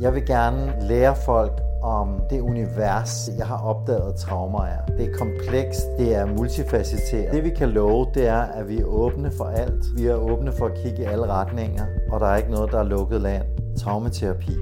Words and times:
Jeg 0.00 0.14
vil 0.14 0.26
gerne 0.26 0.88
lære 0.88 1.16
folk 1.24 1.52
om 1.82 2.20
det 2.30 2.40
univers, 2.40 3.28
jeg 3.38 3.46
har 3.46 3.56
opdaget 3.56 4.16
traumer 4.16 4.64
er. 4.64 4.84
Det 4.86 5.10
er 5.10 5.18
komplekst, 5.18 5.80
det 5.98 6.16
er 6.16 6.26
multifacetteret. 6.26 7.32
Det 7.32 7.44
vi 7.44 7.50
kan 7.50 7.68
love, 7.68 8.06
det 8.14 8.28
er, 8.28 8.40
at 8.42 8.68
vi 8.68 8.78
er 8.78 8.84
åbne 8.84 9.32
for 9.36 9.44
alt. 9.44 9.84
Vi 9.96 10.06
er 10.06 10.14
åbne 10.14 10.52
for 10.58 10.66
at 10.66 10.72
kigge 10.82 11.02
i 11.02 11.04
alle 11.04 11.26
retninger, 11.26 11.86
og 12.12 12.20
der 12.20 12.26
er 12.26 12.36
ikke 12.36 12.50
noget, 12.50 12.72
der 12.72 12.78
er 12.78 12.84
lukket 12.84 13.20
land. 13.20 13.44
Traumaterapi. 13.78 14.52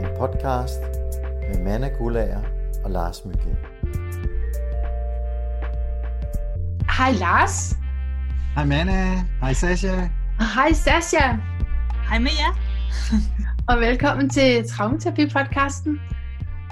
En 0.00 0.06
podcast 0.18 0.80
med 1.48 1.64
Manna 1.64 1.88
Gulager 1.98 2.40
og 2.84 2.90
Lars 2.90 3.24
Mygge. 3.24 3.56
Hej 6.98 7.12
Lars. 7.12 7.76
Hej 8.54 8.64
Manna. 8.64 9.24
Hej 9.40 9.52
Sasha. 9.52 10.08
Hej 10.54 10.72
Sasha. 10.72 11.36
Hej 12.08 12.18
med 12.18 12.30
jer. 12.40 12.54
og 13.68 13.80
velkommen 13.80 14.30
til 14.30 14.62
Traumaterapi-podcasten. 14.62 15.92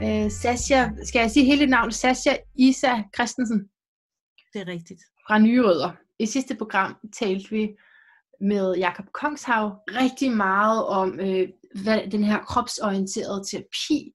Uh, 0.03 0.31
Sasha, 0.31 0.89
skal 1.05 1.21
jeg 1.21 1.31
sige 1.31 1.47
hele 1.47 1.67
navnet? 1.67 1.95
Sasha 1.95 2.37
Isa 2.55 2.93
Christensen. 3.15 3.59
Det 4.53 4.61
er 4.61 4.67
rigtigt. 4.67 5.01
Fra 5.27 5.39
Nye 5.39 5.63
Rødder. 5.63 5.91
I 6.19 6.27
sidste 6.27 6.57
program 6.57 6.97
talte 7.19 7.51
vi 7.51 7.69
med 8.41 8.75
Jakob 8.77 9.05
Kongshav 9.15 9.77
rigtig 9.89 10.33
meget 10.33 10.87
om 10.87 11.09
uh, 11.23 11.43
hvad, 11.83 12.11
den 12.11 12.25
her 12.25 12.39
kropsorienterede 12.39 13.43
terapi, 13.51 14.13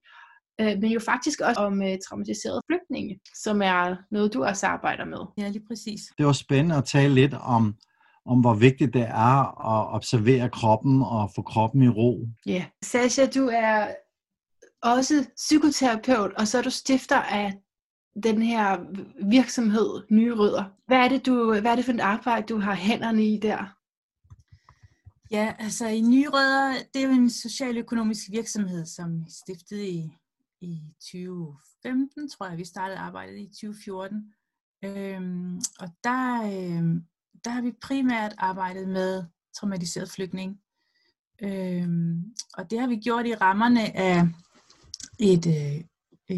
uh, 0.62 0.80
men 0.80 0.90
jo 0.90 1.00
faktisk 1.00 1.40
også 1.40 1.60
om 1.60 1.80
uh, 1.80 1.94
traumatiserede 2.08 2.62
flygtninge, 2.70 3.20
som 3.34 3.62
er 3.62 3.96
noget, 4.10 4.34
du 4.34 4.44
også 4.44 4.66
arbejder 4.66 5.04
med. 5.04 5.20
Ja, 5.38 5.48
lige 5.48 5.66
præcis. 5.68 6.00
Det 6.18 6.26
var 6.26 6.32
spændende 6.32 6.76
at 6.76 6.84
tale 6.84 7.14
lidt 7.14 7.34
om 7.34 7.74
om 8.28 8.40
hvor 8.40 8.54
vigtigt 8.54 8.94
det 8.94 9.02
er 9.02 9.66
at 9.76 9.94
observere 9.94 10.48
kroppen 10.48 11.02
og 11.02 11.30
få 11.34 11.42
kroppen 11.42 11.82
i 11.82 11.88
ro. 11.88 12.26
Ja, 12.46 12.52
yeah. 12.52 12.64
Sasha, 12.82 13.26
du 13.26 13.50
er 13.52 13.86
også 14.82 15.26
psykoterapeut, 15.36 16.32
og 16.32 16.48
så 16.48 16.58
er 16.58 16.62
du 16.62 16.70
stifter 16.70 17.16
af 17.16 17.54
den 18.22 18.42
her 18.42 18.78
virksomhed, 19.30 20.02
Nye 20.10 20.34
Rødder. 20.34 20.64
Hvad 20.86 20.98
er 20.98 21.08
det, 21.08 21.26
du, 21.26 21.60
hvad 21.60 21.72
er 21.72 21.76
det 21.76 21.84
for 21.84 21.92
et 21.92 22.00
arbejde, 22.00 22.46
du 22.46 22.58
har 22.58 22.74
hænderne 22.74 23.24
i 23.24 23.38
der? 23.38 23.74
Ja, 25.30 25.54
altså 25.58 25.86
i 25.86 26.00
Nye 26.00 26.28
Rødder, 26.28 26.74
det 26.94 27.02
er 27.02 27.06
jo 27.06 27.12
en 27.12 27.30
socialøkonomisk 27.30 28.22
virksomhed, 28.30 28.86
som 28.86 29.24
stiftede 29.28 29.88
i, 29.88 30.10
i 30.60 30.80
2015, 31.00 32.30
tror 32.30 32.48
jeg, 32.48 32.58
vi 32.58 32.64
startede 32.64 32.98
arbejdet 32.98 33.38
i 33.38 33.46
2014. 33.46 34.34
Øhm, 34.84 35.56
og 35.80 35.88
der, 36.04 36.42
øhm, 36.42 37.04
der 37.44 37.50
har 37.50 37.62
vi 37.62 37.72
primært 37.82 38.34
arbejdet 38.38 38.88
med 38.88 39.24
traumatiseret 39.56 40.10
flygtning. 40.10 40.58
Øhm, 41.42 42.22
og 42.54 42.70
det 42.70 42.80
har 42.80 42.86
vi 42.86 42.96
gjort 42.96 43.26
i 43.26 43.34
rammerne 43.34 43.96
af 43.96 44.24
et, 45.18 45.46
øh, 45.46 45.84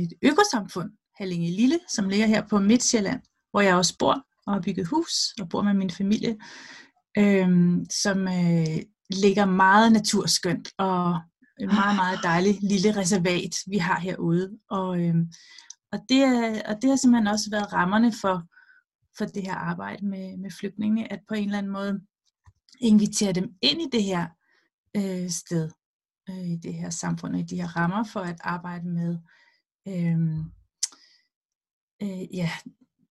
et 0.00 0.12
økosamfund, 0.22 0.90
Hallinge 1.18 1.50
Lille, 1.50 1.78
som 1.88 2.08
ligger 2.08 2.26
her 2.26 2.48
på 2.48 2.58
Midtjylland, 2.58 3.20
hvor 3.50 3.60
jeg 3.60 3.74
også 3.74 3.96
bor 3.98 4.26
og 4.46 4.52
har 4.54 4.60
bygget 4.60 4.86
hus 4.86 5.12
og 5.40 5.48
bor 5.48 5.62
med 5.62 5.74
min 5.74 5.90
familie, 5.90 6.36
øhm, 7.18 7.86
som 7.90 8.28
øh, 8.28 8.78
ligger 9.10 9.44
meget 9.44 9.92
naturskønt 9.92 10.68
og 10.78 11.20
et 11.60 11.66
meget, 11.66 11.96
meget 11.96 12.18
dejligt 12.22 12.62
lille 12.62 12.96
reservat, 12.96 13.54
vi 13.66 13.78
har 13.78 14.00
herude. 14.00 14.50
Og, 14.70 15.00
øhm, 15.00 15.32
og, 15.92 15.98
det, 16.08 16.22
og 16.66 16.76
det 16.82 16.90
har 16.90 16.96
simpelthen 16.96 17.26
også 17.26 17.50
været 17.50 17.72
rammerne 17.72 18.12
for, 18.20 18.44
for 19.18 19.24
det 19.24 19.42
her 19.42 19.54
arbejde 19.54 20.06
med, 20.06 20.36
med 20.36 20.50
flygtninge, 20.50 21.12
at 21.12 21.20
på 21.28 21.34
en 21.34 21.44
eller 21.44 21.58
anden 21.58 21.72
måde 21.72 22.00
invitere 22.80 23.32
dem 23.32 23.54
ind 23.62 23.80
i 23.80 23.88
det 23.92 24.02
her 24.02 24.26
øh, 24.96 25.30
sted, 25.30 25.70
øh, 26.28 26.50
i 26.50 26.56
det 26.56 26.74
her 26.74 26.90
samfund, 26.90 27.34
og 27.34 27.40
i 27.40 27.42
de 27.42 27.60
her 27.60 27.76
rammer 27.76 28.04
for 28.04 28.20
at 28.20 28.40
arbejde 28.40 28.88
med 28.88 29.18
øh, 29.88 30.18
øh, 32.02 32.36
ja, 32.36 32.50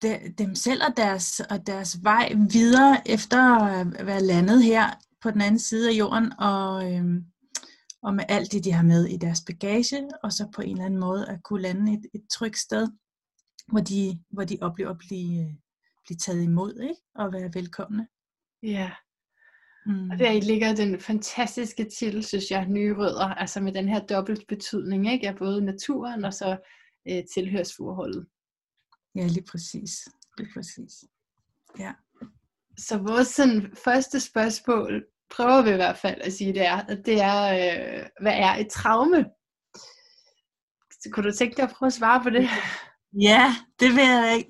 de, 0.01 0.33
dem 0.37 0.55
selv 0.55 0.81
og 0.83 0.97
deres, 0.97 1.39
og 1.39 1.67
deres 1.67 2.03
vej 2.03 2.33
videre 2.51 3.07
efter 3.07 3.55
at 3.59 4.05
være 4.05 4.23
landet 4.23 4.63
her 4.63 4.89
på 5.21 5.31
den 5.31 5.41
anden 5.41 5.59
side 5.59 5.89
af 5.89 5.93
jorden, 5.93 6.39
og, 6.39 6.93
øh, 6.93 7.21
og 8.01 8.13
med 8.13 8.23
alt 8.29 8.51
det, 8.51 8.63
de 8.63 8.71
har 8.71 8.83
med 8.83 9.05
i 9.05 9.17
deres 9.17 9.41
bagage, 9.41 10.09
og 10.23 10.33
så 10.33 10.49
på 10.55 10.61
en 10.61 10.71
eller 10.71 10.85
anden 10.85 10.99
måde 10.99 11.29
at 11.29 11.43
kunne 11.43 11.61
lande 11.61 11.93
et, 11.93 12.05
et 12.13 12.21
trygt 12.29 12.57
sted, 12.57 12.87
hvor 13.71 13.79
de, 13.79 14.19
hvor 14.29 14.43
de 14.43 14.57
oplever 14.61 14.91
at 14.91 14.97
blive, 14.97 15.45
øh, 15.45 15.53
blive 16.09 16.17
taget 16.17 16.43
imod 16.43 16.79
ikke? 16.81 17.01
og 17.15 17.33
være 17.33 17.51
velkomne. 17.53 18.07
Ja. 18.63 18.91
Mm. 19.85 20.09
Og 20.09 20.19
der 20.19 20.41
ligger 20.41 20.75
den 20.75 20.99
fantastiske 20.99 21.89
titel, 21.99 22.23
synes 22.23 22.51
jeg, 22.51 22.67
Nye 22.67 22.95
Rødder, 22.97 23.27
altså 23.27 23.61
med 23.61 23.73
den 23.73 23.89
her 23.89 23.99
dobbelt 23.99 24.47
betydning 24.47 25.11
ikke? 25.11 25.27
af 25.27 25.35
både 25.35 25.65
naturen 25.65 26.25
og 26.25 26.33
så 26.33 26.57
øh, 27.09 27.23
tilhørsforholdet. 27.33 28.27
Ja, 29.15 29.27
lige 29.27 29.45
præcis. 29.51 29.91
Lige 30.37 30.49
præcis. 30.53 31.03
Ja. 31.79 31.93
Så 32.77 32.97
vores 32.97 33.27
sådan, 33.27 33.75
første 33.83 34.19
spørgsmål, 34.19 35.05
prøver 35.29 35.61
vi 35.61 35.69
i 35.69 35.81
hvert 35.83 35.97
fald 35.97 36.21
at 36.21 36.33
sige, 36.33 36.53
det 36.53 36.65
er, 36.65 36.85
det 36.85 37.21
er 37.21 37.41
øh, 37.59 38.05
hvad 38.21 38.33
er 38.33 38.55
et 38.55 38.69
traume? 38.69 39.25
Så 40.91 41.09
kunne 41.13 41.31
du 41.31 41.35
tænke 41.35 41.55
dig 41.55 41.63
at 41.63 41.75
prøve 41.75 41.87
at 41.87 41.93
svare 41.93 42.23
på 42.23 42.29
det? 42.29 42.49
Ja, 43.13 43.55
det 43.79 43.89
vil 43.89 44.03
jeg 44.03 44.45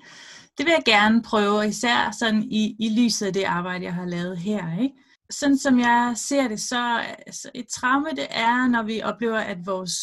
det 0.59 0.65
vil 0.65 0.71
jeg 0.71 0.83
gerne 0.85 1.21
prøve, 1.23 1.67
især 1.67 2.11
sådan 2.19 2.43
i, 2.43 2.75
i 2.79 2.89
lyset 2.89 3.25
af 3.25 3.33
det 3.33 3.43
arbejde, 3.43 3.85
jeg 3.85 3.93
har 3.93 4.05
lavet 4.05 4.37
her. 4.37 4.81
Ikke? 4.81 4.95
Sådan 5.29 5.57
som 5.57 5.79
jeg 5.79 6.13
ser 6.15 6.47
det, 6.47 6.59
så 6.59 6.99
altså 7.27 7.51
et 7.53 7.67
traume 7.67 8.09
det 8.09 8.27
er, 8.29 8.67
når 8.67 8.83
vi 8.83 9.01
oplever, 9.01 9.39
at 9.39 9.65
vores 9.65 9.95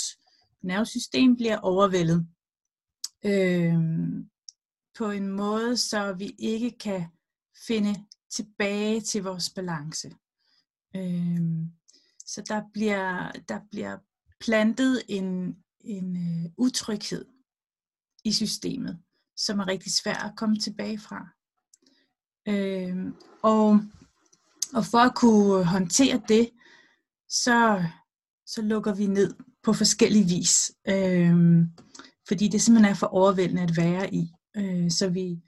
nervesystem 0.63 1.37
bliver 1.37 1.59
overvældet. 1.59 2.29
Øhm, 3.25 4.31
på 4.99 5.11
en 5.11 5.29
måde, 5.29 5.77
så 5.77 6.13
vi 6.13 6.35
ikke 6.39 6.79
kan 6.79 7.07
finde 7.67 7.95
tilbage 8.31 9.01
til 9.01 9.23
vores 9.23 9.51
balance. 9.51 10.11
Øhm, 10.97 11.71
så 12.27 12.43
der 12.49 12.63
bliver, 12.73 13.33
der 13.49 13.61
bliver 13.71 13.99
plantet 14.41 15.03
en, 15.09 15.57
en 15.81 16.17
uh, 16.17 16.53
utryghed 16.57 17.25
i 18.25 18.33
systemet 18.33 18.99
som 19.37 19.59
er 19.59 19.67
rigtig 19.67 19.93
svært 19.93 20.23
at 20.25 20.37
komme 20.37 20.57
tilbage 20.57 20.99
fra. 20.99 21.27
Øh, 22.49 22.97
og, 23.43 23.81
og 24.75 24.85
for 24.85 24.99
at 24.99 25.15
kunne 25.15 25.65
håndtere 25.65 26.23
det, 26.29 26.51
så, 27.29 27.85
så 28.47 28.63
lukker 28.63 28.95
vi 28.95 29.07
ned 29.07 29.35
på 29.63 29.73
forskellige 29.73 30.25
vis. 30.25 30.73
Øh, 30.89 31.35
fordi 32.29 32.49
det 32.49 32.63
simpelthen 32.63 32.93
er 32.93 32.97
for 32.97 33.07
overvældende 33.07 33.63
at 33.63 33.77
være 33.77 34.15
i. 34.15 34.33
Øh, 34.57 34.91
så 34.91 35.09
vi 35.09 35.43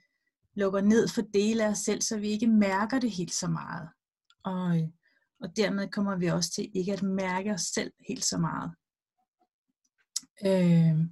lukker 0.55 0.81
ned 0.81 1.07
for 1.07 1.21
dele 1.21 1.65
af 1.65 1.69
os 1.69 1.77
selv, 1.77 2.01
så 2.01 2.17
vi 2.17 2.29
ikke 2.29 2.47
mærker 2.47 2.99
det 2.99 3.11
helt 3.11 3.33
så 3.33 3.47
meget. 3.47 3.89
Og, 4.43 4.91
og 5.41 5.57
dermed 5.57 5.87
kommer 5.87 6.17
vi 6.17 6.27
også 6.27 6.51
til 6.51 6.71
ikke 6.73 6.93
at 6.93 7.03
mærke 7.03 7.53
os 7.53 7.61
selv 7.61 7.91
helt 8.07 8.25
så 8.25 8.37
meget. 8.37 8.71
Øh, 10.45 11.05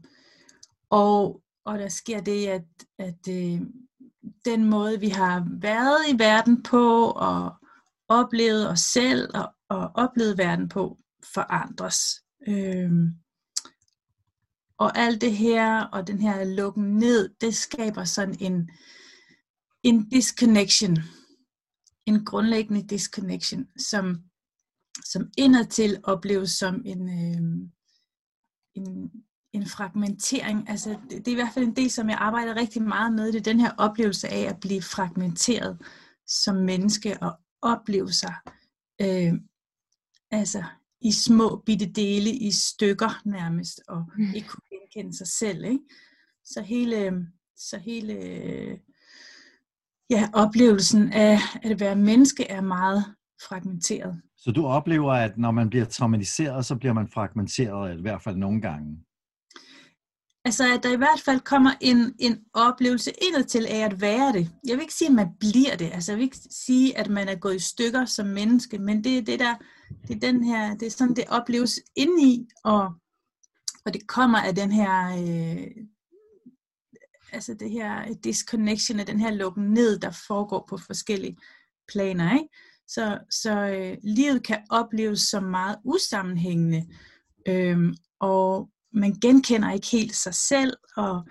og 0.90 1.42
og 1.68 1.80
der 1.80 1.90
sker 1.90 2.22
det, 2.22 2.48
at, 2.48 2.66
at 3.00 3.28
øh, 3.30 3.62
den 4.46 4.70
måde, 4.70 5.00
vi 5.00 5.10
har 5.10 5.48
været 5.62 6.10
i 6.10 6.20
verden 6.20 6.64
på, 6.64 7.12
og 7.12 7.56
oplevet 8.08 8.70
os 8.70 8.80
selv, 8.80 9.30
og, 9.34 9.54
og 9.70 9.92
oplevet 9.96 10.38
verden 10.38 10.70
på, 10.70 10.98
forandres. 11.34 12.24
Øh, 12.48 12.92
og 14.78 14.98
alt 14.98 15.22
det 15.22 15.38
her, 15.38 15.84
og 15.84 16.08
den 16.08 16.22
her 16.22 16.44
lukken 16.44 16.98
ned, 16.98 17.30
det 17.42 17.56
skaber 17.56 18.04
sådan 18.04 18.38
en, 18.40 18.70
en 19.84 20.10
disconnection. 20.10 20.98
En 22.06 22.26
grundlæggende 22.26 22.88
disconnection, 22.88 23.68
som, 23.78 24.24
som 25.06 25.30
indadtil 25.38 26.00
opleves 26.04 26.52
som 26.52 26.82
en, 26.86 27.10
øh, 27.10 27.70
en, 28.76 29.12
en 29.58 29.68
fragmentering. 29.68 30.70
Altså, 30.70 30.90
det, 30.90 31.12
det 31.12 31.28
er 31.28 31.32
i 31.32 31.42
hvert 31.42 31.54
fald 31.54 31.66
en 31.66 31.76
del, 31.76 31.92
som 31.92 32.10
jeg 32.10 32.18
arbejder 32.18 32.56
rigtig 32.56 32.82
meget 32.82 33.14
med. 33.14 33.32
Det 33.32 33.40
er 33.40 33.52
den 33.52 33.60
her 33.60 33.72
oplevelse 33.78 34.28
af 34.28 34.50
at 34.50 34.60
blive 34.60 34.82
fragmenteret 34.82 35.78
som 36.28 36.56
menneske 36.56 37.18
og 37.22 37.40
opleve 37.62 38.12
sig 38.12 38.34
øh, 39.02 39.34
altså 40.32 40.64
i 41.02 41.12
små 41.12 41.64
bitte 41.66 41.86
dele, 41.86 42.30
i 42.32 42.52
stykker 42.52 43.22
nærmest, 43.26 43.82
og 43.88 44.06
mm. 44.18 44.34
ikke 44.36 44.48
kunne 44.48 44.80
genkende 44.80 45.18
sig 45.18 45.28
selv. 45.28 45.66
Ikke? 45.66 45.80
Så 46.46 46.62
hele, 46.62 47.28
så 47.56 47.78
hele 47.78 48.14
ja, 50.10 50.30
oplevelsen 50.34 51.14
af 51.14 51.40
at 51.64 51.80
være 51.80 51.96
menneske 51.96 52.44
er 52.44 52.62
meget 52.62 53.06
fragmenteret. 53.48 54.22
Så 54.38 54.52
du 54.52 54.66
oplever, 54.66 55.14
at 55.14 55.38
når 55.38 55.52
man 55.52 55.70
bliver 55.70 55.86
traumatiseret, 55.86 56.66
så 56.66 56.76
bliver 56.76 56.94
man 56.94 57.08
fragmenteret, 57.08 57.98
i 57.98 58.02
hvert 58.02 58.24
fald 58.24 58.36
nogle 58.36 58.62
gange? 58.62 59.04
Altså, 60.48 60.74
at 60.74 60.84
der 60.84 60.94
i 60.94 60.98
hvert 60.98 61.22
fald 61.26 61.40
kommer 61.40 61.72
en, 61.82 62.16
en 62.20 62.40
oplevelse 62.54 63.12
indad 63.22 63.44
til 63.44 63.66
af 63.66 63.80
at 63.80 64.02
være 64.02 64.34
det. 64.34 64.52
Jeg 64.68 64.76
vil 64.76 64.82
ikke 64.82 64.94
sige, 64.94 65.08
at 65.08 65.16
man 65.16 65.30
bliver 65.40 65.76
det. 65.76 65.90
Altså, 65.94 66.12
jeg 66.12 66.18
vil 66.18 66.24
ikke 66.24 66.40
sige, 66.52 66.98
at 66.98 67.10
man 67.10 67.30
er 67.30 67.36
gået 67.36 67.56
i 67.56 67.60
stykker 67.60 68.06
som 68.06 68.28
menneske, 68.28 68.78
men 68.78 69.04
det 69.04 69.18
er 69.18 69.22
det 69.22 69.40
der, 69.40 69.56
det 70.08 70.16
er 70.16 70.20
den 70.20 70.44
her, 70.44 70.76
det 70.76 70.86
er 70.86 70.92
sådan, 70.92 71.16
det 71.16 71.24
opleves 71.28 71.80
indeni, 71.96 72.48
og, 72.64 72.94
og 73.86 73.94
det 73.94 74.08
kommer 74.08 74.38
af 74.38 74.56
den 74.56 74.72
her, 74.72 75.08
øh, 75.08 75.68
altså 77.32 77.54
det 77.54 77.72
her 77.72 78.14
disconnection, 78.24 79.00
af 79.00 79.06
den 79.06 79.20
her 79.20 79.32
lukken 79.32 79.64
ned, 79.74 80.00
der 80.00 80.12
foregår 80.28 80.66
på 80.70 80.78
forskellige 80.78 81.38
planer. 81.92 82.34
Ikke? 82.34 82.50
Så, 82.88 83.20
så 83.30 83.60
øh, 83.60 83.98
livet 84.04 84.44
kan 84.44 84.60
opleves 84.70 85.20
som 85.20 85.44
meget 85.44 85.78
usammenhængende, 85.84 86.88
øh, 87.48 87.94
og 88.20 88.70
man 88.94 89.14
genkender 89.14 89.72
ikke 89.72 89.88
helt 89.92 90.16
sig 90.16 90.34
selv, 90.34 90.74
og 90.98 91.28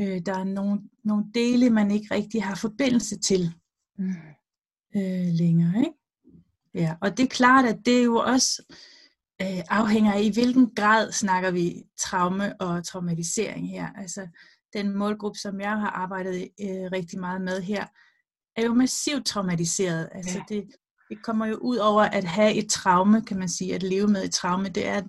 øh, 0.00 0.20
der 0.26 0.38
er 0.38 0.44
nogle, 0.44 0.80
nogle 1.04 1.24
dele, 1.34 1.70
man 1.70 1.90
ikke 1.90 2.14
rigtig 2.14 2.44
har 2.44 2.54
forbindelse 2.54 3.18
til 3.18 3.54
mm. 3.98 4.14
øh, 4.96 5.28
længere. 5.32 5.78
Ikke? 5.78 5.98
Ja, 6.74 6.94
og 7.00 7.16
det 7.16 7.24
er 7.24 7.28
klart, 7.28 7.64
at 7.64 7.78
det 7.86 8.04
jo 8.04 8.16
også 8.16 8.62
øh, 9.42 9.62
afhænger 9.70 10.12
af, 10.12 10.22
i 10.22 10.32
hvilken 10.32 10.74
grad 10.74 11.12
snakker 11.12 11.50
vi 11.50 11.82
traume 11.98 12.60
og 12.60 12.84
traumatisering 12.84 13.70
her. 13.70 13.88
Altså 13.96 14.28
den 14.72 14.96
målgruppe, 14.96 15.38
som 15.38 15.60
jeg 15.60 15.70
har 15.70 15.90
arbejdet 15.90 16.48
øh, 16.60 16.92
rigtig 16.92 17.20
meget 17.20 17.40
med 17.40 17.62
her, 17.62 17.86
er 18.56 18.64
jo 18.64 18.74
massivt 18.74 19.26
traumatiseret. 19.26 20.08
Altså 20.12 20.38
ja. 20.38 20.54
det, 20.54 20.64
det 21.08 21.22
kommer 21.22 21.46
jo 21.46 21.56
ud 21.56 21.76
over 21.76 22.02
at 22.02 22.24
have 22.24 22.54
et 22.54 22.70
traume, 22.70 23.22
kan 23.22 23.38
man 23.38 23.48
sige, 23.48 23.74
at 23.74 23.82
leve 23.82 24.08
med 24.08 24.24
et 24.24 24.32
traume, 24.32 24.68
det 24.68 24.86
er 24.86 25.02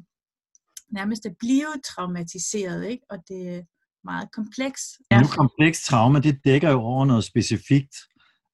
nærmest 0.94 1.25
at 1.25 1.36
blive 1.40 1.74
traumatiseret, 1.90 2.86
ikke? 2.86 3.04
og 3.10 3.18
det 3.28 3.56
er 3.56 3.62
meget 4.04 4.31
kompleks. 4.31 4.81
Ja. 5.12 5.22
Nu 5.22 5.28
kompleks 5.28 5.86
traume, 5.86 6.19
det 6.19 6.40
dækker 6.45 6.72
jo 6.72 6.81
over 6.81 7.06
noget 7.06 7.24
specifikt. 7.24 7.95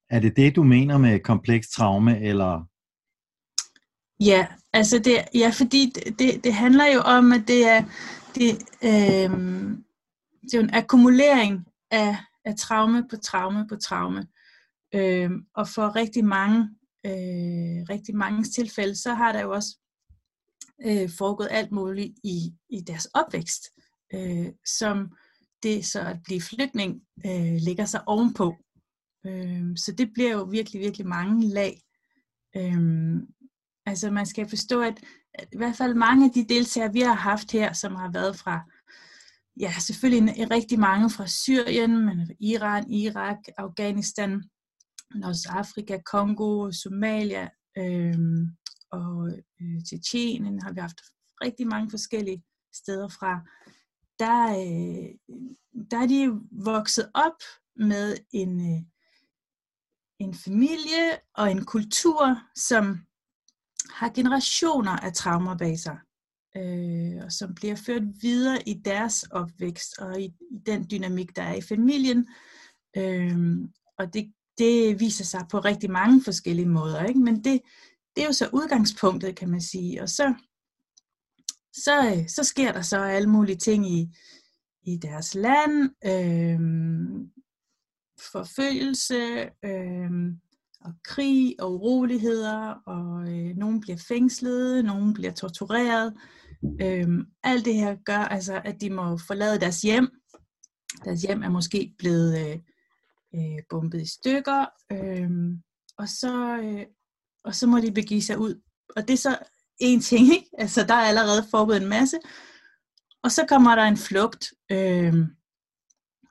Er 0.09 0.19
det 0.19 0.35
det, 0.35 0.55
du 0.55 0.63
mener 0.63 0.97
med 0.97 1.19
kompleks 1.19 1.69
traume, 1.69 2.21
eller 2.21 2.69
Ja, 4.21 4.47
altså 4.73 4.99
det, 4.99 5.17
ja, 5.35 5.51
fordi 5.53 5.93
det, 6.19 6.43
det 6.43 6.53
handler 6.53 6.85
jo 6.85 6.99
om, 6.99 7.31
at 7.31 7.43
det 7.47 7.67
er, 7.67 7.83
det, 8.35 8.49
øh, 8.83 9.29
det 10.41 10.53
er 10.53 10.59
en 10.59 10.73
akkumulering 10.73 11.65
af, 11.91 12.17
af 12.45 12.55
traume 12.55 13.07
på 13.09 13.17
traume 13.17 13.67
på 13.67 13.75
traume. 13.75 14.27
Øh, 14.95 15.31
og 15.55 15.67
for 15.67 15.95
rigtig 15.95 16.25
mange, 16.25 16.69
øh, 17.05 17.85
rigtig 17.89 18.15
mange 18.15 18.43
tilfælde, 18.43 18.95
så 18.95 19.13
har 19.13 19.31
der 19.31 19.41
jo 19.41 19.51
også 19.51 19.77
øh, 20.85 21.09
foregået 21.17 21.47
alt 21.51 21.71
muligt 21.71 22.19
i, 22.23 22.53
i 22.69 22.81
deres 22.81 23.05
opvækst, 23.05 23.63
øh, 24.13 24.47
som 24.65 25.15
det 25.63 25.85
så 25.85 26.01
at 26.01 26.19
blive 26.23 26.41
flygtning 26.41 27.01
øh, 27.25 27.55
ligger 27.61 27.85
sig 27.85 28.07
ovenpå. 28.07 28.55
Øh, 29.25 29.77
så 29.77 29.93
det 29.97 30.13
bliver 30.13 30.31
jo 30.31 30.43
virkelig, 30.43 30.81
virkelig 30.81 31.07
mange 31.07 31.47
lag. 31.47 31.81
Øh, 32.55 33.21
Altså 33.89 34.11
man 34.11 34.25
skal 34.25 34.49
forstå, 34.49 34.81
at, 34.81 34.97
at 35.33 35.47
i 35.53 35.57
hvert 35.57 35.75
fald 35.75 35.93
mange 35.93 36.25
af 36.25 36.31
de 36.31 36.53
deltagere, 36.53 36.93
vi 36.93 37.01
har 37.01 37.13
haft 37.13 37.51
her, 37.51 37.73
som 37.73 37.95
har 37.95 38.11
været 38.11 38.35
fra, 38.35 38.61
ja 39.59 39.73
selvfølgelig 39.79 40.37
en, 40.37 40.51
rigtig 40.51 40.79
mange 40.79 41.09
fra 41.09 41.27
Syrien, 41.27 42.05
men 42.05 42.31
Iran, 42.39 42.91
Irak, 42.91 43.37
Afghanistan, 43.57 44.43
men 45.13 45.23
også 45.23 45.49
Afrika, 45.51 45.97
Kongo, 46.05 46.71
Somalia 46.71 47.49
øh, 47.77 48.17
og 48.91 49.29
øh, 49.61 49.83
Tjetjenien 49.89 50.61
har 50.61 50.73
vi 50.73 50.79
haft 50.79 51.01
rigtig 51.43 51.67
mange 51.67 51.89
forskellige 51.89 52.43
steder 52.73 53.07
fra. 53.07 53.41
Der, 54.19 54.49
øh, 54.49 55.37
der 55.91 55.97
er 55.97 56.07
de 56.07 56.39
vokset 56.51 57.11
op 57.13 57.41
med 57.75 58.17
en, 58.31 58.61
øh, 58.61 58.81
en 60.19 60.33
familie 60.33 61.19
og 61.33 61.51
en 61.51 61.65
kultur, 61.65 62.41
som 62.55 62.99
har 63.89 64.09
generationer 64.09 64.91
af 64.91 65.13
traumer 65.13 65.57
bag 65.57 65.79
sig, 65.79 65.97
øh, 66.57 67.23
og 67.25 67.31
som 67.31 67.55
bliver 67.55 67.75
ført 67.75 68.03
videre 68.21 68.69
i 68.69 68.73
deres 68.73 69.23
opvækst 69.23 69.99
og 69.99 70.21
i, 70.21 70.25
i 70.25 70.57
den 70.65 70.87
dynamik, 70.91 71.35
der 71.35 71.43
er 71.43 71.55
i 71.55 71.61
familien. 71.61 72.27
Øh, 72.97 73.57
og 73.97 74.13
det, 74.13 74.33
det 74.57 74.99
viser 74.99 75.23
sig 75.23 75.45
på 75.51 75.59
rigtig 75.59 75.91
mange 75.91 76.23
forskellige 76.23 76.69
måder, 76.69 77.03
ikke? 77.03 77.19
men 77.19 77.43
det, 77.43 77.61
det 78.19 78.23
er 78.23 78.29
jo 78.29 78.33
så 78.33 78.49
udgangspunktet, 78.53 79.35
kan 79.35 79.49
man 79.49 79.61
sige. 79.61 80.01
Og 80.01 80.09
så, 80.09 80.33
så, 81.73 82.25
så 82.27 82.43
sker 82.43 82.71
der 82.71 82.81
så 82.81 82.97
alle 82.97 83.29
mulige 83.29 83.57
ting 83.57 83.91
i, 83.91 84.17
i 84.83 84.97
deres 84.97 85.35
land, 85.35 85.89
øh, 86.05 86.59
forfølgelse, 88.31 89.49
øh, 89.65 90.11
og 90.81 90.93
krig 91.03 91.55
og 91.59 91.73
uroligheder, 91.73 92.73
og 92.85 93.21
øh, 93.21 93.55
nogen 93.57 93.81
bliver 93.81 93.97
fængslet, 94.07 94.85
nogen 94.85 95.13
bliver 95.13 95.31
tortureret. 95.31 96.13
Øhm, 96.81 97.25
alt 97.43 97.65
det 97.65 97.75
her 97.75 97.95
gør 98.05 98.17
altså, 98.17 98.61
at 98.65 98.81
de 98.81 98.89
må 98.89 99.17
forlade 99.27 99.59
deres 99.59 99.81
hjem. 99.81 100.09
Deres 101.05 101.21
hjem 101.21 101.43
er 101.43 101.49
måske 101.49 101.93
blevet 101.97 102.39
øh, 102.39 102.59
øh, 103.35 103.63
bombet 103.69 104.01
i 104.01 104.11
stykker, 104.11 104.65
øh, 104.91 105.29
og, 105.97 106.09
så, 106.09 106.57
øh, 106.63 106.85
og 107.43 107.55
så 107.55 107.67
må 107.67 107.79
de 107.79 107.91
begive 107.91 108.21
sig 108.21 108.37
ud. 108.37 108.61
Og 108.95 109.07
det 109.07 109.13
er 109.13 109.17
så 109.17 109.37
en 109.79 109.99
ting, 109.99 110.33
ikke? 110.33 110.49
Altså, 110.57 110.83
der 110.83 110.93
er 110.93 111.07
allerede 111.07 111.47
forbud 111.51 111.75
en 111.75 111.89
masse. 111.89 112.19
Og 113.23 113.31
så 113.31 113.45
kommer 113.49 113.75
der 113.75 113.83
en 113.83 113.97
flugt, 113.97 114.53
øh, 114.71 115.13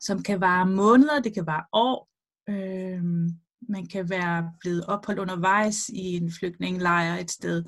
som 0.01 0.23
kan 0.23 0.41
vare 0.41 0.67
måneder, 0.67 1.21
det 1.21 1.35
kan 1.35 1.47
vare 1.47 1.65
år. 1.73 2.09
Øh, 2.49 3.03
man 3.69 3.87
kan 3.87 4.11
være 4.11 4.53
blevet 4.61 4.87
opholdt 4.87 5.21
undervejs 5.21 5.89
i 5.89 6.17
en 6.17 6.33
flygtningelejr 6.33 7.15
et 7.15 7.31
sted 7.31 7.65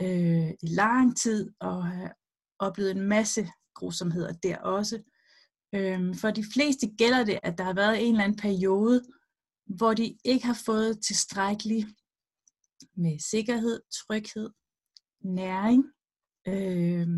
øh, 0.00 0.50
i 0.62 0.66
lang 0.66 1.16
tid 1.16 1.50
og 1.60 1.86
have 1.86 2.10
oplevet 2.58 2.90
en 2.90 3.08
masse 3.08 3.48
grusomheder 3.74 4.32
der 4.32 4.58
også. 4.58 5.02
Øh, 5.74 6.14
for 6.16 6.30
de 6.30 6.44
fleste 6.54 6.86
gælder 6.98 7.24
det, 7.24 7.38
at 7.42 7.58
der 7.58 7.64
har 7.64 7.74
været 7.74 8.02
en 8.06 8.14
eller 8.14 8.24
anden 8.24 8.38
periode, 8.38 9.02
hvor 9.66 9.94
de 9.94 10.18
ikke 10.24 10.46
har 10.46 10.58
fået 10.66 11.00
tilstrækkelig 11.00 11.86
med 12.96 13.18
sikkerhed, 13.18 13.80
tryghed, 13.92 14.50
næring, 15.20 15.84
øh, 16.48 17.08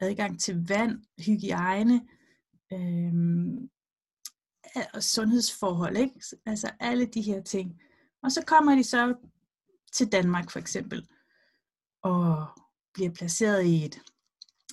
adgang 0.00 0.40
til 0.40 0.68
vand, 0.68 1.02
hygiejne, 1.26 2.08
øh, 2.72 3.12
og 4.94 5.02
sundhedsforhold, 5.02 5.96
ikke? 5.96 6.20
altså 6.46 6.70
alle 6.80 7.06
de 7.06 7.22
her 7.22 7.42
ting. 7.42 7.80
Og 8.22 8.32
så 8.32 8.42
kommer 8.46 8.74
de 8.74 8.84
så 8.84 9.14
til 9.92 10.12
Danmark 10.12 10.50
for 10.50 10.58
eksempel, 10.58 11.08
og 12.02 12.46
bliver 12.94 13.10
placeret 13.10 13.64
i 13.64 13.84
et 13.84 14.00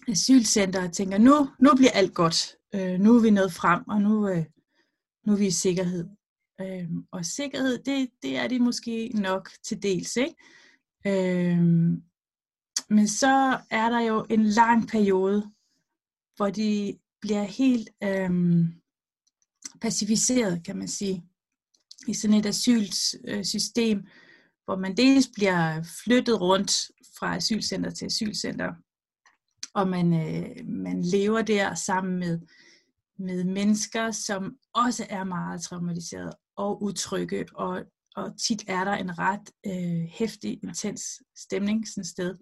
asylcenter 0.08 0.88
og 0.88 0.94
tænker, 0.94 1.18
nu, 1.18 1.50
nu 1.60 1.76
bliver 1.76 1.92
alt 1.92 2.14
godt, 2.14 2.56
øh, 2.76 3.00
nu 3.00 3.16
er 3.16 3.22
vi 3.22 3.30
nået 3.30 3.54
frem, 3.54 3.84
og 3.88 4.02
nu, 4.02 4.28
øh, 4.28 4.46
nu 5.26 5.34
er 5.34 5.38
vi 5.38 5.48
i 5.48 5.52
sikkerhed. 5.52 6.10
Øhm, 6.62 7.06
og 7.12 7.26
sikkerhed, 7.26 7.84
det, 7.84 8.10
det 8.22 8.38
er 8.38 8.48
de 8.48 8.60
måske 8.60 9.12
nok 9.14 9.50
til 9.64 9.84
dels, 9.84 10.16
ikke? 10.16 10.36
Øhm, 11.08 12.04
men 12.90 13.08
så 13.08 13.60
er 13.70 13.90
der 13.90 14.00
jo 14.00 14.26
en 14.30 14.44
lang 14.44 14.88
periode, 14.88 15.52
hvor 16.36 16.50
de 16.50 17.00
bliver 17.22 17.44
helt 17.44 17.90
øhm, 18.04 18.74
pacificeret, 19.82 20.66
kan 20.66 20.78
man 20.78 20.88
sige, 20.88 21.24
i 22.08 22.14
sådan 22.14 22.38
et 22.38 22.46
asylsystem, 22.46 24.08
hvor 24.66 24.76
man 24.76 24.98
dels 24.98 25.30
bliver 25.34 25.84
flyttet 26.04 26.42
rundt 26.42 26.92
fra 27.20 27.36
asylcenter 27.36 27.90
til 27.92 28.06
asylcenter, 28.06 28.74
og 29.74 29.88
man, 29.88 30.14
øh, 30.14 30.68
man 30.68 31.02
lever 31.02 31.42
der 31.42 31.76
sammen 31.76 32.20
med, 32.20 32.40
med 33.20 33.44
mennesker, 33.44 34.12
som 34.12 34.58
også 34.74 35.06
er 35.10 35.24
meget 35.24 35.62
traumatiserede, 35.62 36.32
og 36.58 36.84
utrygge, 36.84 37.46
og, 37.56 37.82
og 38.16 38.32
tit 38.48 38.64
er 38.68 38.84
der 38.84 38.94
en 38.94 39.20
ret 39.20 39.50
øh, 39.66 40.08
hæftig, 40.10 40.60
intens 40.64 41.02
stemning 41.38 41.88
sådan 41.88 42.02
et 42.02 42.08
sted. 42.08 42.36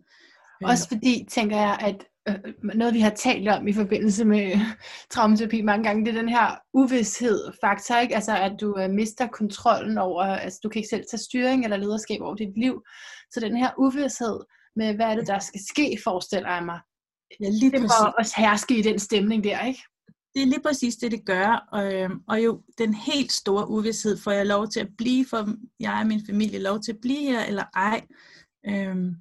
Også 0.63 0.88
fordi, 0.88 1.25
tænker 1.30 1.58
jeg, 1.58 1.77
at 1.82 2.06
Øh, 2.30 2.53
noget 2.75 2.94
vi 2.94 3.00
har 3.00 3.10
talt 3.10 3.48
om 3.48 3.68
i 3.68 3.74
forbindelse 3.74 4.25
med 4.25 4.51
traumaterapi 5.13 5.62
mange 5.62 5.84
gange, 5.84 6.06
det 6.06 6.15
er 6.15 6.22
den 6.22 6.30
her 6.30 6.56
uvidshed 6.74 7.51
faktor, 7.63 7.98
ikke? 7.98 8.15
Altså 8.15 8.38
at 8.38 8.53
du 8.62 8.84
uh, 8.84 8.89
mister 8.89 9.27
kontrollen 9.27 9.98
over, 9.98 10.24
altså 10.24 10.60
du 10.63 10.70
kan 10.70 10.80
ikke 10.80 10.89
selv 10.89 11.06
tage 11.12 11.22
styring 11.22 11.63
eller 11.63 11.77
lederskab 11.77 12.22
over 12.22 12.36
dit 12.36 12.58
liv. 12.58 12.84
Så 13.32 13.39
den 13.39 13.58
her 13.58 13.72
uvidshed 13.77 14.39
med, 14.75 14.96
hvad 14.96 15.06
er 15.06 15.15
det, 15.15 15.27
der 15.27 15.39
skal 15.39 15.62
ske, 15.70 15.98
forestiller 16.03 16.53
jeg 16.53 16.63
mig. 16.65 16.80
Ja, 17.39 17.50
lige 17.50 17.80
må 17.80 18.12
også 18.20 18.34
herske 18.38 18.77
i 18.77 18.82
den 18.82 19.00
stemning 19.00 19.44
der, 19.44 19.65
ikke? 19.65 19.84
Det 20.36 20.42
er 20.42 20.46
lige 20.46 20.62
præcis 20.62 20.96
det, 20.96 21.12
det 21.12 21.26
gør. 21.26 21.68
Og, 21.72 21.94
øhm, 21.94 22.24
og 22.28 22.44
jo 22.44 22.62
den 22.78 22.94
helt 22.94 23.32
store 23.32 23.70
uvidshed, 23.70 24.18
får 24.18 24.32
jeg 24.32 24.46
lov 24.46 24.68
til 24.68 24.80
at 24.80 24.90
blive, 24.98 25.26
for 25.26 25.56
jeg 25.80 26.00
og 26.02 26.08
min 26.08 26.26
familie 26.26 26.60
lov 26.60 26.80
til 26.82 26.92
at 26.92 27.02
blive 27.02 27.32
her, 27.32 27.46
eller 27.46 27.64
ej. 27.74 28.08
Øhm, 28.66 29.16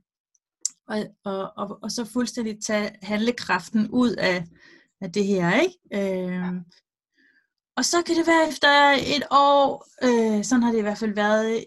og, 0.89 0.99
og, 1.25 1.53
og, 1.57 1.79
og 1.83 1.91
så 1.91 2.05
fuldstændig 2.05 2.63
tage 2.63 2.91
handlekraften 3.03 3.89
ud 3.91 4.11
af, 4.11 4.45
af 5.01 5.13
det 5.13 5.27
her, 5.27 5.61
ikke? 5.61 5.79
Øhm, 5.95 6.61
og 7.77 7.85
så 7.85 8.03
kan 8.03 8.17
det 8.17 8.27
være 8.27 8.49
efter 8.49 8.91
et 9.17 9.23
år, 9.31 9.87
øh, 10.03 10.45
sådan 10.45 10.63
har 10.63 10.73
det 10.73 10.79
i 10.79 10.83
hvert 10.83 10.99
fald 10.99 11.15
været, 11.15 11.65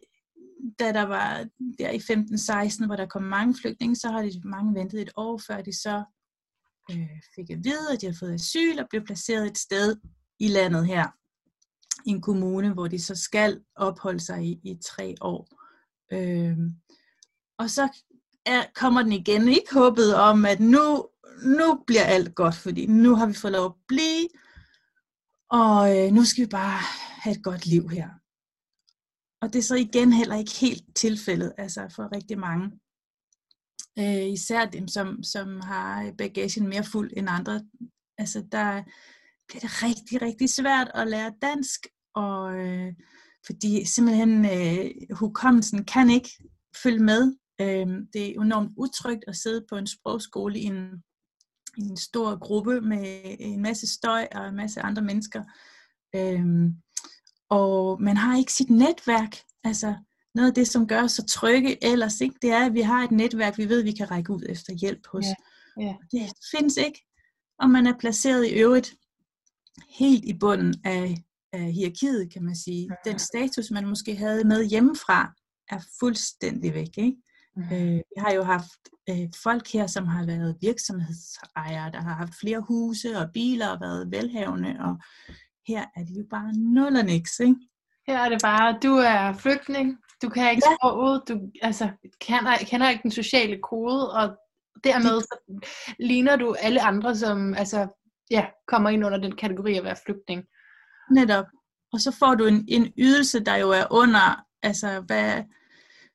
da 0.79 0.91
der 0.91 1.03
var 1.03 1.45
der 1.79 1.89
i 1.89 1.97
15-16, 1.97 2.85
hvor 2.85 2.95
der 2.95 3.05
kom 3.05 3.21
mange 3.21 3.55
flygtninge, 3.61 3.95
så 3.95 4.07
har 4.07 4.21
de 4.21 4.41
mange 4.43 4.75
ventet 4.79 5.01
et 5.01 5.11
år, 5.15 5.41
før 5.47 5.61
de 5.61 5.73
så 5.73 6.03
øh, 6.91 7.09
fik 7.35 7.49
at 7.49 7.63
vide, 7.63 7.93
at 7.93 8.01
de 8.01 8.05
havde 8.05 8.19
fået 8.19 8.33
asyl 8.33 8.79
og 8.79 8.87
blev 8.89 9.05
placeret 9.05 9.47
et 9.47 9.57
sted 9.57 9.95
i 10.39 10.47
landet 10.47 10.87
her, 10.87 11.07
i 12.05 12.09
en 12.09 12.21
kommune, 12.21 12.73
hvor 12.73 12.87
de 12.87 12.99
så 12.99 13.15
skal 13.15 13.61
opholde 13.75 14.19
sig 14.19 14.43
i, 14.43 14.59
i 14.63 14.77
tre 14.85 15.15
år. 15.21 15.47
Øh, 16.13 16.57
og 17.57 17.69
så 17.69 17.89
er, 18.45 18.63
kommer 18.75 19.03
den 19.03 19.11
igen, 19.11 19.47
ikke 19.47 19.73
håbet 19.73 20.15
om, 20.15 20.45
at 20.45 20.59
nu, 20.59 21.07
nu 21.43 21.83
bliver 21.87 22.03
alt 22.03 22.35
godt, 22.35 22.55
fordi 22.55 22.85
nu 22.85 23.15
har 23.15 23.25
vi 23.25 23.33
fået 23.33 23.53
lov 23.53 23.65
at 23.65 23.73
blive, 23.87 24.27
og 25.49 25.97
øh, 25.97 26.11
nu 26.11 26.25
skal 26.25 26.43
vi 26.43 26.49
bare 26.49 26.79
have 27.23 27.35
et 27.35 27.43
godt 27.43 27.65
liv 27.65 27.89
her. 27.89 28.09
Og 29.41 29.53
det 29.53 29.59
er 29.59 29.63
så 29.63 29.75
igen 29.75 30.13
heller 30.13 30.35
ikke 30.35 30.51
helt 30.51 30.95
tilfældet, 30.95 31.53
altså 31.57 31.87
for 31.95 32.15
rigtig 32.15 32.39
mange. 32.39 32.71
Øh, 33.99 34.27
især 34.27 34.65
dem, 34.65 34.87
som, 34.87 35.23
som 35.23 35.59
har 35.61 36.03
øh, 36.03 36.13
bagagen 36.17 36.67
mere 36.67 36.83
fuld 36.83 37.11
end 37.17 37.29
andre. 37.29 37.61
Altså 38.17 38.43
der 38.51 38.83
bliver 39.47 39.61
det 39.61 39.83
rigtig, 39.83 40.21
rigtig 40.21 40.49
svært 40.49 40.91
at 40.95 41.07
lære 41.07 41.33
dansk, 41.41 41.79
og 42.15 42.55
øh, 42.55 42.93
fordi 43.45 43.85
simpelthen 43.85 44.45
øh, 44.45 44.91
hukommelsen 45.11 45.85
kan 45.85 46.09
ikke 46.09 46.29
følge 46.83 47.03
med. 47.03 47.35
Øh, 47.61 47.87
det 48.13 48.29
er 48.29 48.41
enormt 48.41 48.73
utrygt 48.77 49.23
at 49.27 49.35
sidde 49.35 49.65
på 49.69 49.75
en 49.75 49.87
sprogskole 49.87 50.59
i 50.59 50.63
en, 50.63 51.03
i 51.77 51.81
en 51.81 51.97
stor 51.97 52.39
gruppe 52.39 52.81
med 52.81 53.35
en 53.39 53.61
masse 53.61 53.93
støj 53.93 54.27
og 54.31 54.47
en 54.47 54.55
masse 54.55 54.81
andre 54.81 55.01
mennesker. 55.01 55.43
Øh, 56.15 56.45
og 57.49 58.01
man 58.01 58.17
har 58.17 58.37
ikke 58.37 58.53
sit 58.53 58.69
netværk. 58.69 59.35
Altså 59.63 59.95
noget 60.35 60.49
af 60.49 60.55
det, 60.55 60.67
som 60.67 60.87
gør 60.87 61.03
os 61.03 61.11
så 61.11 61.25
trygge 61.25 61.83
ellers, 61.83 62.21
ikke, 62.21 62.35
det 62.41 62.49
er, 62.51 62.65
at 62.65 62.73
vi 62.73 62.81
har 62.81 63.03
et 63.03 63.11
netværk, 63.11 63.57
vi 63.57 63.69
ved, 63.69 63.83
vi 63.83 63.91
kan 63.91 64.11
række 64.11 64.33
ud 64.33 64.43
efter 64.49 64.73
hjælp 64.73 65.07
hos. 65.11 65.25
Ja, 65.25 65.83
ja. 65.83 65.95
Det 66.11 66.31
findes 66.51 66.77
ikke, 66.77 67.05
og 67.59 67.69
man 67.69 67.87
er 67.87 67.97
placeret 67.99 68.47
i 68.47 68.53
øvrigt 68.53 68.95
helt 69.99 70.25
i 70.25 70.33
bunden 70.33 70.75
af, 70.83 71.17
af 71.53 71.71
hierarkiet, 71.71 72.33
kan 72.33 72.43
man 72.43 72.55
sige. 72.55 72.87
Ja. 72.89 73.11
Den 73.11 73.19
status, 73.19 73.71
man 73.71 73.87
måske 73.87 74.15
havde 74.15 74.47
med 74.47 74.65
hjemmefra, 74.65 75.33
er 75.69 75.79
fuldstændig 75.99 76.73
væk. 76.73 76.97
Ikke? 76.97 77.17
Mhm. 77.55 77.73
Øh, 77.73 77.95
vi 77.95 78.17
har 78.17 78.31
jo 78.31 78.43
haft 78.43 78.79
øh, 79.09 79.29
folk 79.43 79.71
her, 79.71 79.87
som 79.87 80.07
har 80.07 80.25
været 80.25 80.57
virksomhedsejere, 80.61 81.91
der 81.91 82.01
har 82.01 82.13
haft 82.13 82.33
flere 82.39 82.59
huse 82.59 83.17
og 83.17 83.29
biler 83.33 83.67
og 83.67 83.81
været 83.81 84.11
velhavende, 84.11 84.75
og 84.79 84.97
her 85.67 85.85
er 85.95 86.03
det 86.03 86.17
jo 86.17 86.25
bare 86.29 86.53
nul 86.53 86.95
og 86.95 87.05
niks, 87.05 87.39
ikke? 87.39 87.55
Her 88.07 88.19
er 88.19 88.29
det 88.29 88.41
bare, 88.41 88.79
du 88.83 88.93
er 88.93 89.33
flygtning, 89.33 89.97
du 90.23 90.29
kan 90.29 90.51
ikke 90.51 90.63
Ja. 90.69 90.75
sproget, 90.79 91.21
du 91.27 91.39
altså, 91.61 91.89
kender, 92.21 92.57
kender 92.69 92.89
ikke 92.89 93.03
den 93.03 93.11
sociale 93.11 93.57
kode, 93.63 94.11
og 94.13 94.25
dermed 94.83 95.21
så 95.21 95.35
ligner 95.99 96.35
du 96.35 96.55
alle 96.59 96.81
andre, 96.81 97.15
som 97.15 97.53
altså, 97.53 97.87
ja, 98.31 98.45
kommer 98.67 98.89
ind 98.89 99.05
under 99.05 99.17
den 99.17 99.35
kategori 99.35 99.77
at 99.77 99.83
være 99.83 99.95
flygtning. 100.05 100.43
Netop. 101.11 101.45
Og 101.93 101.99
så 101.99 102.15
får 102.19 102.35
du 102.35 102.45
en, 102.45 102.65
en 102.67 102.93
ydelse, 102.97 103.39
der 103.39 103.55
jo 103.55 103.69
er 103.69 103.85
under, 103.91 104.45
altså 104.63 105.03
hvad, 105.07 105.43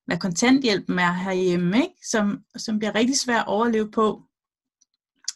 hvad 0.07 0.19
kontanthjælpen 0.19 0.99
er 0.99 1.13
herhjemme, 1.13 1.77
ikke? 1.77 1.95
Som, 2.11 2.39
som 2.57 2.79
bliver 2.79 2.95
rigtig 2.95 3.19
svært 3.19 3.41
at 3.41 3.47
overleve 3.47 3.91
på. 3.91 4.23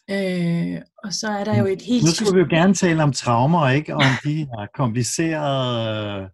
Øh, 0.09 0.81
og 1.03 1.13
så 1.13 1.27
er 1.27 1.43
der 1.43 1.57
jo 1.59 1.65
et 1.65 1.81
helt 1.81 2.03
Nu 2.03 2.11
skulle 2.11 2.35
vi 2.35 2.39
jo 2.39 2.47
gerne 2.49 2.73
tale 2.73 3.03
om 3.03 3.13
traumer, 3.13 3.69
ikke? 3.69 3.95
Om 3.95 4.01
de 4.23 4.35
her 4.35 4.67
komplicerede 4.75 6.29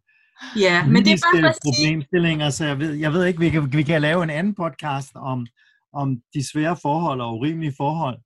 Ja, 0.59 0.85
men 0.87 1.05
det 1.05 1.13
er 1.13 1.17
bare 1.41 1.53
problemstillinger, 1.65 2.49
så 2.49 2.65
jeg 2.65 2.79
ved, 2.79 2.93
jeg 2.93 3.13
ved 3.13 3.25
ikke, 3.25 3.39
vi 3.39 3.49
kan, 3.49 3.73
vi 3.73 3.83
kan 3.83 4.01
lave 4.01 4.23
en 4.23 4.29
anden 4.29 4.55
podcast 4.55 5.11
om, 5.15 5.47
om 5.93 6.17
de 6.33 6.51
svære 6.51 6.77
forhold 6.81 7.21
og 7.21 7.35
urimelige 7.37 7.73
forhold. 7.77 8.17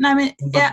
nej, 0.00 0.14
men 0.14 0.28
ja, 0.54 0.70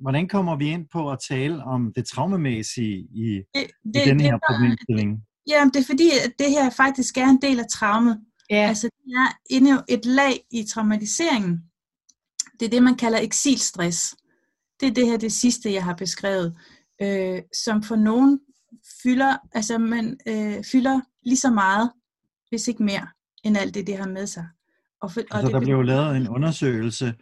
Hvordan- 0.00 0.28
kommer 0.28 0.56
vi 0.56 0.66
ind 0.68 0.86
på 0.92 1.10
at 1.10 1.18
tale 1.28 1.64
om 1.64 1.92
det 1.96 2.06
traumamæssige 2.06 2.96
i, 2.98 3.40
det, 3.54 3.62
i 3.84 3.88
det, 3.94 4.06
den 4.06 4.18
det, 4.18 4.22
her 4.26 4.34
er 4.34 4.38
bare- 4.38 4.54
problemstilling? 4.56 5.22
ja, 5.48 5.64
det 5.74 5.80
er 5.80 5.86
fordi, 5.86 6.08
at 6.24 6.32
det 6.38 6.50
her 6.50 6.70
faktisk 6.70 7.16
er 7.16 7.26
en 7.28 7.42
del 7.42 7.58
af 7.60 7.66
traumet. 7.70 8.20
Ja, 8.50 8.68
Altså, 8.68 8.86
det 8.86 9.12
er 9.16 9.56
endnu 9.56 9.76
et 9.88 10.04
lag 10.06 10.40
i 10.52 10.64
traumatiseringen. 10.64 11.60
Det 12.60 12.66
er 12.66 12.70
det, 12.70 12.82
man 12.82 12.94
kalder 12.96 13.18
eksilstress. 13.20 14.14
Det 14.80 14.88
er 14.88 14.94
det 14.94 15.06
her, 15.06 15.16
det 15.16 15.32
sidste, 15.32 15.72
jeg 15.72 15.84
har 15.84 15.94
beskrevet, 15.94 16.56
øh, 17.02 17.38
som 17.64 17.82
for 17.82 17.96
nogen 17.96 18.40
fylder, 19.02 19.36
altså 19.52 19.78
man 19.78 20.16
øh, 20.28 20.64
fylder 20.72 21.00
lige 21.22 21.36
så 21.36 21.50
meget, 21.50 21.90
hvis 22.48 22.68
ikke 22.68 22.82
mere, 22.82 23.06
end 23.44 23.56
alt 23.56 23.74
det, 23.74 23.86
det 23.86 23.96
har 23.96 24.08
med 24.08 24.26
sig. 24.26 24.46
Og 25.02 25.12
for, 25.12 25.20
og 25.30 25.36
Altså, 25.36 25.46
det 25.46 25.54
der 25.54 25.60
blev 25.60 25.76
jo 25.76 25.82
lavet 25.82 26.16
en 26.16 26.28
undersøgelse, 26.28 27.14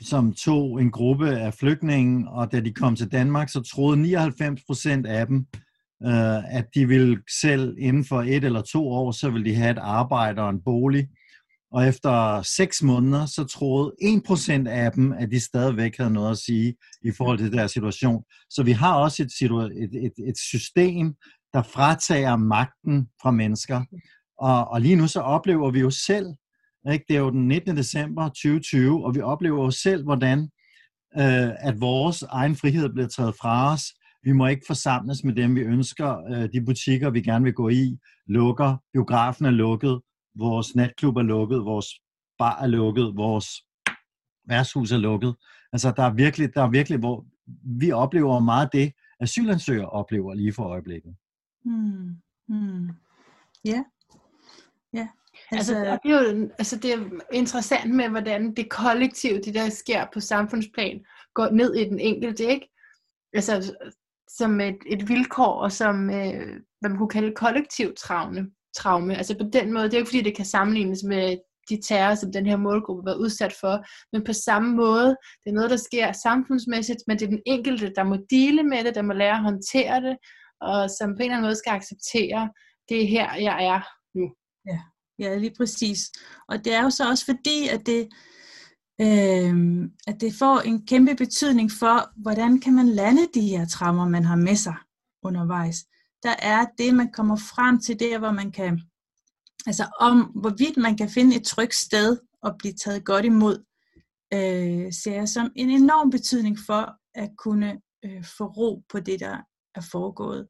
som 0.00 0.32
tog 0.32 0.80
en 0.80 0.90
gruppe 0.90 1.30
af 1.30 1.54
flygtninge, 1.54 2.30
og 2.30 2.52
da 2.52 2.60
de 2.60 2.72
kom 2.72 2.96
til 2.96 3.12
Danmark, 3.12 3.48
så 3.48 3.62
troede 3.62 3.96
99 3.96 4.60
procent 4.66 5.06
af 5.06 5.26
dem, 5.26 5.46
øh, 6.06 6.56
at 6.56 6.66
de 6.74 6.88
ville 6.88 7.22
selv 7.40 7.76
inden 7.78 8.04
for 8.04 8.22
et 8.22 8.44
eller 8.44 8.62
to 8.62 8.88
år, 8.88 9.12
så 9.12 9.30
ville 9.30 9.50
de 9.50 9.54
have 9.54 9.70
et 9.70 9.78
arbejde 9.78 10.42
og 10.42 10.50
en 10.50 10.62
bolig. 10.64 11.08
Og 11.72 11.88
efter 11.88 12.42
seks 12.42 12.82
måneder, 12.82 13.26
så 13.26 13.44
troede 13.44 13.92
1% 14.02 14.68
af 14.68 14.92
dem, 14.92 15.12
at 15.12 15.30
de 15.30 15.40
stadigvæk 15.40 15.96
havde 15.98 16.12
noget 16.12 16.30
at 16.30 16.38
sige 16.38 16.74
i 17.04 17.10
forhold 17.16 17.38
til 17.38 17.52
deres 17.52 17.72
situation. 17.72 18.24
Så 18.50 18.62
vi 18.62 18.72
har 18.72 18.94
også 18.94 19.22
et, 19.22 19.50
et, 19.82 20.04
et, 20.04 20.28
et 20.28 20.38
system, 20.38 21.14
der 21.52 21.62
fratager 21.62 22.36
magten 22.36 23.08
fra 23.22 23.30
mennesker. 23.30 23.84
Og, 24.38 24.68
og 24.68 24.80
lige 24.80 24.96
nu 24.96 25.06
så 25.06 25.20
oplever 25.20 25.70
vi 25.70 25.80
jo 25.80 25.90
selv, 25.90 26.26
ikke? 26.92 27.04
det 27.08 27.16
er 27.16 27.20
jo 27.20 27.30
den 27.30 27.48
19. 27.48 27.76
december 27.76 28.28
2020, 28.28 29.04
og 29.04 29.14
vi 29.14 29.20
oplever 29.20 29.64
jo 29.64 29.70
selv, 29.70 30.04
hvordan 30.04 30.38
øh, 31.18 31.50
at 31.68 31.80
vores 31.80 32.22
egen 32.22 32.56
frihed 32.56 32.88
bliver 32.88 33.08
taget 33.08 33.34
fra 33.40 33.72
os. 33.72 33.82
Vi 34.22 34.32
må 34.32 34.46
ikke 34.46 34.64
forsamles 34.66 35.24
med 35.24 35.34
dem, 35.34 35.56
vi 35.56 35.60
ønsker. 35.60 36.16
Øh, 36.30 36.48
de 36.52 36.64
butikker, 36.66 37.10
vi 37.10 37.22
gerne 37.22 37.44
vil 37.44 37.54
gå 37.54 37.68
i, 37.68 37.98
lukker. 38.26 38.76
Biografen 38.92 39.46
er 39.46 39.50
lukket. 39.50 40.00
Vores 40.34 40.74
natklub 40.74 41.16
er 41.16 41.22
lukket. 41.22 41.64
Vores 41.64 41.86
bar 42.38 42.62
er 42.62 42.66
lukket. 42.66 43.16
Vores 43.16 43.46
værtshus 44.44 44.92
er 44.92 44.98
lukket. 44.98 45.36
Altså, 45.72 45.92
der 45.96 46.02
er 46.02 46.14
virkelig, 46.14 46.54
der 46.54 46.62
er 46.62 46.70
virkelig 46.70 46.98
hvor 46.98 47.26
vi 47.80 47.92
oplever 47.92 48.40
meget 48.40 48.68
det, 48.72 48.92
asylansøgere 49.20 49.88
oplever 49.88 50.34
lige 50.34 50.52
for 50.52 50.64
øjeblikket. 50.64 51.16
Hmm. 51.64 52.90
Ja. 53.64 53.84
Ja. 54.92 55.08
altså, 55.50 55.74
Altså, 55.76 55.98
det, 56.02 56.10
er 56.12 56.32
jo, 56.32 56.50
altså, 56.58 56.76
det 56.76 56.92
er 56.92 57.10
interessant 57.32 57.94
med, 57.94 58.08
hvordan 58.08 58.54
det 58.54 58.70
kollektive, 58.70 59.40
det 59.40 59.54
der 59.54 59.68
sker 59.68 60.06
på 60.14 60.20
samfundsplan, 60.20 61.04
går 61.34 61.50
ned 61.50 61.74
i 61.74 61.84
den 61.84 62.00
enkelte, 62.00 62.44
ikke? 62.44 62.68
Altså, 63.32 63.76
som 64.28 64.60
et, 64.60 64.78
et 64.86 65.08
vilkår, 65.08 65.62
og 65.62 65.72
som, 65.72 66.10
øh, 66.10 66.60
hvad 66.80 66.90
man 66.90 66.98
kunne 66.98 67.08
kalde 67.08 67.34
kollektiv 67.34 67.94
traume. 68.76 69.16
Altså 69.16 69.34
på 69.38 69.46
den 69.52 69.72
måde, 69.72 69.84
det 69.84 69.94
er 69.94 69.98
jo 69.98 70.02
ikke 70.02 70.10
fordi, 70.10 70.22
det 70.22 70.36
kan 70.36 70.44
sammenlignes 70.44 71.02
med 71.04 71.36
de 71.68 71.80
terror, 71.88 72.14
som 72.14 72.32
den 72.32 72.46
her 72.46 72.56
målgruppe 72.56 73.10
var 73.10 73.14
udsat 73.14 73.54
for, 73.60 73.84
men 74.12 74.24
på 74.24 74.32
samme 74.32 74.76
måde, 74.76 75.08
det 75.44 75.50
er 75.50 75.52
noget, 75.54 75.70
der 75.70 75.76
sker 75.76 76.12
samfundsmæssigt, 76.12 76.98
men 77.06 77.18
det 77.18 77.24
er 77.24 77.30
den 77.30 77.42
enkelte, 77.46 77.92
der 77.96 78.04
må 78.04 78.16
dele 78.30 78.62
med 78.62 78.84
det, 78.84 78.94
der 78.94 79.02
må 79.02 79.12
lære 79.12 79.36
at 79.36 79.42
håndtere 79.42 80.00
det, 80.00 80.16
og 80.60 80.90
som 80.90 81.08
på 81.10 81.16
en 81.16 81.22
eller 81.22 81.36
anden 81.36 81.46
måde 81.46 81.56
skal 81.56 81.70
acceptere, 81.70 82.50
det 82.88 83.02
er 83.02 83.06
her, 83.06 83.34
jeg 83.34 83.64
er 83.64 83.80
nu. 84.18 84.26
Ja, 85.18 85.36
lige 85.36 85.54
præcis. 85.56 86.12
Og 86.48 86.64
det 86.64 86.74
er 86.74 86.82
jo 86.82 86.90
så 86.90 87.08
også 87.08 87.24
fordi, 87.24 87.68
at 87.68 87.86
det, 87.86 88.08
øh, 89.00 89.54
at 90.06 90.20
det 90.20 90.34
får 90.38 90.60
en 90.60 90.86
kæmpe 90.86 91.14
betydning 91.14 91.70
for, 91.78 92.22
hvordan 92.22 92.60
kan 92.60 92.74
man 92.74 92.88
lande 92.88 93.22
de 93.34 93.40
her 93.40 93.66
traumer, 93.66 94.08
man 94.08 94.24
har 94.24 94.36
med 94.36 94.56
sig 94.56 94.74
undervejs. 95.22 95.76
Der 96.22 96.34
er 96.38 96.66
det, 96.78 96.94
man 96.94 97.12
kommer 97.12 97.36
frem 97.36 97.80
til 97.80 98.00
der, 98.00 98.18
hvor 98.18 98.30
man 98.30 98.52
kan, 98.52 98.82
altså 99.66 99.86
om 100.00 100.20
hvorvidt 100.20 100.76
man 100.76 100.96
kan 100.96 101.10
finde 101.10 101.36
et 101.36 101.44
trygt 101.44 101.74
sted 101.74 102.18
og 102.42 102.54
blive 102.58 102.74
taget 102.74 103.04
godt 103.04 103.24
imod, 103.24 103.64
øh, 104.34 104.92
ser 104.92 105.14
jeg 105.14 105.28
som 105.28 105.52
en 105.56 105.70
enorm 105.70 106.10
betydning 106.10 106.58
for 106.66 106.94
at 107.14 107.30
kunne 107.38 107.80
øh, 108.04 108.24
få 108.24 108.44
ro 108.44 108.82
på 108.88 109.00
det, 109.00 109.20
der 109.20 109.36
er 109.74 109.80
foregået, 109.92 110.48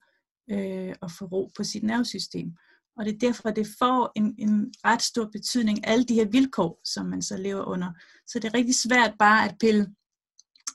øh, 0.51 0.95
og 1.01 1.11
få 1.11 1.25
ro 1.25 1.51
på 1.57 1.65
sit 1.65 1.83
nervesystem. 1.83 2.53
Og 2.97 3.05
det 3.05 3.15
er 3.15 3.19
derfor, 3.19 3.49
at 3.49 3.57
det 3.57 3.67
får 3.79 4.13
en, 4.17 4.35
en 4.39 4.75
ret 4.85 5.03
stor 5.03 5.29
betydning, 5.33 5.87
alle 5.87 6.05
de 6.05 6.15
her 6.15 6.25
vilkår, 6.25 6.81
som 6.85 7.07
man 7.07 7.23
så 7.23 7.37
lever 7.37 7.65
under. 7.65 7.93
Så 8.27 8.39
det 8.39 8.45
er 8.49 8.55
rigtig 8.55 8.75
svært 8.75 9.15
bare 9.19 9.49
at 9.49 9.57
pille, 9.61 9.95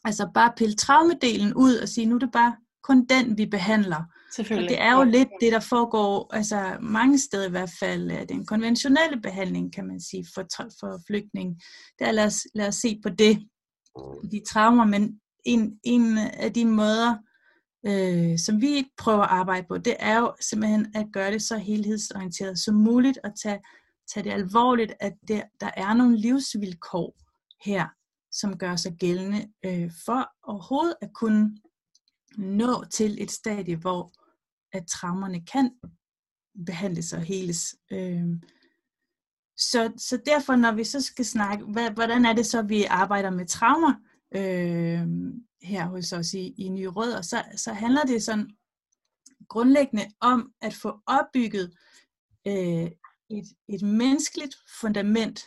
altså 0.04 0.30
bare 0.34 0.54
pille 0.58 0.75
traumedelen 0.75 1.54
ud 1.54 1.75
og 1.75 1.89
sige, 1.89 2.06
nu 2.06 2.16
er 2.16 2.20
det 2.20 2.32
bare 2.32 2.56
kun 2.84 3.06
den, 3.06 3.38
vi 3.38 3.46
behandler. 3.46 4.04
Og 4.39 4.46
Selvfølgelig. 4.46 4.70
det 4.70 4.82
er 4.82 4.98
jo 4.98 5.03
lidt 5.03 5.29
det, 5.41 5.51
der 5.51 5.60
foregår, 5.60 6.34
altså 6.34 6.77
mange 6.82 7.20
steder 7.20 7.48
i 7.48 7.51
hvert 7.51 7.72
fald, 7.79 8.12
er 8.12 8.25
den 8.25 8.46
konventionelle 8.46 9.22
behandling, 9.22 9.74
kan 9.74 9.88
man 9.88 10.00
sige, 10.00 10.25
for, 10.36 10.48
for 10.79 11.00
flygtning. 11.08 11.62
Der 12.00 12.12
lad 12.12 12.25
os, 12.25 12.39
lad 12.56 12.67
os 12.67 12.75
se 12.75 13.00
på 13.03 13.10
det, 13.10 13.48
de 14.32 14.41
traumer, 14.50 14.86
men 14.86 15.20
en, 15.46 15.79
en 15.84 16.17
af 16.17 16.53
de 16.53 16.65
måder, 16.65 17.15
øh, 17.88 18.39
som 18.39 18.62
vi 18.62 18.88
prøver 18.98 19.24
at 19.24 19.29
arbejde 19.29 19.67
på, 19.67 19.77
det 19.77 19.96
er 20.00 20.20
jo 20.20 20.34
simpelthen 20.41 20.91
at 20.96 21.08
gøre 21.13 21.32
det 21.32 21.41
så 21.41 21.58
helhedsorienteret 21.58 22.60
som 22.60 22.75
muligt, 22.75 23.20
og 23.24 23.32
tage, 23.44 23.60
tage 24.13 24.24
det 24.24 24.32
alvorligt, 24.32 24.94
at 25.00 25.13
der, 25.27 25.41
der 25.62 25.70
er 25.77 25.94
nogle 25.94 26.17
livsvilkår 26.17 27.15
her, 27.65 27.88
som 28.32 28.58
gør 28.58 28.75
sig 28.75 28.94
gældende 29.00 29.48
øh, 29.65 29.91
for 30.06 30.29
overhovedet 30.44 30.96
at 31.01 31.10
kunne 31.13 31.58
nå 32.38 32.84
til 32.91 33.24
et 33.24 33.32
stadie, 33.32 33.75
hvor 33.75 34.12
at 34.77 34.88
traumerne 34.88 35.46
kan 35.46 35.72
behandles 36.65 37.13
og 37.13 37.22
heles. 37.22 37.75
Øh, 37.91 38.27
så, 39.57 39.93
så 39.98 40.19
derfor, 40.25 40.55
når 40.55 40.72
vi 40.72 40.84
så 40.84 41.01
skal 41.01 41.25
snakke, 41.25 41.65
hvad, 41.65 41.91
hvordan 41.91 42.25
er 42.25 42.34
det 42.34 42.46
så, 42.46 42.62
vi 42.62 42.84
arbejder 42.84 43.29
med 43.29 43.46
traumer 43.46 43.93
øh, 44.36 45.07
her 45.62 45.86
hos 45.86 46.13
os 46.13 46.34
i, 46.34 46.53
i 46.57 46.69
Nye 46.69 46.88
Rødder, 46.88 47.22
så, 47.22 47.43
så 47.55 47.74
handler 47.74 48.03
det 48.03 48.24
sådan 48.24 48.50
grundlæggende 49.50 50.05
om 50.19 50.51
at 50.62 50.74
få 50.74 51.00
opbygget 51.07 51.74
øh, 52.48 52.91
et, 53.29 53.48
et 53.69 53.81
menneskeligt 53.81 54.55
fundament 54.81 55.41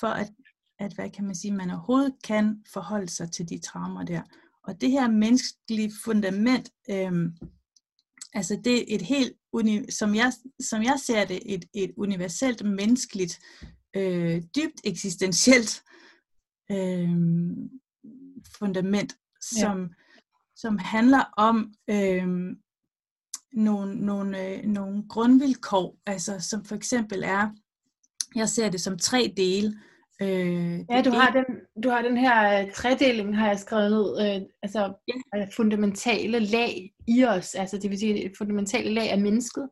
for 0.00 0.08
at, 0.08 0.32
at, 0.78 0.92
hvad 0.94 1.10
kan 1.10 1.24
man 1.24 1.34
sige, 1.34 1.54
man 1.54 1.70
overhovedet 1.70 2.14
kan 2.24 2.64
forholde 2.72 3.08
sig 3.08 3.32
til 3.32 3.48
de 3.48 3.58
traumer 3.58 4.04
der. 4.04 4.22
Og 4.62 4.80
det 4.80 4.90
her 4.90 5.08
menneskelige 5.08 5.92
fundament, 6.04 6.70
øh, 6.90 7.12
altså 8.36 8.60
det 8.64 8.78
er 8.78 8.84
et 8.94 9.02
helt, 9.02 9.32
som 9.94 10.14
jeg, 10.14 10.32
som 10.60 10.82
jeg 10.82 10.98
ser 11.06 11.24
det, 11.24 11.54
et, 11.54 11.64
et 11.74 11.92
universelt 11.96 12.66
menneskeligt, 12.66 13.40
øh, 13.96 14.42
dybt 14.56 14.80
eksistentielt 14.84 15.82
øh, 16.70 17.10
fundament, 18.58 19.16
som, 19.40 19.80
ja. 19.80 19.88
som 20.56 20.78
handler 20.78 21.24
om 21.36 21.74
øh, 21.90 22.56
nogle, 23.52 23.94
nogle, 24.06 24.48
øh, 24.48 24.64
nogle 24.64 25.08
grundvilkår, 25.08 25.98
altså 26.06 26.40
som 26.40 26.64
for 26.64 26.74
eksempel 26.74 27.22
er, 27.22 27.50
jeg 28.34 28.48
ser 28.48 28.68
det 28.68 28.80
som 28.80 28.98
tre 28.98 29.34
dele. 29.36 29.80
Øh, 30.22 30.80
ja, 30.90 31.02
du 31.02 31.10
har, 31.10 31.30
den, 31.32 31.44
du 31.82 31.88
har 31.88 32.02
den 32.02 32.16
her 32.16 32.64
uh, 32.64 32.72
tredeling, 32.72 33.38
har 33.38 33.48
jeg 33.48 33.58
skrevet 33.58 33.90
ned, 33.90 34.36
uh, 34.40 34.48
altså 34.62 34.94
ja. 35.08 35.42
uh, 35.42 35.48
fundamentale 35.56 36.38
lag 36.38 36.90
i 37.08 37.24
os, 37.24 37.54
altså 37.54 37.78
det 37.78 37.90
vil 37.90 37.98
sige 37.98 38.32
fundamentale 38.38 38.90
lag 38.94 39.10
af 39.10 39.20
mennesket. 39.20 39.68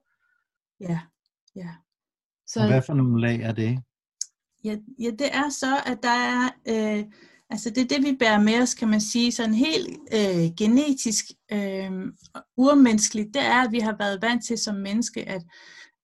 Ja, 0.80 1.00
ja. 1.56 1.70
Så, 2.46 2.60
Og 2.60 2.66
hvad 2.66 2.82
for 2.82 2.94
nogle 2.94 3.20
lag 3.20 3.40
er 3.40 3.52
det? 3.52 3.78
Ja, 4.64 4.76
ja 4.98 5.10
det 5.10 5.34
er 5.34 5.48
så, 5.48 5.76
at 5.86 5.98
der 6.02 6.08
er, 6.08 6.50
øh, 6.68 7.04
altså 7.50 7.70
det 7.70 7.78
er 7.78 7.88
det, 7.88 8.04
vi 8.04 8.16
bærer 8.18 8.40
med 8.40 8.62
os, 8.62 8.74
kan 8.74 8.88
man 8.88 9.00
sige, 9.00 9.32
sådan 9.32 9.54
helt 9.54 9.98
øh, 10.12 10.54
genetisk, 10.58 11.24
øh, 11.52 11.92
urmenneskeligt, 12.56 13.34
det 13.34 13.42
er, 13.42 13.64
at 13.64 13.72
vi 13.72 13.78
har 13.78 13.96
været 13.98 14.22
vant 14.22 14.44
til 14.44 14.58
som 14.58 14.74
menneske, 14.74 15.28
at, 15.28 15.42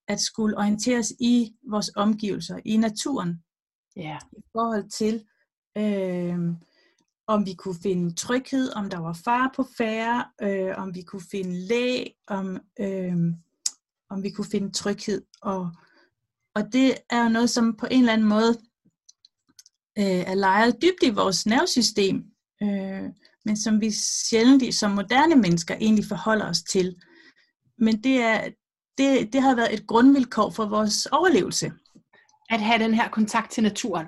at 0.07 0.19
skulle 0.19 0.57
orienteres 0.57 1.13
i 1.19 1.53
vores 1.69 1.91
omgivelser, 1.95 2.59
i 2.65 2.77
naturen. 2.77 3.43
Ja. 3.95 4.17
I 4.37 4.41
forhold 4.55 4.89
til, 4.89 5.23
øh, 5.77 6.37
om 7.27 7.45
vi 7.45 7.53
kunne 7.53 7.75
finde 7.83 8.15
tryghed, 8.15 8.75
om 8.75 8.89
der 8.89 8.97
var 8.99 9.13
far 9.13 9.53
på 9.55 9.67
færre, 9.77 10.25
øh, 10.41 10.77
om 10.77 10.95
vi 10.95 11.01
kunne 11.01 11.21
finde 11.31 11.67
læg, 11.67 12.13
om, 12.27 12.59
øh, 12.79 13.15
om 14.09 14.23
vi 14.23 14.29
kunne 14.29 14.51
finde 14.51 14.71
tryghed. 14.71 15.21
Og, 15.41 15.71
og 16.55 16.73
det 16.73 16.97
er 17.09 17.23
jo 17.23 17.29
noget, 17.29 17.49
som 17.49 17.75
på 17.77 17.87
en 17.91 17.99
eller 17.99 18.13
anden 18.13 18.27
måde 18.27 18.57
øh, 19.97 20.23
er 20.31 20.35
lejret 20.35 20.81
dybt 20.81 21.03
i 21.03 21.09
vores 21.09 21.45
nervesystem, 21.45 22.23
øh, 22.63 23.03
men 23.45 23.57
som 23.57 23.81
vi 23.81 23.91
sjældent 23.91 24.75
som 24.75 24.91
moderne 24.91 25.35
mennesker 25.35 25.75
egentlig 25.75 26.05
forholder 26.05 26.49
os 26.49 26.61
til. 26.61 26.95
Men 27.77 28.03
det, 28.03 28.21
er, 28.21 28.49
det, 28.97 29.33
det 29.33 29.41
har 29.41 29.55
været 29.55 29.73
et 29.73 29.87
grundvilkår 29.87 30.49
for 30.49 30.65
vores 30.65 31.05
overlevelse. 31.05 31.71
At 32.49 32.61
have 32.61 32.83
den 32.83 32.93
her 32.93 33.09
kontakt 33.09 33.51
til 33.51 33.63
naturen. 33.63 34.07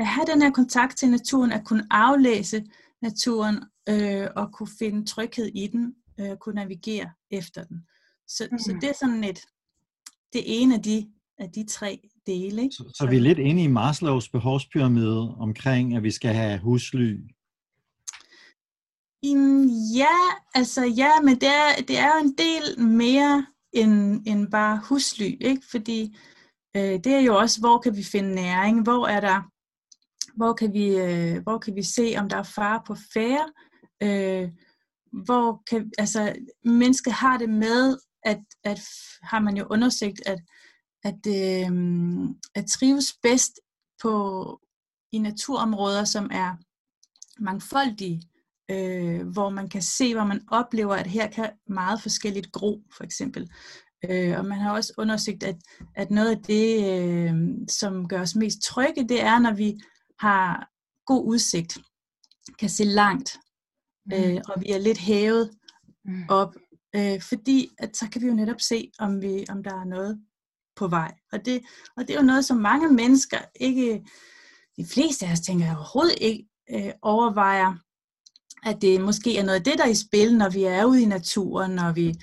At 0.00 0.06
have 0.06 0.26
den 0.26 0.42
her 0.42 0.50
kontakt 0.50 0.96
til 0.96 1.10
naturen, 1.10 1.52
at 1.52 1.64
kunne 1.64 1.86
aflæse 1.90 2.64
naturen 3.02 3.58
øh, 3.88 4.26
og 4.36 4.52
kunne 4.52 4.68
finde 4.78 5.06
tryghed 5.06 5.46
i 5.46 5.66
den, 5.66 5.94
øh, 6.20 6.36
kunne 6.36 6.54
navigere 6.54 7.10
efter 7.30 7.64
den. 7.64 7.86
Så, 8.28 8.48
mm. 8.52 8.58
så 8.58 8.76
det 8.80 8.88
er 8.88 8.94
sådan 9.00 9.24
et, 9.24 9.40
det 10.32 10.42
ene 10.62 10.74
af 10.74 10.82
de, 10.82 11.08
af 11.38 11.50
de 11.50 11.66
tre 11.66 12.00
dele. 12.26 12.62
Ikke? 12.62 12.74
Så, 12.74 12.90
så 12.94 13.06
vi 13.06 13.16
er 13.16 13.20
lidt 13.20 13.38
inde 13.38 13.62
i 13.62 13.66
Maslows 13.66 14.28
behovspyramide 14.28 15.34
omkring, 15.38 15.96
at 15.96 16.02
vi 16.02 16.10
skal 16.10 16.34
have 16.34 16.58
husly. 16.58 17.18
Um, 19.26 19.66
ja, 19.96 20.16
altså 20.54 20.84
ja, 20.84 21.10
men 21.24 21.34
det 21.34 21.48
er, 21.48 21.82
det 21.88 21.98
er 21.98 22.06
jo 22.06 22.24
en 22.24 22.34
del 22.38 22.86
mere 22.86 23.46
end, 23.72 24.22
end 24.26 24.50
bare 24.50 24.80
husly, 24.88 25.36
ikke? 25.40 25.62
Fordi 25.70 26.16
øh, 26.76 26.82
det 26.82 27.06
er 27.06 27.20
jo 27.20 27.36
også, 27.36 27.60
hvor 27.60 27.78
kan 27.78 27.96
vi 27.96 28.02
finde 28.02 28.34
næring, 28.34 28.82
hvor 28.82 29.06
er 29.06 29.20
der, 29.20 29.42
hvor 30.40 30.52
kan 30.52 30.72
vi, 30.72 30.96
øh, 30.96 31.42
hvor 31.42 31.58
kan 31.58 31.74
vi 31.74 31.82
se, 31.82 32.14
om 32.18 32.28
der 32.28 32.36
er 32.36 32.42
fare 32.42 32.82
på 32.86 32.94
færre, 33.14 33.46
øh, 34.02 34.48
hvor 35.24 35.62
kan, 35.70 35.92
altså 35.98 36.34
mennesket 36.64 37.12
har 37.12 37.38
det 37.38 37.48
med, 37.48 37.98
at, 38.22 38.40
at 38.64 38.80
har 39.22 39.40
man 39.40 39.56
jo 39.56 39.66
undersøgt, 39.70 40.20
at 40.26 40.38
at, 41.04 41.26
øh, 41.26 41.72
at 42.54 42.66
trives 42.66 43.12
bedst 43.22 43.60
på 44.02 44.60
i 45.12 45.18
naturområder, 45.18 46.04
som 46.04 46.30
er 46.32 46.56
mangfoldige, 47.42 48.22
øh, 48.70 49.28
hvor 49.28 49.50
man 49.50 49.68
kan 49.68 49.82
se, 49.82 50.14
hvor 50.14 50.24
man 50.24 50.40
oplever, 50.50 50.94
at 50.94 51.06
her 51.06 51.30
kan 51.30 51.50
meget 51.68 52.02
forskelligt 52.02 52.52
gro, 52.52 52.82
for 52.96 53.04
eksempel. 53.04 53.50
Øh, 54.10 54.38
og 54.38 54.44
man 54.44 54.58
har 54.58 54.74
også 54.74 54.92
undersøgt, 54.98 55.42
at, 55.42 55.56
at 55.94 56.10
noget 56.10 56.30
af 56.30 56.42
det, 56.42 56.68
øh, 56.92 57.34
som 57.68 58.08
gør 58.08 58.20
os 58.20 58.34
mest 58.34 58.62
trygge, 58.62 59.08
det 59.08 59.22
er, 59.22 59.38
når 59.38 59.52
vi 59.52 59.80
har 60.20 60.70
god 61.06 61.26
udsigt, 61.26 61.78
kan 62.58 62.68
se 62.68 62.84
langt, 62.84 63.38
mm. 64.06 64.12
øh, 64.12 64.40
og 64.48 64.60
vi 64.60 64.70
er 64.70 64.78
lidt 64.78 64.98
hævet 64.98 65.50
mm. 66.04 66.24
op, 66.28 66.54
øh, 66.96 67.22
fordi 67.22 67.68
at 67.78 67.96
så 67.96 68.08
kan 68.12 68.22
vi 68.22 68.26
jo 68.26 68.34
netop 68.34 68.60
se, 68.60 68.90
om, 68.98 69.22
vi, 69.22 69.44
om 69.48 69.62
der 69.62 69.74
er 69.80 69.84
noget 69.84 70.24
på 70.76 70.88
vej. 70.88 71.14
Og 71.32 71.44
det, 71.44 71.62
og 71.96 72.08
det 72.08 72.10
er 72.10 72.20
jo 72.20 72.26
noget, 72.26 72.44
som 72.44 72.56
mange 72.56 72.92
mennesker 72.92 73.38
ikke, 73.60 74.04
de 74.76 74.86
fleste 74.86 75.26
af 75.26 75.32
os 75.32 75.40
tænker 75.40 75.76
overhovedet 75.76 76.18
ikke 76.20 76.48
øh, 76.70 76.92
overvejer, 77.02 77.74
at 78.62 78.82
det 78.82 79.00
måske 79.00 79.38
er 79.38 79.44
noget 79.44 79.58
af 79.58 79.64
det, 79.64 79.78
der 79.78 79.84
er 79.84 79.90
i 79.90 79.94
spil, 79.94 80.36
når 80.36 80.48
vi 80.48 80.64
er 80.64 80.84
ude 80.84 81.02
i 81.02 81.06
naturen, 81.06 81.70
når 81.70 81.92
vi 81.92 82.14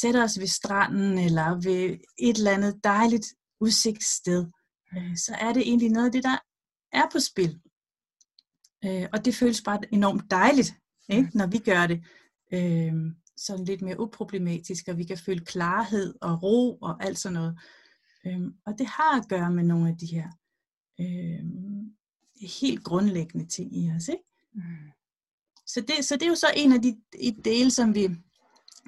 sætter 0.00 0.24
os 0.24 0.38
ved 0.38 0.46
stranden, 0.46 1.18
eller 1.18 1.54
ved 1.54 1.98
et 2.18 2.36
eller 2.36 2.50
andet 2.50 2.84
dejligt 2.84 3.26
udsigtssted, 3.60 4.46
øh, 4.96 5.16
så 5.16 5.36
er 5.40 5.52
det 5.52 5.62
egentlig 5.62 5.90
noget 5.90 6.06
af 6.06 6.12
det, 6.12 6.24
der 6.24 6.38
er 6.94 7.08
på 7.12 7.20
spil. 7.20 7.60
Øh, 8.84 9.08
og 9.12 9.24
det 9.24 9.34
føles 9.34 9.62
bare 9.62 9.80
enormt 9.92 10.30
dejligt, 10.30 10.74
ikke, 11.08 11.30
når 11.34 11.46
vi 11.46 11.58
gør 11.58 11.86
det. 11.86 12.04
Øh, 12.52 12.94
sådan 13.36 13.64
lidt 13.64 13.82
mere 13.82 14.00
uproblematisk, 14.00 14.88
og 14.88 14.98
vi 14.98 15.04
kan 15.04 15.18
føle 15.18 15.44
klarhed 15.44 16.14
og 16.20 16.42
ro 16.42 16.74
og 16.76 17.04
alt 17.04 17.18
sådan 17.18 17.34
noget. 17.34 17.58
Øhm, 18.26 18.54
og 18.66 18.78
det 18.78 18.86
har 18.86 19.20
at 19.20 19.28
gøre 19.28 19.50
med 19.50 19.64
nogle 19.64 19.88
af 19.88 19.96
de 19.96 20.06
her 20.06 20.28
øhm, 21.00 21.94
helt 22.40 22.84
grundlæggende 22.84 23.46
ting 23.46 23.76
i 23.76 23.90
os. 23.96 24.08
Ikke? 24.08 24.24
Mm. 24.54 24.62
Så, 25.66 25.80
det, 25.80 26.04
så 26.04 26.14
det 26.14 26.22
er 26.22 26.28
jo 26.28 26.34
så 26.34 26.46
en 26.56 26.72
af 26.72 26.82
de, 26.82 26.96
de 27.12 27.36
dele, 27.44 27.70
som 27.70 27.94
vi, 27.94 28.08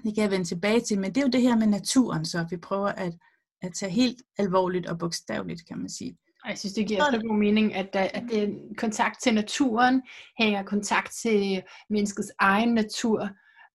vi 0.05 0.11
kan 0.11 0.31
vende 0.31 0.45
tilbage 0.45 0.81
til, 0.81 1.01
men 1.01 1.15
det 1.15 1.21
er 1.21 1.27
jo 1.27 1.31
det 1.31 1.43
her 1.43 1.57
med 1.57 1.67
naturen, 1.67 2.25
så 2.25 2.47
vi 2.51 2.57
prøver 2.57 2.89
at, 2.89 3.19
at 3.63 3.75
tage 3.75 3.93
helt 3.93 4.23
alvorligt 4.39 4.87
og 4.87 4.99
bogstaveligt, 4.99 5.67
kan 5.67 5.79
man 5.79 5.89
sige. 5.89 6.19
Jeg 6.47 6.59
synes, 6.59 6.75
det 6.75 6.89
giver 6.89 7.05
så 7.11 7.21
god 7.29 7.39
mening, 7.39 7.75
at, 7.75 7.93
der, 7.93 8.01
at 8.01 8.23
det 8.31 8.59
kontakt 8.77 9.23
til 9.23 9.35
naturen 9.35 10.03
hænger 10.39 10.63
kontakt 10.63 11.13
til 11.23 11.63
menneskets 11.91 12.33
egen 12.39 12.75
natur, 12.75 13.29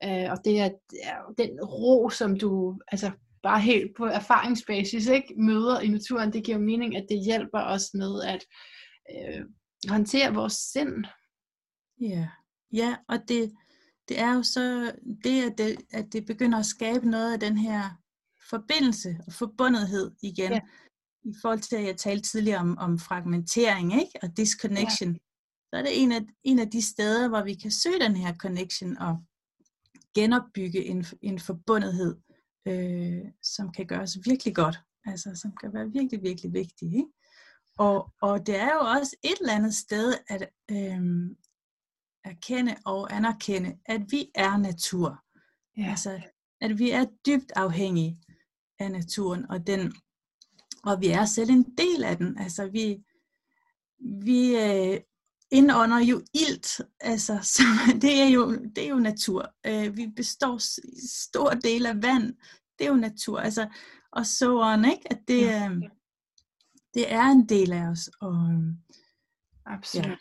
øh, 0.03 0.31
og 0.31 0.38
det 0.45 0.60
er, 0.60 0.69
er 1.03 1.34
den 1.38 1.63
ro, 1.63 2.10
som 2.10 2.39
du 2.39 2.79
altså, 2.88 3.12
bare 3.43 3.60
helt 3.60 3.91
på 3.97 4.05
erfaringsbasis 4.05 5.07
ikke, 5.07 5.34
møder 5.38 5.79
i 5.79 5.88
naturen, 5.88 6.34
det 6.34 6.43
giver 6.43 6.57
mening, 6.57 6.97
at 6.97 7.05
det 7.10 7.25
hjælper 7.25 7.60
os 7.60 7.93
med 7.93 8.21
at 8.23 8.45
øh, 9.15 9.45
håndtere 9.89 10.34
vores 10.34 10.53
sind. 10.53 11.05
Ja, 12.01 12.27
ja 12.73 12.95
og 13.10 13.17
det, 13.27 13.51
det 14.10 14.19
er 14.19 14.34
jo 14.34 14.43
så 14.43 14.91
det 15.23 15.51
at, 15.51 15.57
det, 15.57 15.77
at 15.93 16.13
det 16.13 16.25
begynder 16.25 16.60
at 16.60 16.65
skabe 16.65 17.10
noget 17.10 17.34
af 17.34 17.39
den 17.39 17.57
her 17.57 17.81
forbindelse 18.49 19.17
og 19.27 19.34
forbundethed 19.34 20.12
igen. 20.23 20.51
Ja. 20.51 20.60
I 21.25 21.34
forhold 21.41 21.60
til, 21.60 21.75
at 21.75 21.84
jeg 21.84 21.97
talte 21.97 22.29
tidligere 22.29 22.60
om, 22.60 22.77
om 22.77 22.99
fragmentering 22.99 23.93
ikke? 23.93 24.19
og 24.23 24.38
disconnection. 24.38 25.12
Ja. 25.12 25.19
Så 25.69 25.77
er 25.77 25.81
det 25.81 26.01
en 26.03 26.12
af, 26.12 26.21
en 26.43 26.60
af 26.60 26.69
de 26.69 26.81
steder, 26.81 27.27
hvor 27.27 27.43
vi 27.43 27.53
kan 27.53 27.71
søge 27.71 27.99
den 27.99 28.15
her 28.15 28.36
connection 28.36 28.97
og 28.97 29.23
genopbygge 30.15 30.86
en, 30.86 31.05
en 31.21 31.39
forbundethed 31.39 32.15
øh, 32.67 33.25
som 33.43 33.71
kan 33.71 33.88
gøres 33.88 34.17
virkelig 34.25 34.55
godt. 34.55 34.79
Altså, 35.05 35.36
som 35.36 35.55
kan 35.62 35.73
være 35.73 35.91
virkelig, 35.91 36.23
virkelig 36.23 36.53
vigtige. 36.53 36.97
Ikke? 36.97 37.12
Og, 37.77 38.13
og 38.21 38.47
det 38.47 38.55
er 38.60 38.73
jo 38.73 38.79
også 38.79 39.15
et 39.23 39.38
eller 39.41 39.53
andet 39.53 39.73
sted 39.73 40.13
at 40.27 40.49
øh, 40.71 41.01
erkende 42.23 42.75
og 42.86 43.15
anerkende, 43.15 43.77
at 43.86 44.01
vi 44.12 44.31
er 44.36 44.57
natur. 44.57 45.23
Ja. 45.77 45.89
Altså, 45.89 46.21
at 46.62 46.79
vi 46.79 46.91
er 46.91 47.05
dybt 47.25 47.51
afhængige 47.55 48.19
af 48.79 48.91
naturen, 48.91 49.51
og 49.51 49.67
den 49.67 49.93
og 50.84 51.02
vi 51.02 51.08
er 51.08 51.26
selv 51.26 51.50
en 51.50 51.63
del 51.78 52.04
af 52.04 52.17
den. 52.17 52.38
Altså 52.38 52.67
vi, 52.67 53.04
vi 54.00 54.56
øh, 54.56 55.00
indånder 55.52 56.00
jo 56.00 56.22
ilt, 56.34 56.82
altså, 57.00 57.39
så 57.56 57.63
det 58.02 58.22
er 58.22 58.28
jo, 58.28 58.52
det 58.52 58.86
er 58.86 58.89
jo 58.89 59.00
natur. 59.00 59.54
Øh, 59.65 59.98
vi 59.98 60.08
består 60.15 60.58
stor 61.08 61.50
del 61.50 61.86
af 61.86 62.04
vand, 62.04 62.36
det 62.80 62.86
er 62.86 62.89
jo 62.89 62.96
natur, 62.96 63.39
altså, 63.39 63.67
og 64.12 64.26
såren, 64.26 64.86
ikke? 64.86 65.12
At 65.12 65.20
det, 65.28 65.41
ja. 65.41 65.70
øh, 65.70 65.82
det 66.94 67.13
er 67.13 67.24
en 67.24 67.50
del 67.50 67.74
af 67.74 67.88
os. 67.88 68.10
Og, 68.22 68.34
øh, 68.34 68.74
Absolut. 69.65 70.08
Ja. 70.08 70.15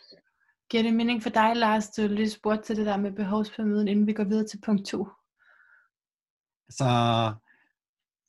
Giver 0.69 0.83
det 0.83 0.93
mening 0.93 1.23
for 1.23 1.29
dig, 1.29 1.55
Lars, 1.55 1.89
du 1.89 2.07
lige 2.07 2.29
spurgte 2.29 2.63
til 2.63 2.75
det 2.75 2.85
der 2.85 2.97
med 2.97 3.11
behovspyramiden, 3.11 3.87
inden 3.87 4.07
vi 4.07 4.13
går 4.13 4.23
videre 4.23 4.47
til 4.47 4.61
punkt 4.65 4.87
2? 4.87 5.07
Altså, 6.67 6.85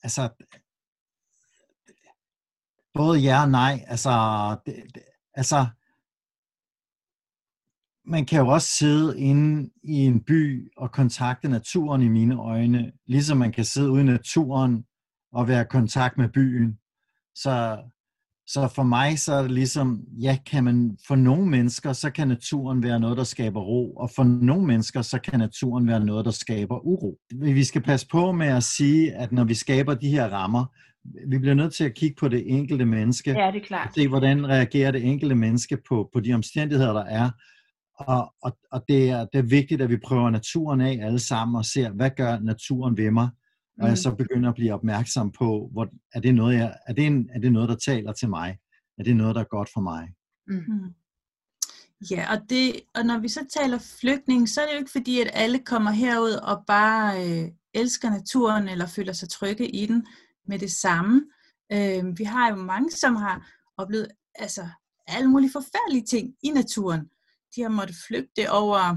altså 0.03 0.29
både 2.95 3.19
ja 3.19 3.43
og 3.43 3.51
nej. 3.51 3.85
Altså, 3.89 4.11
det, 4.67 4.75
det, 4.95 5.03
altså, 5.35 5.67
man 8.05 8.27
kan 8.27 8.41
jo 8.41 8.49
også 8.49 8.69
sidde 8.69 9.21
inde 9.21 9.71
i 9.85 9.93
en 9.93 10.21
by 10.25 10.73
og 10.77 10.93
kontakte 10.93 11.49
naturen 11.49 12.03
i 12.03 12.09
mine 12.09 12.41
øjne, 12.41 12.93
ligesom 13.07 13.39
man 13.39 13.53
kan 13.53 13.65
sidde 13.65 13.91
ude 13.91 14.01
i 14.01 14.05
naturen 14.05 14.85
og 15.33 15.49
være 15.49 15.63
i 15.63 15.71
kontakt 15.71 16.19
med 16.19 16.29
byen. 16.29 16.79
Så, 17.35 17.79
så 18.47 18.69
for 18.69 18.83
mig 18.83 19.19
så 19.19 19.35
er 19.35 19.43
det 19.43 19.51
ligesom, 19.51 20.01
ja, 20.23 20.39
kan 20.47 20.65
man, 20.65 20.99
for 21.07 21.17
nogle 21.17 21.47
mennesker, 21.47 21.93
så 21.93 22.11
kan 22.11 22.29
naturen 22.29 22.83
være 22.83 23.01
noget, 23.01 23.17
der 23.17 23.25
skaber 23.25 23.61
ro, 23.61 23.95
og 23.95 24.11
for 24.17 24.25
nogle 24.25 24.67
mennesker, 24.67 25.03
så 25.03 25.19
kan 25.19 25.39
naturen 25.39 25.87
være 25.87 26.05
noget, 26.05 26.25
der 26.25 26.31
skaber 26.31 26.87
uro. 26.87 27.19
Vi 27.41 27.65
skal 27.65 27.83
passe 27.83 28.07
på 28.13 28.33
med 28.33 28.47
at 28.47 28.63
sige, 28.63 29.15
at 29.15 29.33
når 29.33 29.45
vi 29.45 29.55
skaber 29.55 29.95
de 29.95 30.09
her 30.09 30.29
rammer, 30.29 30.65
vi 31.29 31.39
bliver 31.39 31.55
nødt 31.55 31.75
til 31.75 31.85
at 31.85 31.95
kigge 31.95 32.17
på 32.21 32.29
det 32.29 32.43
enkelte 32.47 32.85
menneske. 32.85 33.31
Ja, 33.31 33.47
det 33.53 33.63
er 33.63 33.67
klart. 33.67 33.95
Se, 33.95 34.09
hvordan 34.09 34.49
reagerer 34.49 34.91
det 34.91 35.05
enkelte 35.05 35.35
menneske 35.35 35.79
på, 35.89 36.11
på 36.13 36.21
de 36.21 36.35
omstændigheder, 36.35 36.93
der 36.93 37.05
er. 37.05 37.31
Og, 37.99 38.35
og, 38.43 38.59
og 38.73 38.85
det, 38.89 39.11
er, 39.11 39.27
det 39.33 39.39
er 39.39 39.43
vigtigt, 39.43 39.83
at 39.83 39.91
vi 39.91 39.97
prøver 39.97 40.31
naturen 40.31 40.81
af 40.81 40.99
alle 41.03 41.19
sammen 41.19 41.57
og 41.57 41.65
ser, 41.65 41.91
hvad 41.91 42.11
gør 42.17 42.39
naturen 42.39 42.97
ved 42.97 43.11
mig? 43.11 43.29
Og 43.79 43.85
jeg 43.85 43.93
mm. 43.93 43.97
så 43.97 44.15
begynder 44.15 44.49
at 44.49 44.55
blive 44.55 44.75
opmærksom 44.75 45.33
på, 45.39 45.69
hvor, 45.73 45.89
er, 46.15 46.21
det 46.21 46.35
noget, 46.35 46.57
jeg, 46.57 46.75
er, 46.87 46.93
det 46.93 47.07
en, 47.07 47.31
er 47.35 47.41
det 47.41 47.53
noget, 47.53 47.69
der 47.69 47.77
taler 47.77 48.13
til 48.13 48.29
mig? 48.29 48.59
Er 48.99 49.03
det 49.03 49.17
noget, 49.17 49.35
der 49.35 49.41
er 49.41 49.49
godt 49.57 49.69
for 49.75 49.81
mig? 49.81 50.09
Mm. 50.47 50.95
Ja, 52.11 52.33
og, 52.33 52.51
det, 52.51 52.81
og 52.95 53.07
når 53.07 53.19
vi 53.19 53.29
så 53.29 53.41
taler 53.61 53.79
flygtning, 54.01 54.49
så 54.49 54.61
er 54.61 54.67
det 54.67 54.73
jo 54.73 54.79
ikke 54.79 54.91
fordi, 54.91 55.21
at 55.21 55.31
alle 55.33 55.59
kommer 55.59 55.91
herud 55.91 56.33
og 56.33 56.65
bare 56.67 57.29
øh, 57.29 57.49
elsker 57.75 58.11
naturen 58.11 58.69
eller 58.69 58.87
føler 58.87 59.13
sig 59.13 59.29
trygge 59.29 59.69
i 59.69 59.87
den 59.87 60.07
med 60.47 60.59
det 60.59 60.73
samme. 60.73 61.23
Øh, 61.73 62.19
vi 62.19 62.25
har 62.25 62.51
jo 62.51 62.57
mange, 62.57 62.91
som 62.91 63.17
har 63.17 63.53
oplevet 63.77 64.09
altså, 64.35 64.69
alle 65.07 65.31
mulige 65.31 65.53
forfærdelige 65.53 66.07
ting 66.07 66.35
i 66.43 66.51
naturen. 66.51 67.01
De 67.57 67.63
har 67.63 67.69
måttet 67.69 67.97
flygte 68.07 68.51
over 68.51 68.97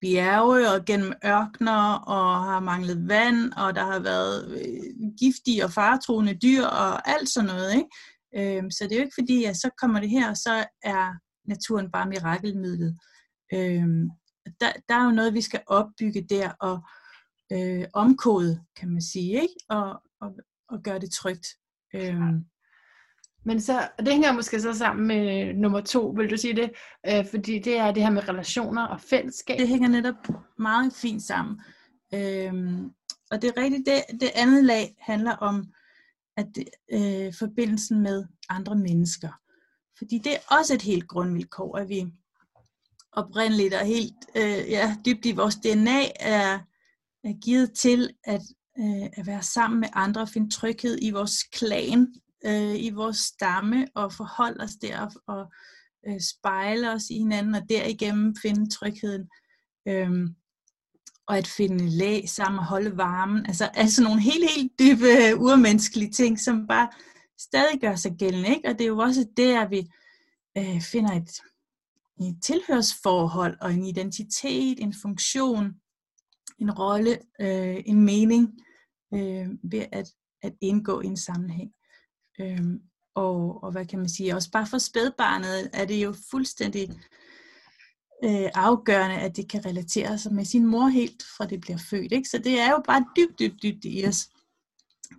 bjerge 0.00 0.70
og 0.70 0.84
gennem 0.84 1.12
ørkner 1.24 1.94
og 1.94 2.44
har 2.44 2.60
manglet 2.60 3.08
vand, 3.08 3.52
og 3.52 3.74
der 3.74 3.84
har 3.84 3.98
været 3.98 4.50
øh, 4.50 5.12
giftige 5.18 5.64
og 5.64 5.72
faretruende 5.72 6.34
dyr 6.34 6.64
og 6.64 7.08
alt 7.08 7.28
sådan 7.28 7.50
noget. 7.50 7.74
Ikke? 7.74 8.58
Øhm, 8.58 8.70
så 8.70 8.84
det 8.84 8.92
er 8.92 8.96
jo 8.96 9.02
ikke 9.02 9.20
fordi, 9.20 9.44
at 9.44 9.56
så 9.56 9.70
kommer 9.80 10.00
det 10.00 10.10
her, 10.10 10.30
og 10.30 10.36
så 10.36 10.64
er 10.82 11.14
naturen 11.48 11.90
bare 11.90 12.08
mirakelmidlet. 12.08 12.98
Øhm, 13.54 14.10
der, 14.60 14.72
der 14.88 14.94
er 14.94 15.04
jo 15.04 15.10
noget, 15.10 15.34
vi 15.34 15.40
skal 15.40 15.62
opbygge 15.66 16.26
der 16.28 16.50
og 16.60 16.80
øh, 17.52 17.84
omkode, 17.94 18.64
kan 18.76 18.88
man 18.90 19.02
sige, 19.02 19.42
ikke? 19.42 19.54
Og, 19.68 20.02
og, 20.22 20.32
og 20.68 20.82
gøre 20.82 20.98
det 20.98 21.12
trygt. 21.12 21.46
Øhm. 21.94 22.44
Men 23.44 23.60
så, 23.60 23.88
det 23.98 24.12
hænger 24.12 24.32
måske 24.32 24.60
så 24.60 24.72
sammen 24.72 25.06
med 25.06 25.54
nummer 25.54 25.80
to, 25.80 26.06
vil 26.06 26.30
du 26.30 26.36
sige 26.36 26.56
det? 26.56 26.70
Øh, 27.08 27.26
fordi 27.30 27.58
det 27.58 27.78
er 27.78 27.92
det 27.92 28.02
her 28.02 28.10
med 28.10 28.28
relationer 28.28 28.86
og 28.86 29.00
fællesskab. 29.00 29.58
Det 29.58 29.68
hænger 29.68 29.88
netop 29.88 30.28
meget 30.58 30.92
fint 30.92 31.22
sammen. 31.22 31.60
Øhm, 32.14 32.90
og 33.30 33.42
det 33.42 33.44
er 33.48 33.62
rigtigt, 33.62 33.86
det, 33.86 34.20
det 34.20 34.30
andet 34.34 34.64
lag 34.64 34.96
handler 35.00 35.32
om 35.32 35.72
at 36.36 36.46
øh, 36.92 37.34
forbindelsen 37.38 38.00
med 38.02 38.24
andre 38.48 38.76
mennesker. 38.76 39.28
Fordi 39.98 40.18
det 40.18 40.32
er 40.32 40.56
også 40.58 40.74
et 40.74 40.82
helt 40.82 41.08
grundvilkår, 41.08 41.76
at 41.78 41.88
vi 41.88 42.06
oprindeligt 43.12 43.74
og 43.74 43.86
helt 43.86 44.14
øh, 44.36 44.70
ja, 44.70 44.96
dybt 45.06 45.26
i 45.26 45.32
vores 45.32 45.56
DNA 45.56 46.00
er, 46.20 46.58
er 47.24 47.40
givet 47.40 47.72
til 47.72 48.10
at 48.24 48.42
øh, 48.78 49.08
at 49.12 49.26
være 49.26 49.42
sammen 49.42 49.80
med 49.80 49.88
andre 49.92 50.20
og 50.20 50.28
finde 50.28 50.50
tryghed 50.50 50.98
i 51.02 51.10
vores 51.10 51.42
klan, 51.42 52.14
øh, 52.44 52.74
i 52.84 52.90
vores 52.90 53.16
stamme 53.16 53.86
og 53.94 54.12
forholde 54.12 54.64
os 54.64 54.74
der 54.74 55.00
og, 55.00 55.12
og 55.26 55.52
øh, 56.08 56.20
spejle 56.20 56.90
os 56.90 57.10
i 57.10 57.18
hinanden 57.18 57.54
og 57.54 57.62
derigennem 57.68 58.36
finde 58.42 58.70
trygheden. 58.70 59.28
Øh, 59.88 60.28
og 61.26 61.38
at 61.38 61.46
finde 61.46 61.88
lag 61.88 62.28
sammen 62.28 62.58
og 62.58 62.64
holde 62.66 62.96
varmen. 62.96 63.46
Altså, 63.46 63.70
altså 63.74 64.02
nogle 64.02 64.20
helt, 64.20 64.50
helt 64.56 64.72
dybe 64.78 65.06
øh, 65.06 65.40
urmenneskelige 65.40 66.10
ting, 66.10 66.40
som 66.40 66.66
bare 66.66 66.88
stadig 67.40 67.80
gør 67.80 67.94
sig 67.94 68.12
gældende. 68.18 68.48
Ikke? 68.48 68.68
Og 68.68 68.78
det 68.78 68.84
er 68.84 68.88
jo 68.88 68.98
også 68.98 69.26
der, 69.36 69.68
vi 69.68 69.88
øh, 70.58 70.80
finder 70.80 71.12
et, 71.12 71.30
et 72.20 72.42
tilhørsforhold 72.42 73.56
og 73.60 73.72
en 73.72 73.84
identitet, 73.84 74.80
en 74.80 74.94
funktion, 75.02 75.72
en 76.62 76.70
rolle, 76.70 77.18
øh, 77.40 77.82
en 77.86 78.00
mening 78.00 78.60
øh, 79.14 79.48
ved 79.62 79.84
at, 79.92 80.08
at 80.42 80.52
indgå 80.60 81.00
i 81.00 81.06
en 81.06 81.16
sammenhæng. 81.16 81.70
Øh, 82.40 82.66
og, 83.14 83.64
og 83.64 83.72
hvad 83.72 83.86
kan 83.86 83.98
man 83.98 84.08
sige, 84.08 84.34
også 84.34 84.50
bare 84.50 84.66
for 84.66 84.78
spædbarnet 84.78 85.70
er 85.72 85.84
det 85.84 86.04
jo 86.04 86.14
fuldstændig 86.30 86.90
øh, 88.24 88.48
afgørende, 88.54 89.16
at 89.16 89.36
det 89.36 89.48
kan 89.48 89.66
relatere 89.66 90.18
sig 90.18 90.34
med 90.34 90.44
sin 90.44 90.66
mor 90.66 90.86
helt 90.86 91.22
fra 91.36 91.46
det 91.46 91.60
bliver 91.60 91.78
født. 91.90 92.12
Ikke? 92.12 92.28
Så 92.28 92.38
det 92.38 92.60
er 92.60 92.70
jo 92.70 92.82
bare 92.86 93.04
dybt, 93.16 93.38
dybt, 93.38 93.62
dybt 93.62 93.84
i 93.84 94.04
os, 94.08 94.28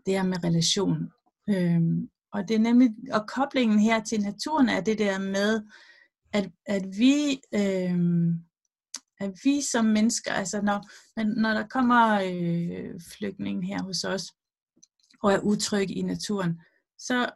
det 0.05 0.13
her 0.13 0.23
med 0.23 0.43
relation. 0.43 1.11
Øh, 1.49 1.81
og 2.33 2.47
det 2.47 2.55
er 2.55 2.59
nemlig, 2.59 2.89
og 3.11 3.27
koblingen 3.27 3.79
her 3.79 4.03
til 4.03 4.21
naturen 4.21 4.69
er 4.69 4.81
det 4.81 4.99
der 4.99 5.19
med, 5.19 5.61
at, 6.33 6.49
at 6.65 6.85
vi 6.97 7.41
øh, 7.55 7.99
at 9.23 9.39
vi 9.43 9.61
som 9.61 9.85
mennesker, 9.85 10.33
altså 10.33 10.61
når, 10.61 10.89
når 11.41 11.53
der 11.53 11.67
kommer 11.67 12.21
øh, 12.21 12.99
flygtningen 13.17 13.63
her 13.63 13.83
hos 13.83 14.03
os, 14.03 14.33
og 15.23 15.33
er 15.33 15.39
utrygge 15.39 15.93
i 15.93 16.01
naturen, 16.01 16.61
så 16.97 17.29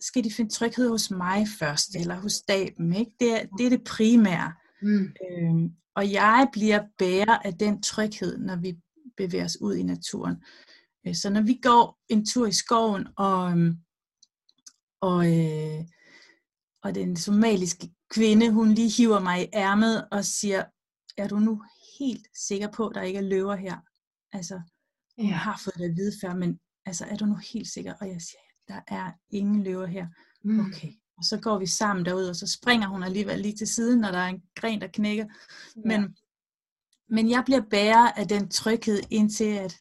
skal 0.00 0.24
de 0.24 0.32
finde 0.32 0.50
tryghed 0.52 0.88
hos 0.88 1.10
mig 1.10 1.46
først, 1.58 1.96
eller 1.96 2.14
hos 2.14 2.32
staben. 2.32 2.92
Ikke? 2.92 3.10
Det, 3.20 3.32
er, 3.32 3.46
det 3.58 3.66
er 3.66 3.70
det 3.70 3.84
primære. 3.84 4.52
Mm. 4.82 5.12
Øhm, 5.30 5.70
og 5.96 6.12
jeg 6.12 6.48
bliver 6.52 6.82
bærer 6.98 7.38
af 7.38 7.54
den 7.54 7.82
tryghed, 7.82 8.38
når 8.38 8.56
vi 8.56 8.76
bevæger 9.16 9.44
os 9.44 9.60
ud 9.60 9.74
i 9.74 9.82
naturen. 9.82 10.36
Øh, 11.06 11.14
så 11.14 11.30
når 11.30 11.40
vi 11.40 11.58
går 11.62 11.98
en 12.08 12.26
tur 12.26 12.46
i 12.46 12.52
skoven, 12.52 13.06
og, 13.16 13.52
og, 15.00 15.40
øh, 15.40 15.84
og 16.82 16.94
den 16.94 17.16
somaliske 17.16 17.88
kvinde, 18.10 18.50
hun 18.50 18.72
lige 18.72 18.90
hiver 18.90 19.20
mig 19.20 19.42
i 19.42 19.48
ærmet 19.54 20.08
og 20.10 20.24
siger, 20.24 20.64
er 21.16 21.28
du 21.28 21.38
nu 21.38 21.62
helt 21.98 22.26
sikker 22.34 22.68
på, 22.68 22.88
at 22.88 22.94
der 22.94 23.02
ikke 23.02 23.18
er 23.18 23.22
løver 23.22 23.56
her? 23.56 23.76
Altså, 24.32 24.60
jeg 25.18 25.38
har 25.38 25.60
fået 25.64 25.74
det 25.74 25.84
at 25.84 25.96
vide 25.96 26.12
før, 26.22 26.34
men 26.34 26.60
altså, 26.86 27.04
er 27.04 27.16
du 27.16 27.26
nu 27.26 27.36
helt 27.52 27.68
sikker? 27.68 27.94
Og 28.00 28.08
jeg 28.08 28.20
siger, 28.20 28.40
der 28.68 28.80
er 28.88 29.12
ingen 29.30 29.62
løver 29.62 29.86
her. 29.86 30.06
Mm. 30.44 30.60
Okay. 30.60 30.92
Og 31.18 31.24
så 31.24 31.40
går 31.40 31.58
vi 31.58 31.66
sammen 31.66 32.04
derud, 32.04 32.24
og 32.24 32.36
så 32.36 32.46
springer 32.46 32.88
hun 32.88 33.02
alligevel 33.02 33.40
lige 33.40 33.56
til 33.56 33.66
siden, 33.66 34.00
når 34.00 34.10
der 34.10 34.18
er 34.18 34.28
en 34.28 34.42
gren, 34.54 34.80
der 34.80 34.86
knækker. 34.86 35.24
Ja. 35.76 35.80
Men, 35.84 36.16
men 37.08 37.30
jeg 37.30 37.42
bliver 37.44 37.62
bærer 37.70 38.12
af 38.12 38.28
den 38.28 38.48
tryghed, 38.48 39.00
indtil 39.10 39.44
at, 39.44 39.76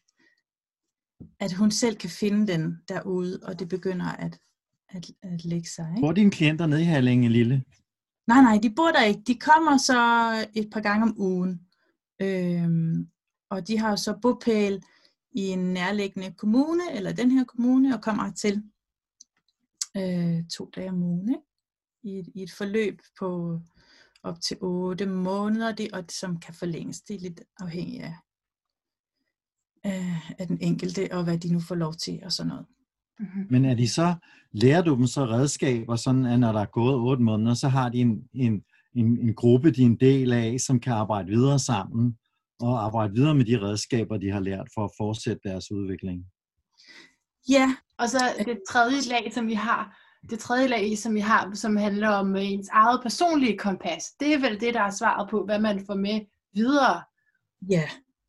at 1.40 1.54
hun 1.54 1.72
selv 1.72 1.96
kan 1.96 2.10
finde 2.10 2.54
den 2.54 2.78
derude, 2.90 3.40
og 3.44 3.60
det 3.60 3.70
begynder 3.70 4.06
at, 4.06 4.40
at, 4.90 5.12
at 5.24 5.46
lægge 5.46 5.70
sig. 5.70 5.90
Ikke? 5.90 6.00
Hvor 6.00 6.10
er 6.10 6.14
dine 6.14 6.32
klienter 6.32 6.66
nede 6.66 6.82
i 6.82 6.86
Herlænge 6.86 7.30
Lille? 7.30 7.64
Nej, 8.28 8.42
nej, 8.42 8.60
de 8.64 8.74
bor 8.76 8.92
der 8.92 9.04
ikke. 9.04 9.22
De 9.28 9.40
kommer 9.40 9.78
så 9.78 10.00
et 10.54 10.70
par 10.72 10.82
gange 10.82 11.04
om 11.04 11.16
ugen. 11.18 11.68
Øhm, 12.22 13.10
og 13.50 13.68
de 13.68 13.78
har 13.78 13.96
så 13.96 14.18
bopæl 14.22 14.84
i 15.32 15.42
en 15.42 15.74
nærliggende 15.74 16.34
kommune, 16.38 16.92
eller 16.92 17.14
den 17.14 17.32
her 17.32 17.44
kommune, 17.44 17.96
og 17.96 18.02
kommer 18.02 18.32
til 18.32 18.64
øh, 19.98 20.48
to 20.48 20.70
dage 20.76 20.90
om 20.90 21.04
ugen. 21.04 21.30
Ikke? 21.30 21.42
I, 22.04 22.20
et, 22.20 22.28
I 22.36 22.44
et 22.44 22.52
forløb 22.52 23.02
på 23.20 23.60
op 24.24 24.42
til 24.42 24.58
8 24.62 25.06
måneder, 25.06 25.72
det, 25.72 25.92
og 25.92 26.06
som 26.10 26.40
kan 26.40 26.54
forlænges. 26.54 27.02
Det 27.02 27.16
er 27.16 27.20
lidt 27.20 27.42
afhængigt 27.60 28.04
af, 28.04 28.16
af, 29.84 30.36
af 30.40 30.48
den 30.48 30.58
enkelte, 30.62 31.10
og 31.12 31.24
hvad 31.24 31.38
de 31.38 31.54
nu 31.54 31.60
får 31.60 31.76
lov 31.76 31.94
til, 31.94 32.22
og 32.24 32.32
sådan 32.32 32.48
noget. 32.48 32.66
Mm-hmm. 33.20 33.48
Men 33.50 33.66
er 33.66 33.76
de 33.76 33.90
så, 33.90 34.16
lærer 34.52 34.82
du 34.82 34.96
dem 34.96 35.08
så 35.08 35.26
redskaber, 35.26 35.96
sådan 35.96 36.26
at 36.26 36.40
når 36.40 36.52
der 36.52 36.62
er 36.62 36.66
gået 36.66 36.96
otte 36.96 37.24
måneder, 37.24 37.54
så 37.54 37.68
har 37.68 37.90
de 37.90 37.98
en, 37.98 38.24
en, 38.34 38.64
en, 38.96 39.20
en 39.20 39.34
gruppe, 39.36 39.72
de 39.72 39.82
er 39.82 39.86
en 39.86 40.00
del 40.00 40.34
af, 40.34 40.60
som 40.60 40.80
kan 40.80 40.94
arbejde 40.94 41.28
videre 41.28 41.60
sammen, 41.60 42.18
og 42.60 42.86
arbejde 42.86 43.14
videre 43.14 43.36
med 43.36 43.46
de 43.46 43.62
redskaber, 43.62 44.18
de 44.18 44.32
har 44.32 44.40
lært 44.40 44.68
for 44.74 44.86
at 44.86 44.92
fortsætte 44.98 45.42
deres 45.44 45.72
udvikling? 45.72 46.26
Ja, 47.50 47.76
og 47.98 48.10
så 48.10 48.20
det 48.46 48.60
tredje 48.70 49.02
lag, 49.10 49.34
som 49.34 49.48
vi 49.48 49.54
har, 49.54 49.98
det 50.30 50.40
tredje 50.40 50.68
lag, 50.68 50.98
som 50.98 51.16
vi 51.16 51.20
har, 51.20 51.52
som 51.54 51.78
handler 51.78 52.10
om 52.10 52.36
ens 52.36 52.70
eget 52.72 53.00
personlige 53.04 53.58
kompas. 53.58 54.04
Det 54.20 54.34
er 54.34 54.40
vel 54.40 54.60
det, 54.60 54.74
der 54.74 54.82
er 54.82 54.90
svaret 54.90 55.30
på, 55.30 55.46
hvad 55.46 55.60
man 55.60 55.86
får 55.86 55.96
med 55.96 56.22
videre. 56.54 57.04
Ja, 57.70 57.84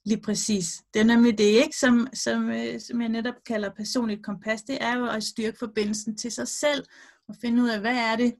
lige 0.07 0.21
præcis. 0.21 0.83
Det 0.95 1.01
er 1.01 1.05
nemlig 1.05 1.39
det, 1.39 1.45
ikke? 1.45 1.77
Som, 1.81 2.09
som, 2.15 2.51
øh, 2.51 2.81
som 2.81 3.01
jeg 3.01 3.09
netop 3.09 3.35
kalder 3.47 3.71
personligt 3.77 4.25
kompas. 4.25 4.63
Det 4.63 4.79
er 4.81 4.99
jo 4.99 5.07
at 5.07 5.25
styrke 5.25 5.59
forbindelsen 5.59 6.17
til 6.17 6.33
sig 6.33 6.49
selv 6.49 6.85
og 7.29 7.35
finde 7.41 7.63
ud 7.63 7.69
af, 7.69 7.81
hvad 7.81 7.97
er 7.97 8.17
det, 8.17 8.35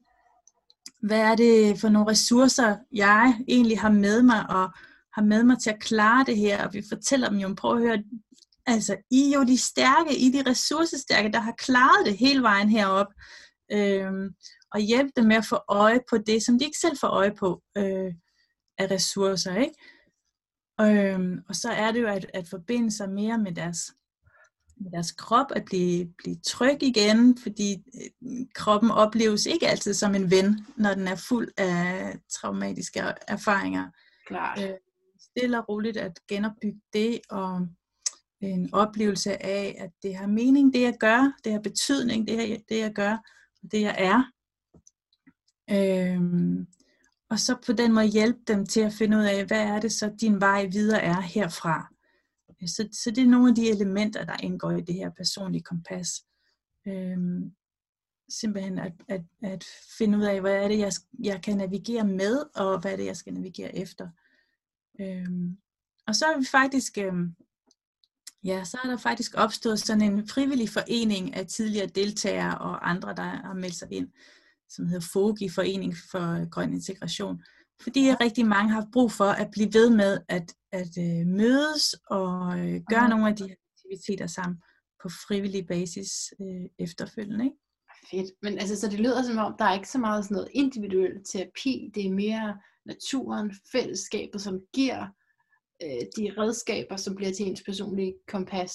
hvad 1.01 1.19
er 1.19 1.35
det 1.35 1.79
for 1.79 1.89
nogle 1.89 2.11
ressourcer, 2.11 2.75
jeg 2.93 3.39
egentlig 3.47 3.79
har 3.79 3.91
med 3.91 4.23
mig, 4.23 4.49
og 4.49 4.71
har 5.13 5.21
med 5.21 5.43
mig 5.43 5.59
til 5.59 5.69
at 5.69 5.79
klare 5.79 6.25
det 6.25 6.37
her. 6.37 6.67
Og 6.67 6.73
vi 6.73 6.83
fortæller 6.89 7.29
dem 7.29 7.37
jo, 7.37 7.53
prøv 7.57 7.75
at 7.75 7.81
høre, 7.81 8.03
altså 8.65 8.95
I 9.11 9.31
er 9.31 9.37
jo 9.37 9.43
de 9.43 9.57
stærke, 9.57 10.17
I 10.17 10.27
er 10.27 10.43
de 10.43 10.49
ressourcestærke, 10.49 11.31
der 11.31 11.39
har 11.39 11.53
klaret 11.57 12.05
det 12.05 12.17
hele 12.17 12.41
vejen 12.41 12.69
herop. 12.69 13.07
Øhm, 13.71 14.29
og 14.71 14.79
hjælpe 14.79 15.11
dem 15.15 15.25
med 15.25 15.35
at 15.35 15.45
få 15.45 15.59
øje 15.69 15.99
på 16.09 16.17
det, 16.17 16.43
som 16.43 16.59
de 16.59 16.65
ikke 16.65 16.77
selv 16.77 16.97
får 16.97 17.07
øje 17.07 17.35
på 17.35 17.61
øh, 17.77 18.13
af 18.77 18.91
ressourcer. 18.91 19.55
Ikke? 19.55 19.73
Øhm, 20.81 21.39
og 21.49 21.55
så 21.55 21.69
er 21.69 21.91
det 21.91 22.01
jo 22.01 22.07
at, 22.07 22.25
at 22.33 22.47
forbinde 22.47 22.91
sig 22.91 23.09
mere 23.09 23.37
med 23.37 23.51
deres, 23.51 23.93
med 24.77 24.91
deres 24.91 25.11
krop, 25.11 25.51
at 25.55 25.65
blive, 25.65 26.13
blive 26.17 26.35
tryg 26.45 26.83
igen, 26.83 27.37
fordi 27.37 27.73
øh, 27.73 28.45
kroppen 28.55 28.91
opleves 28.91 29.45
ikke 29.45 29.67
altid 29.67 29.93
som 29.93 30.15
en 30.15 30.31
ven, 30.31 30.65
når 30.77 30.93
den 30.93 31.07
er 31.07 31.15
fuld 31.15 31.47
af 31.57 32.15
traumatiske 32.29 32.99
erfaringer. 33.27 33.91
Klart. 34.27 34.59
Øh, 34.63 34.75
stille 35.19 35.57
og 35.57 35.69
roligt 35.69 35.97
at 35.97 36.19
genopbygge 36.29 36.81
det, 36.93 37.19
og 37.29 37.67
en 38.41 38.73
oplevelse 38.73 39.43
af, 39.43 39.75
at 39.79 39.91
det 40.03 40.15
har 40.15 40.27
mening, 40.27 40.73
det 40.73 40.81
jeg 40.81 40.97
gør, 40.99 41.33
det 41.43 41.51
har 41.51 41.59
betydning, 41.59 42.27
det 42.27 42.37
jeg, 42.37 42.61
det 42.69 42.79
jeg 42.79 42.93
gør, 42.93 43.17
og 43.63 43.71
det 43.71 43.81
jeg 43.81 43.95
er. 43.97 44.23
Øhm, 45.71 46.67
og 47.29 47.39
så 47.39 47.55
på 47.65 47.73
den 47.73 47.93
måde 47.93 48.05
hjælpe 48.05 48.39
dem 48.47 48.65
til 48.65 48.81
at 48.81 48.93
finde 48.93 49.17
ud 49.17 49.23
af, 49.23 49.45
hvad 49.45 49.61
er 49.61 49.79
det 49.79 49.91
så 49.91 50.15
din 50.21 50.41
vej 50.41 50.65
videre 50.65 51.01
er 51.01 51.21
herfra. 51.21 51.93
Øh, 52.61 52.67
så, 52.67 52.89
så 52.91 53.11
det 53.11 53.23
er 53.23 53.27
nogle 53.27 53.49
af 53.49 53.55
de 53.55 53.69
elementer, 53.69 54.25
der 54.25 54.35
indgår 54.43 54.71
i 54.71 54.81
det 54.81 54.95
her 54.95 55.09
personlige 55.09 55.63
kompas. 55.63 56.25
Øhm, 56.87 57.51
simpelthen 58.29 58.79
at, 58.79 58.93
at, 59.07 59.21
at 59.43 59.65
finde 59.97 60.17
ud 60.17 60.23
af, 60.23 60.41
hvad 60.41 60.53
er 60.63 60.67
det, 60.67 60.79
jeg, 60.79 60.91
jeg 61.23 61.41
kan 61.41 61.57
navigere 61.57 62.07
med, 62.07 62.43
og 62.55 62.79
hvad 62.79 62.91
er 62.91 62.95
det, 62.95 63.05
jeg 63.05 63.17
skal 63.17 63.33
navigere 63.33 63.75
efter. 63.75 64.09
Øhm, 65.01 65.57
og 66.07 66.15
så 66.15 66.25
er 66.25 66.39
vi 66.39 66.45
faktisk, 66.51 66.97
øhm, 66.97 67.35
ja, 68.43 68.63
så 68.63 68.79
er 68.83 68.89
der 68.89 68.97
faktisk 68.97 69.33
opstået 69.37 69.79
sådan 69.79 70.01
en 70.01 70.27
frivillig 70.27 70.69
forening 70.69 71.35
af 71.35 71.47
tidligere 71.47 71.87
deltagere 71.87 72.57
og 72.57 72.89
andre, 72.89 73.15
der 73.15 73.23
har 73.23 73.53
meldt 73.53 73.75
sig 73.75 73.87
ind, 73.91 74.09
som 74.69 74.87
hedder 74.87 75.07
FOGI, 75.13 75.49
Forening 75.49 75.95
for 76.11 76.49
Grøn 76.49 76.73
Integration. 76.73 77.43
Fordi 77.83 78.11
rigtig 78.11 78.45
mange 78.45 78.73
har 78.73 78.87
brug 78.93 79.11
for 79.11 79.25
at 79.25 79.51
blive 79.51 79.73
ved 79.73 79.89
med 79.89 80.19
at, 80.29 80.53
at 80.71 80.97
øh, 80.97 81.27
mødes 81.27 81.93
og 82.09 82.59
øh, 82.59 82.81
gøre 82.89 83.09
nogle 83.09 83.27
af 83.27 83.35
de 83.35 83.47
her 83.47 83.55
aktiviteter 83.75 84.27
sammen 84.27 84.57
på 85.01 85.09
frivillig 85.27 85.67
basis 85.67 86.09
øh, 86.41 86.65
efterfølgende. 86.79 87.45
Ikke? 87.45 87.57
Fedt. 88.11 88.31
Men 88.41 88.59
altså, 88.59 88.79
så 88.79 88.87
det 88.87 88.99
lyder 88.99 89.23
som 89.23 89.37
om, 89.37 89.55
der 89.59 89.65
er 89.65 89.73
ikke 89.73 89.89
så 89.89 89.97
meget 89.97 90.25
sådan 90.25 90.35
noget 90.35 90.49
individuel 90.53 91.23
terapi. 91.31 91.91
Det 91.95 92.05
er 92.05 92.11
mere 92.11 92.57
naturen, 92.85 93.53
fællesskabet, 93.71 94.41
som 94.41 94.59
giver 94.73 95.07
øh, 95.83 96.03
de 96.17 96.33
redskaber, 96.37 96.95
som 96.95 97.15
bliver 97.15 97.31
til 97.33 97.45
ens 97.47 97.63
personlige 97.63 98.13
kompas. 98.27 98.73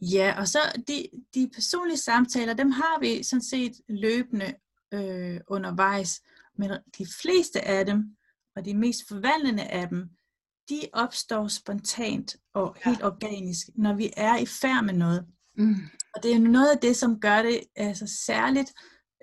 Ja, 0.00 0.34
og 0.38 0.48
så 0.48 0.58
de, 0.88 1.08
de 1.34 1.50
personlige 1.54 1.96
samtaler, 1.96 2.54
dem 2.54 2.70
har 2.70 3.00
vi 3.00 3.22
sådan 3.22 3.42
set 3.42 3.72
løbende 3.88 4.54
øh, 4.94 5.40
undervejs. 5.48 6.20
Men 6.58 6.70
de 6.98 7.06
fleste 7.22 7.60
af 7.68 7.86
dem, 7.86 8.16
og 8.56 8.64
de 8.64 8.74
mest 8.74 9.08
forvandlende 9.08 9.62
af 9.62 9.88
dem, 9.88 10.08
de 10.68 10.80
opstår 10.92 11.48
spontant 11.48 12.36
og 12.54 12.76
helt 12.84 13.00
ja. 13.00 13.06
organisk, 13.06 13.66
når 13.76 13.94
vi 13.94 14.12
er 14.16 14.36
i 14.36 14.46
færd 14.46 14.84
med 14.84 14.94
noget. 14.94 15.26
Mm. 15.58 15.76
Og 16.14 16.22
det 16.22 16.32
er 16.34 16.38
noget 16.38 16.70
af 16.70 16.78
det, 16.78 16.96
som 16.96 17.20
gør 17.20 17.42
det 17.42 17.60
altså 17.76 18.18
særligt 18.26 18.72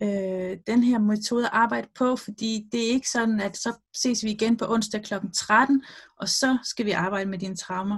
øh, 0.04 0.58
den 0.68 0.84
her 0.84 1.00
metode 1.00 1.46
at 1.46 1.52
arbejde 1.54 1.88
på, 1.96 2.16
fordi 2.16 2.68
det 2.72 2.84
er 2.84 2.92
ikke 2.92 3.10
sådan, 3.10 3.42
at 3.42 3.58
så 3.58 3.74
ses 3.96 4.24
vi 4.24 4.32
igen 4.32 4.58
på 4.58 4.66
onsdag 4.74 5.04
kl. 5.04 5.14
13, 5.36 5.84
og 6.20 6.30
så 6.30 6.58
skal 6.64 6.86
vi 6.86 6.92
arbejde 6.92 7.30
med 7.30 7.40
dine 7.40 7.56
traumer. 7.56 7.98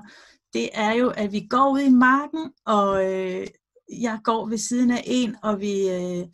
Det 0.53 0.69
er 0.73 0.91
jo, 0.91 1.09
at 1.09 1.31
vi 1.31 1.47
går 1.49 1.73
ud 1.73 1.79
i 1.79 1.89
marken, 1.89 2.51
og 2.65 3.13
øh, 3.13 3.47
jeg 4.01 4.19
går 4.23 4.45
ved 4.45 4.57
siden 4.57 4.91
af 4.91 5.03
en, 5.05 5.35
og 5.43 5.59
vi 5.59 5.89
øh, 5.89 6.25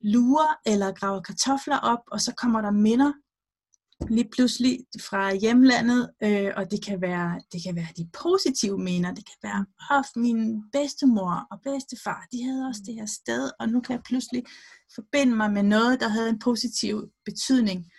lurer 0.00 0.54
eller 0.66 0.92
graver 0.92 1.22
kartofler 1.22 1.78
op, 1.78 2.02
og 2.12 2.20
så 2.20 2.34
kommer 2.34 2.60
der 2.60 2.70
minder 2.70 3.12
lige 4.10 4.28
pludselig 4.32 4.78
fra 5.00 5.34
hjemlandet, 5.34 6.10
øh, 6.22 6.52
og 6.56 6.70
det 6.70 6.84
kan, 6.84 7.00
være, 7.00 7.40
det 7.52 7.62
kan 7.66 7.76
være 7.76 7.88
de 7.96 8.08
positive 8.22 8.78
minder, 8.78 9.14
det 9.14 9.24
kan 9.26 9.38
være, 9.42 9.66
at 9.98 10.04
min 10.16 10.62
bedstemor 10.72 11.46
og 11.50 11.60
bedstefar, 11.62 12.26
de 12.32 12.44
havde 12.44 12.66
også 12.66 12.82
det 12.86 12.94
her 12.94 13.06
sted, 13.06 13.50
og 13.60 13.68
nu 13.68 13.80
kan 13.80 13.94
jeg 13.94 14.02
pludselig 14.04 14.42
forbinde 14.94 15.36
mig 15.36 15.52
med 15.52 15.62
noget, 15.62 16.00
der 16.00 16.08
havde 16.08 16.28
en 16.28 16.38
positiv 16.38 17.10
betydning 17.24 17.90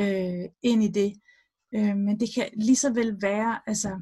øh, 0.00 0.44
ind 0.62 0.84
i 0.84 0.88
det. 0.88 1.12
Øh, 1.74 1.96
men 1.96 2.20
det 2.20 2.34
kan 2.34 2.48
lige 2.56 2.76
så 2.76 2.92
vel 2.92 3.16
være, 3.22 3.60
altså, 3.66 4.00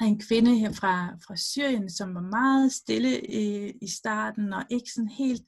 en 0.00 0.20
kvinde 0.20 0.58
her 0.58 0.72
fra, 0.72 1.16
fra 1.26 1.36
Syrien, 1.36 1.90
som 1.90 2.14
var 2.14 2.20
meget 2.20 2.72
stille 2.72 3.26
i, 3.26 3.72
i 3.82 3.88
starten, 3.88 4.52
og 4.52 4.64
ikke 4.70 4.92
sådan 4.92 5.08
helt, 5.08 5.42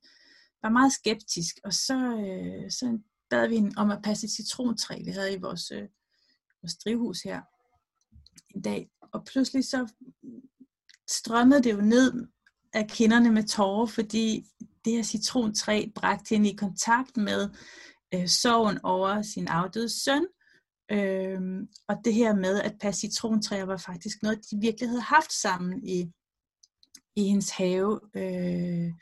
var 0.63 0.69
meget 0.69 0.93
skeptisk, 0.93 1.61
og 1.65 1.73
så, 1.73 1.95
øh, 1.95 2.71
så 2.71 2.99
bad 3.31 3.49
vi 3.49 3.55
hende 3.55 3.73
om 3.77 3.91
at 3.91 4.03
passe 4.03 4.25
et 4.25 4.31
citrontræ, 4.31 5.03
vi 5.05 5.11
havde 5.11 5.35
i 5.35 5.41
vores, 5.41 5.71
øh, 5.71 5.89
vores 6.63 6.77
drivhus 6.85 7.23
her 7.23 7.41
en 8.55 8.63
dag. 8.63 8.91
Og 9.13 9.25
pludselig 9.25 9.65
så 9.65 9.93
strømmede 11.09 11.63
det 11.63 11.73
jo 11.73 11.81
ned 11.81 12.27
af 12.73 12.89
kinderne 12.89 13.33
med 13.33 13.49
tårer, 13.49 13.87
fordi 13.87 14.47
det 14.85 14.93
her 14.93 15.03
citrontræ 15.03 15.87
bragte 15.95 16.35
hende 16.35 16.51
i 16.51 16.57
kontakt 16.57 17.17
med 17.17 17.49
øh, 18.15 18.29
sorgen 18.29 18.79
over 18.83 19.23
sin 19.23 19.49
afdøde 19.49 20.03
søn. 20.05 20.27
Øhm, 20.93 21.69
og 21.89 21.97
det 22.05 22.15
her 22.15 22.35
med 22.35 22.61
at 22.61 22.77
passe 22.81 23.01
citrontræer 23.01 23.65
var 23.65 23.77
faktisk 23.77 24.23
noget, 24.23 24.51
de 24.51 24.57
virkelig 24.61 24.89
havde 24.89 25.01
haft 25.01 25.33
sammen 25.33 25.89
i, 25.89 26.13
i 27.17 27.23
hendes 27.25 27.51
have. 27.51 28.01
Øh, 28.17 28.93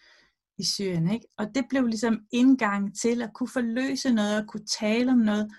i 0.58 0.64
Syrien. 0.64 1.10
Ikke? 1.10 1.26
Og 1.38 1.46
det 1.54 1.64
blev 1.68 1.86
ligesom 1.86 2.20
indgang 2.32 2.98
til 2.98 3.22
at 3.22 3.30
kunne 3.34 3.48
forløse 3.48 4.12
noget, 4.12 4.40
og 4.40 4.46
kunne 4.46 4.66
tale 4.66 5.12
om 5.12 5.18
noget. 5.18 5.50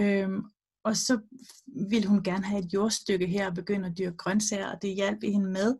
Øhm, 0.00 0.42
og 0.84 0.96
så 0.96 1.20
ville 1.90 2.08
hun 2.08 2.22
gerne 2.22 2.44
have 2.44 2.64
et 2.64 2.72
jordstykke 2.74 3.26
her 3.26 3.46
og 3.48 3.54
begynde 3.54 3.88
at 3.88 3.98
dyrke 3.98 4.16
grøntsager, 4.16 4.70
og 4.70 4.82
det 4.82 4.94
hjalp 4.94 5.22
hende 5.22 5.50
med. 5.50 5.76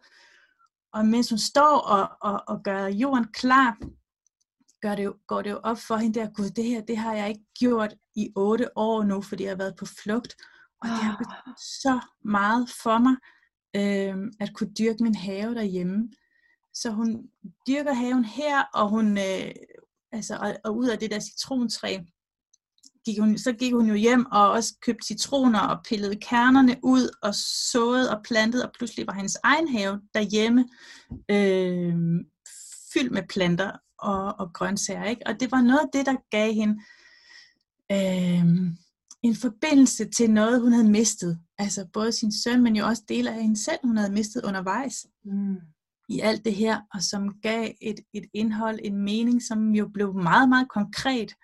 Og 0.93 1.07
mens 1.07 1.31
hun 1.31 1.39
står 1.39 1.79
og, 1.79 2.11
og, 2.21 2.43
og 2.49 2.63
gør 2.65 2.87
jorden 2.87 3.25
klar, 3.33 3.79
gør 4.83 4.95
det 4.95 5.05
jo, 5.05 5.17
går 5.27 5.43
det 5.43 5.51
jo 5.51 5.61
op 5.63 5.79
for 5.79 5.97
hende 5.97 6.21
der, 6.21 6.31
gud, 6.31 6.51
det 6.51 6.65
her, 6.65 6.81
det 6.81 6.97
har 6.97 7.15
jeg 7.15 7.29
ikke 7.29 7.45
gjort 7.59 7.95
i 8.17 8.33
otte 8.37 8.79
år 8.79 9.03
nu, 9.03 9.23
fordi 9.23 9.43
jeg 9.43 9.51
har 9.51 9.57
været 9.57 9.77
på 9.77 9.87
flugt. 9.87 10.37
Og 10.83 10.89
det 10.89 10.97
har 10.97 11.17
betydet 11.19 11.61
så 11.61 12.01
meget 12.25 12.71
for 12.83 12.99
mig, 12.99 13.17
øh, 13.77 14.33
at 14.41 14.55
kunne 14.55 14.73
dyrke 14.79 15.03
min 15.03 15.15
have 15.15 15.55
derhjemme. 15.55 16.11
Så 16.75 16.91
hun 16.91 17.29
dyrker 17.69 17.93
haven 17.93 18.25
her, 18.25 18.63
og 18.75 18.89
hun, 18.89 19.19
øh, 19.19 19.53
altså, 20.13 20.37
og, 20.37 20.57
og 20.65 20.77
ud 20.77 20.89
af 20.89 20.99
det 20.99 21.11
der 21.11 21.21
citrontræ, 21.21 21.99
gik 23.05 23.19
hun, 23.19 23.39
så 23.39 23.53
gik 23.53 23.73
hun 23.73 23.87
jo 23.87 23.95
hjem 23.95 24.27
og 24.33 24.51
også 24.51 24.75
købte 24.83 25.07
citroner 25.07 25.61
og 25.61 25.79
pillede 25.89 26.17
kernerne 26.17 26.77
ud 26.83 27.11
og 27.23 27.35
såede 27.73 28.11
og 28.17 28.23
plantede, 28.25 28.67
og 28.67 28.73
pludselig 28.79 29.07
var 29.07 29.13
hendes 29.13 29.37
egen 29.43 29.69
have 29.69 30.01
derhjemme 30.15 30.69
øh, 31.31 31.95
fyldt 32.93 33.13
med 33.13 33.23
planter 33.29 33.73
og, 33.99 34.35
og 34.39 34.53
grøntsager. 34.53 35.05
Ikke? 35.05 35.23
Og 35.27 35.41
det 35.41 35.53
var 35.53 35.63
noget 35.63 35.79
af 35.79 35.89
det, 35.93 36.07
der 36.07 36.17
gav 36.31 36.53
hende 36.53 36.75
øh, 37.93 38.73
en 39.23 39.37
forbindelse 39.37 40.11
til 40.11 40.31
noget, 40.31 40.61
hun 40.61 40.73
havde 40.73 40.91
mistet. 40.91 41.39
Altså 41.59 41.87
både 41.93 42.13
sin 42.13 42.33
søn, 42.33 42.63
men 42.63 42.77
jo 42.77 42.87
også 42.87 43.03
dele 43.09 43.31
af 43.31 43.43
hende 43.43 43.57
selv, 43.57 43.79
hun 43.85 43.97
havde 43.97 44.13
mistet 44.13 44.45
undervejs. 44.45 45.07
Mm 45.25 45.57
i 46.11 46.21
alt 46.21 46.45
det 46.45 46.55
her, 46.55 46.81
og 46.95 47.03
som 47.03 47.41
gav 47.43 47.73
et, 47.81 48.01
et 48.15 48.27
indhold, 48.35 48.79
en 48.85 48.97
mening, 48.97 49.43
som 49.43 49.75
jo 49.75 49.89
blev 49.95 50.15
meget, 50.15 50.49
meget 50.49 50.69
konkret, 50.69 51.35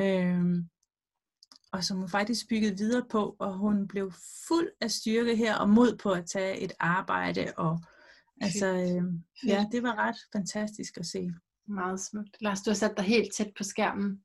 øh, 0.00 0.44
og 1.72 1.84
som 1.84 1.98
hun 1.98 2.08
faktisk 2.08 2.48
byggede 2.48 2.76
videre 2.78 3.04
på, 3.10 3.36
og 3.38 3.54
hun 3.58 3.88
blev 3.88 4.12
fuld 4.48 4.68
af 4.80 4.90
styrke 4.90 5.36
her, 5.36 5.56
og 5.56 5.68
mod 5.68 5.96
på 5.96 6.10
at 6.10 6.26
tage 6.26 6.60
et 6.60 6.72
arbejde, 6.80 7.52
og 7.56 7.80
altså, 8.40 8.66
øh, 8.66 9.02
ja, 9.46 9.66
det 9.72 9.82
var 9.82 9.94
ret 9.98 10.16
fantastisk 10.32 10.96
at 10.96 11.06
se. 11.06 11.30
Meget 11.68 12.00
smukt. 12.00 12.36
Lars, 12.40 12.62
du 12.62 12.70
har 12.70 12.74
sat 12.74 12.96
dig 12.96 13.04
helt 13.04 13.34
tæt 13.34 13.50
på 13.58 13.64
skærmen. 13.64 14.24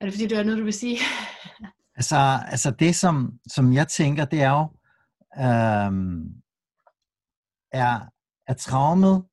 Er 0.00 0.04
det 0.04 0.14
fordi, 0.14 0.26
du 0.26 0.34
har 0.34 0.42
noget, 0.42 0.58
du 0.58 0.64
vil 0.64 0.72
sige? 0.72 0.98
altså, 1.98 2.16
altså 2.46 2.70
det, 2.70 2.96
som, 2.96 3.38
som 3.48 3.72
jeg 3.72 3.88
tænker, 3.88 4.24
det 4.24 4.42
er 4.42 4.50
jo, 4.50 4.68
øh, 5.38 5.92
er, 7.72 8.13
er 8.46 8.54
traumet 8.54 9.24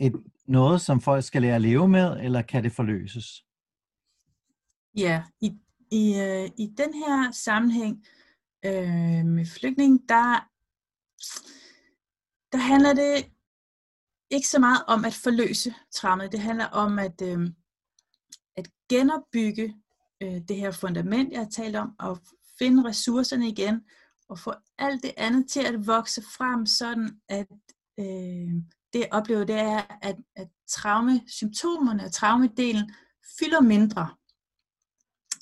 et, 0.00 0.12
noget, 0.46 0.80
som 0.80 1.00
folk 1.00 1.24
skal 1.24 1.42
lære 1.42 1.54
at 1.54 1.60
leve 1.60 1.88
med, 1.88 2.20
eller 2.20 2.42
kan 2.42 2.64
det 2.64 2.72
forløses? 2.72 3.44
Ja, 4.96 5.22
i, 5.40 5.52
i, 5.90 6.20
øh, 6.20 6.50
i 6.58 6.66
den 6.76 6.94
her 6.94 7.30
sammenhæng 7.32 8.04
øh, 8.64 9.24
med 9.24 9.46
flygtning, 9.46 10.08
der, 10.08 10.48
der 12.52 12.58
handler 12.58 12.92
det 12.94 13.30
ikke 14.30 14.48
så 14.48 14.58
meget 14.58 14.84
om 14.86 15.04
at 15.04 15.14
forløse 15.14 15.74
traumet. 15.92 16.32
Det 16.32 16.40
handler 16.40 16.66
om 16.66 16.98
at, 16.98 17.22
øh, 17.22 17.50
at 18.56 18.68
genopbygge 18.88 19.74
øh, 20.22 20.40
det 20.48 20.56
her 20.56 20.70
fundament, 20.70 21.32
jeg 21.32 21.40
har 21.40 21.50
talt 21.50 21.76
om, 21.76 21.94
og 21.98 22.18
finde 22.58 22.88
ressourcerne 22.88 23.48
igen, 23.48 23.80
og 24.28 24.38
få 24.38 24.52
alt 24.78 25.02
det 25.02 25.12
andet 25.16 25.50
til 25.50 25.66
at 25.66 25.86
vokse 25.86 26.22
frem, 26.22 26.66
sådan 26.66 27.20
at 27.28 27.46
øh, 27.98 28.54
det 28.92 29.00
jeg 29.00 29.08
oplever, 29.12 29.44
det 29.44 29.56
er, 29.56 29.82
at, 30.02 30.16
at 30.36 30.48
traumesymptomerne 30.68 32.04
og 32.04 32.12
traumedelen 32.12 32.94
fylder 33.38 33.60
mindre. 33.60 34.14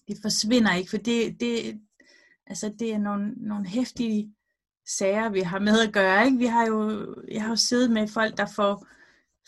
Det 0.08 0.18
forsvinder 0.22 0.74
ikke, 0.74 0.90
for 0.90 0.96
det, 0.96 1.40
det, 1.40 1.80
altså 2.46 2.74
det 2.78 2.92
er 2.92 2.98
nogle, 2.98 3.32
nogle 3.36 3.66
hæftige 3.66 4.34
sager, 4.86 5.28
vi 5.28 5.40
har 5.40 5.58
med 5.58 5.80
at 5.80 5.92
gøre. 5.92 6.24
Ikke? 6.24 6.38
Vi 6.38 6.46
har 6.46 6.66
jo, 6.66 7.14
jeg 7.30 7.42
har 7.42 7.48
jo 7.48 7.56
siddet 7.56 7.90
med 7.90 8.08
folk, 8.08 8.36
der 8.36 8.46
får 8.56 8.86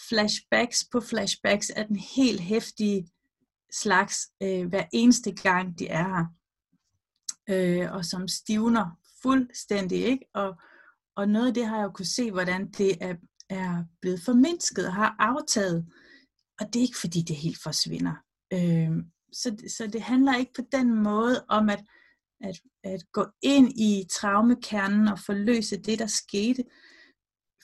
flashbacks 0.08 0.84
på 0.92 1.00
flashbacks 1.00 1.70
af 1.70 1.86
den 1.86 1.96
helt 1.96 2.40
hæftige 2.40 3.08
slags 3.72 4.30
øh, 4.42 4.66
hver 4.66 4.84
eneste 4.92 5.32
gang, 5.32 5.78
de 5.78 5.88
er 5.88 6.08
her. 6.08 6.26
Øh, 7.48 7.92
og 7.92 8.04
som 8.04 8.28
stivner 8.28 8.98
fuldstændig. 9.22 10.04
Ikke? 10.04 10.26
Og, 10.34 10.60
og 11.16 11.28
noget 11.28 11.46
af 11.46 11.54
det 11.54 11.66
har 11.66 11.76
jeg 11.76 11.84
jo 11.84 11.90
kunne 11.90 12.06
se, 12.06 12.30
hvordan 12.30 12.70
det 12.70 12.96
er, 13.00 13.14
er 13.50 13.84
blevet 14.00 14.20
formindsket 14.24 14.86
og 14.86 14.94
har 14.94 15.16
aftaget. 15.18 15.86
Og 16.60 16.66
det 16.66 16.76
er 16.76 16.82
ikke 16.82 17.00
fordi, 17.00 17.22
det 17.22 17.36
helt 17.36 17.62
forsvinder. 17.62 18.14
Øh, 18.52 18.90
så, 19.32 19.56
så 19.76 19.86
det 19.86 20.02
handler 20.02 20.36
ikke 20.36 20.52
på 20.56 20.62
den 20.72 20.94
måde 21.02 21.44
om 21.48 21.68
at, 21.68 21.84
at, 22.40 22.60
at 22.84 23.12
gå 23.12 23.26
ind 23.42 23.72
i 23.80 24.06
traumekernen 24.10 25.08
og 25.08 25.18
forløse 25.18 25.76
det, 25.76 25.98
der 25.98 26.06
skete. 26.06 26.64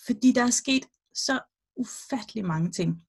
Fordi 0.06 0.32
der 0.32 0.42
er 0.42 0.50
sket 0.50 0.86
så 1.14 1.40
ufattelig 1.76 2.44
mange 2.44 2.70
ting. 2.72 3.02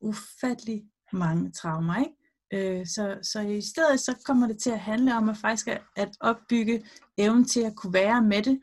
Ufattelig 0.00 0.84
mange 1.12 1.52
traumer, 1.52 1.96
ikke? 1.96 2.18
Øh, 2.52 2.86
så, 2.86 3.18
så 3.22 3.40
i 3.40 3.60
stedet 3.60 4.00
så 4.00 4.16
kommer 4.24 4.46
det 4.46 4.58
til 4.58 4.70
at 4.70 4.80
handle 4.80 5.16
om 5.16 5.28
at 5.28 5.36
faktisk 5.36 5.68
at 5.96 6.16
opbygge 6.20 6.84
evnen 7.18 7.44
til 7.44 7.60
at 7.60 7.76
kunne 7.76 7.92
være 7.92 8.22
med 8.22 8.42
det. 8.42 8.60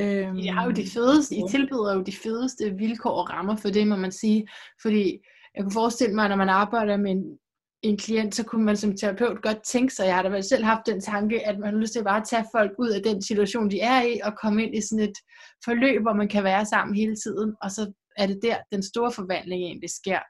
Øhm, 0.00 0.36
I 0.36 0.46
har 0.46 0.64
jo 0.64 0.70
de 0.70 0.90
fedeste, 0.90 1.36
I 1.36 1.42
tilbyder 1.50 1.94
jo 1.94 2.02
de 2.02 2.12
fedeste 2.12 2.74
vilkår 2.78 3.10
og 3.10 3.30
rammer 3.30 3.56
for 3.56 3.68
det, 3.68 3.86
må 3.86 3.96
man 3.96 4.12
sige. 4.12 4.48
Fordi 4.82 5.18
jeg 5.54 5.62
kunne 5.62 5.72
forestille 5.72 6.14
mig, 6.14 6.28
når 6.28 6.36
man 6.36 6.48
arbejder 6.48 6.96
med 6.96 7.10
en, 7.10 7.38
en 7.82 7.96
klient, 7.96 8.34
så 8.34 8.44
kunne 8.44 8.64
man 8.64 8.76
som 8.76 8.96
terapeut 8.96 9.42
godt 9.42 9.62
tænke 9.62 9.94
sig, 9.94 10.06
jeg 10.06 10.14
har 10.14 10.22
da 10.22 10.28
vel 10.28 10.44
selv 10.44 10.64
haft 10.64 10.86
den 10.86 11.00
tanke, 11.00 11.46
at 11.46 11.58
man 11.58 11.72
har 11.72 11.80
lyst 11.80 11.92
til 11.92 11.98
at 11.98 12.04
bare 12.04 12.24
tage 12.24 12.46
folk 12.56 12.72
ud 12.78 12.88
af 12.88 13.02
den 13.02 13.22
situation, 13.22 13.70
de 13.70 13.80
er 13.80 14.02
i, 14.02 14.20
og 14.24 14.32
komme 14.42 14.64
ind 14.64 14.76
i 14.76 14.80
sådan 14.80 15.04
et 15.04 15.18
forløb, 15.64 16.02
hvor 16.02 16.12
man 16.12 16.28
kan 16.28 16.44
være 16.44 16.66
sammen 16.66 16.96
hele 16.96 17.16
tiden, 17.16 17.54
og 17.62 17.70
så 17.70 17.92
er 18.16 18.26
det 18.26 18.38
der, 18.42 18.56
den 18.72 18.82
store 18.82 19.12
forvandling 19.12 19.62
egentlig 19.62 19.90
sker. 19.90 20.20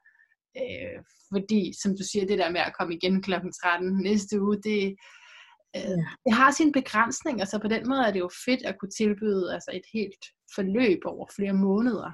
Øh, 0.57 0.97
fordi, 1.33 1.73
som 1.81 1.91
du 1.97 2.03
siger, 2.11 2.25
det 2.25 2.37
der 2.37 2.51
med 2.51 2.61
at 2.61 2.75
komme 2.79 2.95
igen 2.95 3.21
kl. 3.21 3.31
13 3.63 4.03
næste 4.03 4.41
uge, 4.41 4.57
det, 4.63 4.95
øh, 5.75 5.99
det 6.25 6.33
har 6.33 6.51
sine 6.51 6.71
begrænsninger, 6.71 7.45
så 7.45 7.59
på 7.59 7.67
den 7.67 7.89
måde 7.89 8.01
er 8.07 8.11
det 8.11 8.19
jo 8.19 8.29
fedt 8.45 8.65
at 8.65 8.75
kunne 8.79 8.95
tilbyde 8.97 9.53
altså 9.53 9.71
et 9.73 9.85
helt 9.93 10.25
forløb 10.55 10.99
over 11.05 11.27
flere 11.35 11.53
måneder 11.53 12.11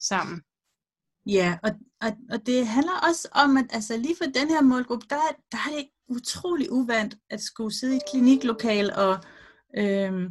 sammen. 0.00 0.42
Ja, 1.26 1.58
og, 1.62 1.70
og, 2.00 2.10
og 2.32 2.46
det 2.46 2.66
handler 2.66 2.98
også 3.08 3.28
om, 3.32 3.56
at 3.56 3.66
altså 3.70 3.96
lige 3.96 4.16
for 4.16 4.24
den 4.24 4.48
her 4.48 4.62
målgruppe, 4.62 5.06
der, 5.10 5.16
der 5.52 5.58
er 5.58 5.76
det 5.76 5.88
utrolig 6.08 6.72
uvandt 6.72 7.16
at 7.30 7.40
skulle 7.40 7.74
sidde 7.74 7.94
i 7.94 7.96
et 7.96 8.02
kliniklokal 8.10 8.92
og, 8.92 9.14
øhm, 9.78 10.26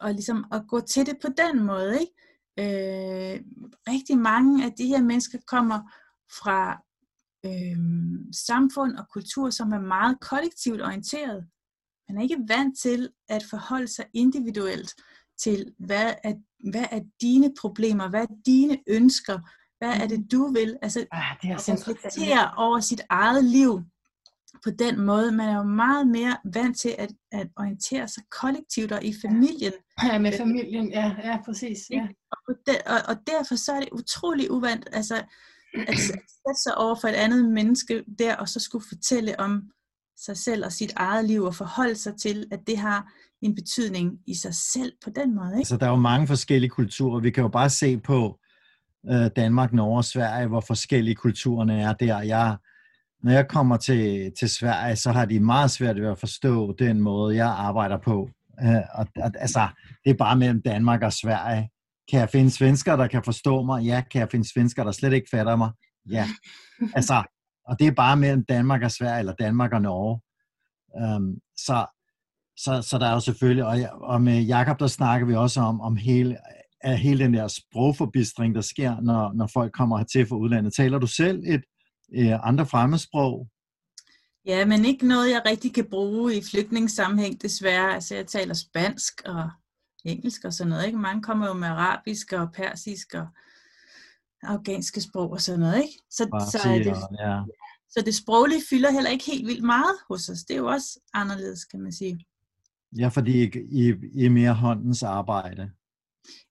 og 0.00 0.12
ligesom 0.12 0.44
at 0.52 0.62
gå 0.68 0.80
til 0.80 1.06
det 1.06 1.16
på 1.22 1.28
den 1.36 1.64
måde. 1.64 2.00
Ikke? 2.00 2.12
Øh, 2.58 3.40
rigtig 3.88 4.18
mange 4.18 4.64
af 4.64 4.72
de 4.72 4.86
her 4.86 5.02
mennesker 5.02 5.38
kommer 5.46 5.80
fra 6.40 6.82
øh, 7.46 7.78
samfund 8.46 8.96
og 8.96 9.08
kultur, 9.12 9.50
som 9.50 9.72
er 9.72 9.80
meget 9.80 10.20
kollektivt 10.20 10.82
orienteret. 10.82 11.46
Man 12.08 12.18
er 12.18 12.22
ikke 12.22 12.44
vant 12.48 12.78
til 12.78 13.08
at 13.28 13.42
forholde 13.50 13.88
sig 13.88 14.04
individuelt 14.14 14.94
til, 15.38 15.74
hvad 15.78 16.14
er, 16.24 16.34
hvad 16.70 16.84
er 16.90 17.00
dine 17.20 17.54
problemer, 17.60 18.08
hvad 18.08 18.22
er 18.22 18.34
dine 18.46 18.78
ønsker, 18.88 19.38
hvad 19.78 20.00
er 20.00 20.06
det, 20.06 20.32
du 20.32 20.52
vil? 20.52 20.76
Altså, 20.82 21.06
ja, 21.14 21.24
det 21.42 21.50
er 21.50 21.54
at 21.54 21.68
reflektere 21.68 22.50
over 22.56 22.80
sit 22.80 23.02
eget 23.10 23.44
liv 23.44 23.80
på 24.64 24.70
den 24.70 25.00
måde. 25.00 25.32
Man 25.32 25.48
er 25.48 25.56
jo 25.56 25.62
meget 25.62 26.06
mere 26.06 26.36
vant 26.54 26.78
til 26.78 26.94
at, 26.98 27.12
at 27.32 27.48
orientere 27.56 28.08
sig 28.08 28.22
kollektivt 28.40 28.92
og 28.92 29.04
i 29.04 29.14
familien. 29.22 29.72
Ja, 30.02 30.18
med 30.18 30.32
familien, 30.38 30.90
ja, 30.90 31.14
ja 31.24 31.38
præcis. 31.44 31.78
Ja. 31.90 32.08
Og, 32.48 32.54
der, 32.66 32.74
og, 32.86 32.98
og 33.08 33.16
derfor 33.26 33.56
så 33.56 33.72
er 33.72 33.80
det 33.80 33.88
utrolig 33.92 34.50
uvandt, 34.50 34.88
altså 34.92 35.16
at 35.74 35.98
sætte 35.98 36.62
sig 36.62 36.78
over 36.78 36.94
for 37.00 37.08
et 37.08 37.14
andet 37.14 37.52
menneske 37.52 38.04
der, 38.18 38.36
og 38.36 38.48
så 38.48 38.60
skulle 38.60 38.84
fortælle 38.88 39.40
om 39.40 39.62
sig 40.18 40.36
selv 40.36 40.64
og 40.64 40.72
sit 40.72 40.92
eget 40.96 41.24
liv, 41.24 41.42
og 41.42 41.54
forholde 41.54 41.96
sig 41.96 42.12
til, 42.20 42.46
at 42.52 42.60
det 42.66 42.78
har 42.78 43.12
en 43.42 43.54
betydning 43.54 44.18
i 44.26 44.34
sig 44.34 44.54
selv 44.54 44.92
på 45.04 45.10
den 45.10 45.34
måde. 45.34 45.48
Ikke? 45.48 45.58
Altså, 45.58 45.76
der 45.76 45.86
er 45.86 45.90
jo 45.90 45.96
mange 45.96 46.26
forskellige 46.26 46.70
kulturer. 46.70 47.20
Vi 47.20 47.30
kan 47.30 47.42
jo 47.42 47.48
bare 47.48 47.70
se 47.70 47.98
på 47.98 48.38
øh, 49.10 49.30
Danmark, 49.36 49.72
Norge 49.72 49.96
og 49.96 50.04
Sverige, 50.04 50.46
hvor 50.46 50.60
forskellige 50.60 51.14
kulturerne 51.14 51.80
er 51.80 51.92
der. 51.92 52.20
Jeg, 52.20 52.56
når 53.22 53.32
jeg 53.32 53.48
kommer 53.48 53.76
til, 53.76 54.32
til 54.38 54.48
Sverige, 54.50 54.96
så 54.96 55.12
har 55.12 55.24
de 55.24 55.40
meget 55.40 55.70
svært 55.70 56.00
ved 56.00 56.08
at 56.08 56.18
forstå 56.18 56.74
den 56.78 57.00
måde, 57.00 57.36
jeg 57.36 57.48
arbejder 57.48 57.98
på. 58.04 58.30
Øh, 58.62 58.82
og, 58.94 59.06
og, 59.16 59.30
altså, 59.34 59.68
det 60.04 60.10
er 60.10 60.14
bare 60.14 60.36
mellem 60.36 60.62
Danmark 60.62 61.02
og 61.02 61.12
Sverige. 61.12 61.68
Kan 62.10 62.20
jeg 62.20 62.28
finde 62.28 62.50
svensker, 62.50 62.96
der 62.96 63.06
kan 63.06 63.22
forstå 63.24 63.62
mig? 63.62 63.84
Ja. 63.84 64.02
Kan 64.10 64.20
jeg 64.20 64.28
finde 64.30 64.52
svensker, 64.52 64.84
der 64.84 64.92
slet 64.92 65.12
ikke 65.12 65.30
fatter 65.30 65.56
mig? 65.56 65.70
Ja. 66.10 66.26
Altså, 66.94 67.22
og 67.68 67.78
det 67.78 67.86
er 67.86 67.92
bare 67.92 68.16
mellem 68.16 68.44
Danmark 68.44 68.82
og 68.82 68.90
Sverige, 68.90 69.18
eller 69.18 69.32
Danmark 69.32 69.72
og 69.72 69.82
Norge. 69.82 70.20
Øhm, 71.00 71.34
så, 71.56 71.86
så, 72.56 72.88
så 72.88 72.98
der 72.98 73.06
er 73.06 73.12
jo 73.12 73.20
selvfølgelig, 73.20 73.64
og, 73.64 74.00
og 74.00 74.22
med 74.22 74.42
Jakob 74.42 74.80
der 74.80 74.86
snakker 74.86 75.26
vi 75.26 75.34
også 75.34 75.60
om, 75.60 75.80
om 75.80 75.96
hele, 75.96 76.36
af 76.80 76.98
hele 76.98 77.24
den 77.24 77.34
der 77.34 77.48
sprogforbistring, 77.48 78.54
der 78.54 78.60
sker, 78.60 79.00
når, 79.00 79.32
når 79.32 79.46
folk 79.46 79.72
kommer 79.72 79.96
hertil 79.98 80.26
fra 80.26 80.36
udlandet. 80.36 80.74
Taler 80.74 80.98
du 80.98 81.06
selv 81.06 81.42
et 81.46 81.64
øh, 82.14 82.48
andre 82.48 82.66
fremmedsprog? 82.66 83.48
Ja, 84.46 84.64
men 84.64 84.84
ikke 84.84 85.08
noget, 85.08 85.30
jeg 85.30 85.42
rigtig 85.46 85.74
kan 85.74 85.86
bruge 85.90 86.36
i 86.36 86.42
flygtningssammenhæng, 86.50 87.42
desværre. 87.42 87.94
Altså, 87.94 88.14
jeg 88.14 88.26
taler 88.26 88.54
spansk 88.54 89.22
og 89.24 89.50
engelsk 90.04 90.44
og 90.44 90.52
sådan 90.52 90.70
noget. 90.70 90.86
Ikke? 90.86 90.98
Mange 90.98 91.22
kommer 91.22 91.46
jo 91.46 91.52
med 91.52 91.68
arabisk 91.68 92.32
og 92.32 92.52
persisk 92.52 93.14
og 93.14 93.26
afghanske 94.42 95.00
sprog 95.00 95.30
og 95.30 95.40
sådan 95.40 95.60
noget. 95.60 95.76
Ikke? 95.76 95.98
Så, 96.10 96.48
så, 96.52 96.68
er 96.68 96.78
det, 96.78 96.96
ja. 97.20 97.42
så 97.88 98.02
det 98.04 98.14
sproglige 98.14 98.62
fylder 98.70 98.90
heller 98.90 99.10
ikke 99.10 99.24
helt 99.24 99.46
vildt 99.46 99.64
meget 99.64 99.96
hos 100.08 100.28
os. 100.28 100.38
Det 100.38 100.54
er 100.54 100.58
jo 100.58 100.66
også 100.66 101.00
anderledes, 101.14 101.64
kan 101.64 101.80
man 101.80 101.92
sige. 101.92 102.26
Ja, 102.98 103.08
fordi 103.08 103.42
I, 103.70 103.94
I 104.14 104.24
er 104.24 104.30
mere 104.30 104.54
håndens 104.54 105.02
arbejde. 105.02 105.70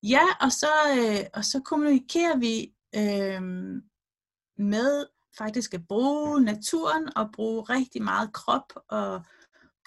Ja, 0.03 0.25
og 0.41 0.51
så, 0.51 0.71
øh, 0.97 1.25
og 1.33 1.45
så 1.45 1.61
kommunikerer 1.65 2.37
vi 2.37 2.73
øh, 2.95 3.41
med 4.57 5.05
faktisk 5.37 5.73
at 5.73 5.87
bruge 5.87 6.41
naturen 6.41 7.17
og 7.17 7.29
bruge 7.33 7.61
rigtig 7.61 8.03
meget 8.03 8.33
krop 8.33 8.73
og 8.89 9.21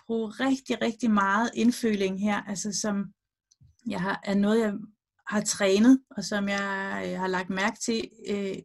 bruge 0.06 0.30
rigtig, 0.30 0.82
rigtig 0.82 1.10
meget 1.10 1.50
indføling 1.54 2.20
her, 2.20 2.42
altså 2.42 2.72
som 2.72 3.12
jeg 3.86 4.00
har, 4.00 4.20
er 4.24 4.34
noget, 4.34 4.60
jeg 4.60 4.74
har 5.28 5.40
trænet, 5.40 6.00
og 6.16 6.24
som 6.24 6.48
jeg, 6.48 7.02
øh, 7.06 7.18
har 7.18 7.26
lagt 7.26 7.50
mærke 7.50 7.80
til, 7.80 8.08
øh, 8.28 8.56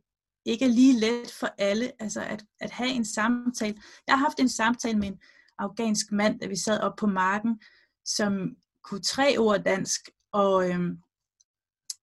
ikke 0.45 0.65
er 0.65 0.69
lige 0.69 0.99
let 0.99 1.31
for 1.39 1.49
alle, 1.57 1.91
altså 1.99 2.21
at, 2.21 2.45
at 2.59 2.71
have 2.71 2.89
en 2.89 3.05
samtale. 3.05 3.75
Jeg 4.07 4.17
har 4.17 4.25
haft 4.25 4.39
en 4.39 4.49
samtale 4.49 4.99
med 4.99 5.07
en 5.07 5.19
afghansk 5.59 6.11
mand, 6.11 6.39
da 6.39 6.47
vi 6.47 6.55
sad 6.55 6.79
op 6.79 6.95
på 6.95 7.07
marken, 7.07 7.61
som 8.05 8.55
kunne 8.83 9.01
tre 9.01 9.37
ord 9.37 9.63
dansk, 9.63 10.09
og 10.33 10.69
øh, 10.69 10.79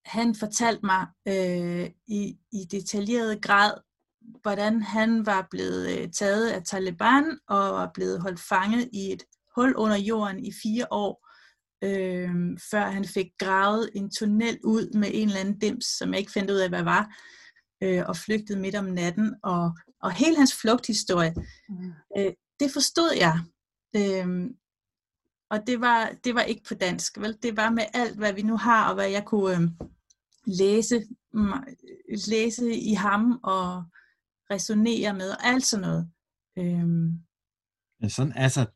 han 0.05 0.35
fortalte 0.35 0.87
mig 0.87 1.07
øh, 1.29 1.91
i, 2.07 2.37
i 2.53 2.65
detaljeret 2.71 3.43
grad, 3.43 3.73
hvordan 4.43 4.83
han 4.83 5.27
var 5.27 5.47
blevet 5.51 5.99
øh, 5.99 6.11
taget 6.13 6.49
af 6.49 6.63
Taliban 6.63 7.39
og 7.49 7.59
var 7.59 7.91
blevet 7.95 8.21
holdt 8.21 8.41
fanget 8.41 8.89
i 8.93 9.13
et 9.13 9.23
hul 9.55 9.75
under 9.77 9.97
jorden 9.97 10.45
i 10.45 10.53
fire 10.63 10.87
år, 10.91 11.30
øh, 11.85 12.31
før 12.70 12.91
han 12.91 13.05
fik 13.05 13.26
gravet 13.39 13.91
en 13.95 14.11
tunnel 14.11 14.59
ud 14.64 14.99
med 14.99 15.11
en 15.12 15.28
eller 15.28 15.41
anden 15.41 15.59
dims, 15.59 15.85
som 15.85 16.11
jeg 16.11 16.18
ikke 16.18 16.33
fandt 16.33 16.51
ud 16.51 16.57
af, 16.57 16.68
hvad 16.68 16.83
var, 16.83 17.16
øh, 17.83 18.03
og 18.09 18.16
flygtede 18.16 18.61
midt 18.61 18.74
om 18.74 18.85
natten. 18.85 19.35
Og, 19.43 19.76
og 20.03 20.12
hele 20.12 20.37
hans 20.37 20.55
flugthistorie, 20.61 21.35
mm. 21.68 21.93
øh, 22.18 22.33
det 22.61 22.70
forstod 22.72 23.12
jeg. 23.16 23.39
Øh, 23.97 24.51
og 25.51 25.66
det 25.66 25.81
var, 25.81 26.12
det 26.24 26.35
var 26.35 26.43
ikke 26.43 26.62
på 26.68 26.74
dansk, 26.74 27.18
vel? 27.18 27.39
Det 27.43 27.57
var 27.57 27.70
med 27.70 27.85
alt, 27.95 28.16
hvad 28.16 28.33
vi 28.33 28.43
nu 28.43 28.57
har, 28.57 28.89
og 28.89 28.95
hvad 28.95 29.09
jeg 29.09 29.24
kunne 29.24 29.57
øh, 29.57 29.70
læse 30.47 31.07
læse 32.28 32.74
i 32.74 32.93
ham 32.93 33.41
og 33.43 33.85
resonere 34.51 35.14
med, 35.14 35.31
og 35.31 35.47
alt 35.47 35.66
sådan 35.66 35.83
noget. 35.83 36.11
Ja, 38.03 38.09
sådan, 38.09 38.33
altså, 38.37 38.66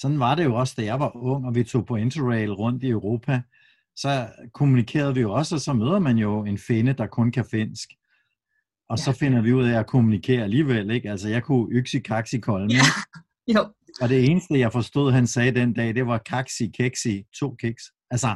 sådan 0.00 0.18
var 0.18 0.34
det 0.34 0.44
jo 0.44 0.54
også, 0.54 0.74
da 0.76 0.84
jeg 0.84 1.00
var 1.00 1.16
ung, 1.16 1.46
og 1.46 1.54
vi 1.54 1.64
tog 1.64 1.86
på 1.86 1.96
Interrail 1.96 2.52
rundt 2.52 2.82
i 2.82 2.88
Europa. 2.88 3.42
Så 3.96 4.26
kommunikerede 4.54 5.14
vi 5.14 5.20
jo 5.20 5.32
også, 5.32 5.54
og 5.54 5.60
så 5.60 5.72
møder 5.72 5.98
man 5.98 6.18
jo 6.18 6.44
en 6.44 6.58
finde, 6.58 6.92
der 6.92 7.06
kun 7.06 7.32
kan 7.32 7.44
finsk. 7.50 7.88
Og 8.88 8.98
ja. 8.98 9.02
så 9.04 9.12
finder 9.12 9.42
vi 9.42 9.52
ud 9.52 9.64
af 9.64 9.78
at 9.78 9.86
kommunikere 9.86 10.42
alligevel, 10.42 10.90
ikke? 10.90 11.10
Altså, 11.10 11.28
jeg 11.28 11.42
kunne 11.42 11.72
yksi, 11.72 11.98
kaksi, 11.98 12.38
kolme. 12.38 12.74
Ja. 12.74 12.80
Jo. 13.54 13.72
Og 14.00 14.08
det 14.08 14.24
eneste, 14.30 14.58
jeg 14.58 14.72
forstod, 14.72 15.12
han 15.12 15.26
sagde 15.26 15.60
den 15.60 15.72
dag, 15.72 15.94
det 15.94 16.06
var 16.06 16.18
kaksi, 16.18 16.66
keksi, 16.66 17.24
to 17.38 17.54
kiks. 17.60 17.82
Altså, 18.10 18.26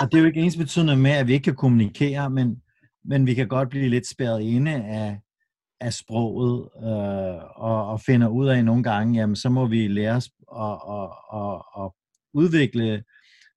og 0.00 0.12
det 0.12 0.18
er 0.18 0.20
jo 0.20 0.26
ikke 0.26 0.40
ens 0.40 0.56
betydende 0.56 0.96
med, 0.96 1.10
at 1.10 1.26
vi 1.26 1.32
ikke 1.32 1.44
kan 1.44 1.56
kommunikere, 1.56 2.30
men, 2.30 2.62
men 3.04 3.26
vi 3.26 3.34
kan 3.34 3.48
godt 3.48 3.68
blive 3.68 3.88
lidt 3.88 4.08
spærret 4.08 4.42
inde 4.42 4.72
af, 4.72 5.20
af 5.80 5.92
sproget, 5.92 6.68
øh, 6.76 7.44
og, 7.56 7.86
og 7.86 8.00
finder 8.00 8.28
ud 8.28 8.48
af 8.48 8.64
nogle 8.64 8.82
gange, 8.82 9.20
jamen 9.20 9.36
så 9.36 9.48
må 9.48 9.66
vi 9.66 9.88
lære 9.88 10.16
os 10.16 10.30
at, 10.56 10.78
at, 10.90 11.10
at, 11.34 11.62
at 11.84 11.90
udvikle 12.34 13.04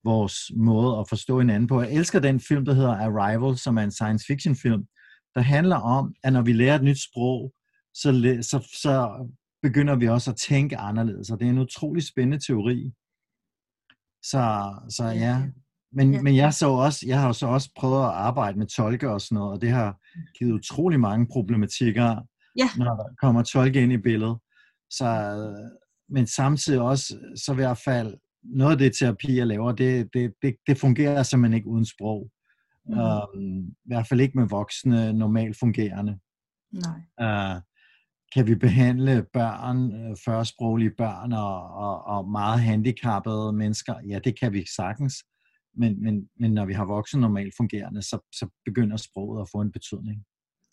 vores 0.03 0.35
måde 0.55 0.99
at 0.99 1.09
forstå 1.09 1.39
hinanden 1.39 1.67
på. 1.67 1.81
Jeg 1.81 1.93
elsker 1.93 2.19
den 2.19 2.39
film, 2.39 2.65
der 2.65 2.73
hedder 2.73 2.95
Arrival, 2.95 3.57
som 3.57 3.77
er 3.77 3.81
en 3.83 3.91
science 3.91 4.25
fiction 4.27 4.55
film, 4.55 4.85
der 5.35 5.41
handler 5.41 5.75
om, 5.75 6.15
at 6.23 6.33
når 6.33 6.41
vi 6.41 6.53
lærer 6.53 6.75
et 6.75 6.83
nyt 6.83 7.03
sprog, 7.03 7.53
så, 7.93 8.11
så, 8.41 8.77
så 8.81 9.27
begynder 9.61 9.95
vi 9.95 10.07
også 10.07 10.31
at 10.31 10.37
tænke 10.37 10.77
anderledes, 10.77 11.29
og 11.29 11.39
det 11.39 11.45
er 11.45 11.49
en 11.49 11.57
utrolig 11.57 12.03
spændende 12.03 12.45
teori. 12.47 12.91
Så, 14.23 14.73
så 14.89 15.05
ja, 15.05 15.41
men, 15.93 16.13
ja. 16.13 16.21
men 16.21 16.35
jeg, 16.35 16.53
så 16.53 16.69
også, 16.69 17.05
jeg 17.07 17.19
har 17.19 17.27
jo 17.27 17.33
så 17.33 17.47
også 17.47 17.69
prøvet 17.75 18.03
at 18.03 18.09
arbejde 18.09 18.59
med 18.59 18.67
tolke 18.67 19.09
og 19.09 19.21
sådan 19.21 19.35
noget, 19.35 19.53
og 19.53 19.61
det 19.61 19.69
har 19.69 19.97
givet 20.37 20.51
utrolig 20.51 20.99
mange 20.99 21.27
problematikker, 21.31 22.15
ja. 22.57 22.69
når 22.77 22.95
der 22.95 23.15
kommer 23.21 23.43
tolke 23.43 23.81
ind 23.81 23.93
i 23.93 23.97
billedet. 23.97 24.37
Så, 24.89 25.07
men 26.09 26.27
samtidig 26.27 26.81
også, 26.81 27.17
så 27.45 27.51
i 27.51 27.55
hvert 27.55 27.77
fald, 27.77 28.17
noget 28.43 28.71
af 28.71 28.77
det 28.77 28.97
terapi, 28.99 29.37
jeg 29.37 29.47
laver, 29.47 29.71
det, 29.71 30.09
det, 30.13 30.33
det, 30.41 30.55
det 30.67 30.77
fungerer 30.77 31.23
simpelthen 31.23 31.57
ikke 31.57 31.67
uden 31.67 31.85
sprog. 31.85 32.29
Mm. 32.85 32.93
Um, 32.93 33.67
I 33.67 33.87
hvert 33.87 34.07
fald 34.07 34.21
ikke 34.21 34.37
med 34.37 34.47
voksne, 34.47 35.13
normalt 35.13 35.59
fungerende. 35.59 36.19
Nej. 36.71 37.55
Uh, 37.55 37.61
kan 38.33 38.47
vi 38.47 38.55
behandle 38.55 39.25
børn, 39.33 39.93
øh, 39.93 40.17
førsproglige 40.25 40.91
børn 40.97 41.33
og, 41.33 41.71
og, 41.73 42.03
og 42.05 42.31
meget 42.31 42.59
handicappede 42.59 43.53
mennesker? 43.53 43.95
Ja, 44.09 44.19
det 44.19 44.39
kan 44.39 44.53
vi 44.53 44.65
sagtens. 44.75 45.13
Men, 45.75 46.03
men, 46.03 46.29
men 46.39 46.51
når 46.51 46.65
vi 46.65 46.73
har 46.73 46.85
voksne 46.85 47.21
normalt 47.21 47.53
fungerende, 47.57 48.01
så, 48.01 48.19
så 48.31 48.47
begynder 48.65 48.97
sproget 48.97 49.41
at 49.41 49.47
få 49.51 49.61
en 49.61 49.71
betydning. 49.71 50.25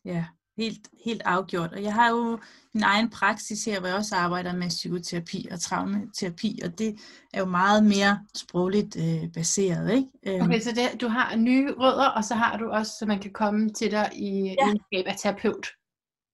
Ja, 0.05 0.25
helt, 0.59 0.89
helt 1.05 1.23
afgjort. 1.25 1.73
Og 1.73 1.83
jeg 1.83 1.95
har 1.95 2.11
jo 2.11 2.39
min 2.75 2.83
egen 2.83 3.11
praksis 3.11 3.65
her, 3.65 3.81
hvor 3.81 3.89
jeg 3.89 3.97
også 3.97 4.17
arbejder 4.17 4.57
med 4.57 4.69
psykoterapi 4.69 5.49
og 5.51 5.61
traumaterapi, 5.61 6.61
og 6.65 6.79
det 6.79 6.97
er 7.35 7.41
jo 7.41 7.47
meget 7.47 7.85
mere 7.85 8.19
sprogligt 8.37 8.97
øh, 8.97 9.33
baseret. 9.33 9.95
Ikke? 9.95 10.09
Øhm. 10.27 10.43
Okay, 10.43 10.61
så 10.61 10.71
det, 10.71 11.01
du 11.01 11.09
har 11.09 11.37
nye 11.37 11.73
rødder, 11.73 12.09
og 12.09 12.25
så 12.25 12.35
har 12.35 12.57
du 12.57 12.71
også, 12.71 12.93
så 12.99 13.07
man 13.07 13.19
kan 13.19 13.33
komme 13.33 13.71
til 13.71 13.91
dig 13.91 14.11
i 14.15 14.43
ja. 14.43 14.55
egenskab 14.65 15.05
af 15.07 15.17
terapeut. 15.23 15.67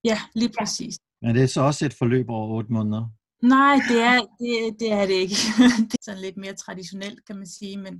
Ja, 0.04 0.18
lige 0.34 0.52
præcis. 0.58 0.98
Men 1.22 1.34
det 1.34 1.42
er 1.42 1.46
så 1.46 1.60
også 1.60 1.86
et 1.86 1.94
forløb 1.94 2.26
over 2.28 2.56
otte 2.56 2.72
måneder? 2.72 3.08
Nej, 3.42 3.74
det 3.88 4.00
er 4.02 4.20
det, 4.40 4.80
det, 4.80 4.92
er 4.92 5.06
det 5.06 5.14
ikke. 5.14 5.34
det 5.90 5.98
er 6.00 6.02
sådan 6.02 6.20
lidt 6.20 6.36
mere 6.36 6.54
traditionelt, 6.54 7.26
kan 7.26 7.36
man 7.36 7.46
sige, 7.46 7.76
men 7.76 7.94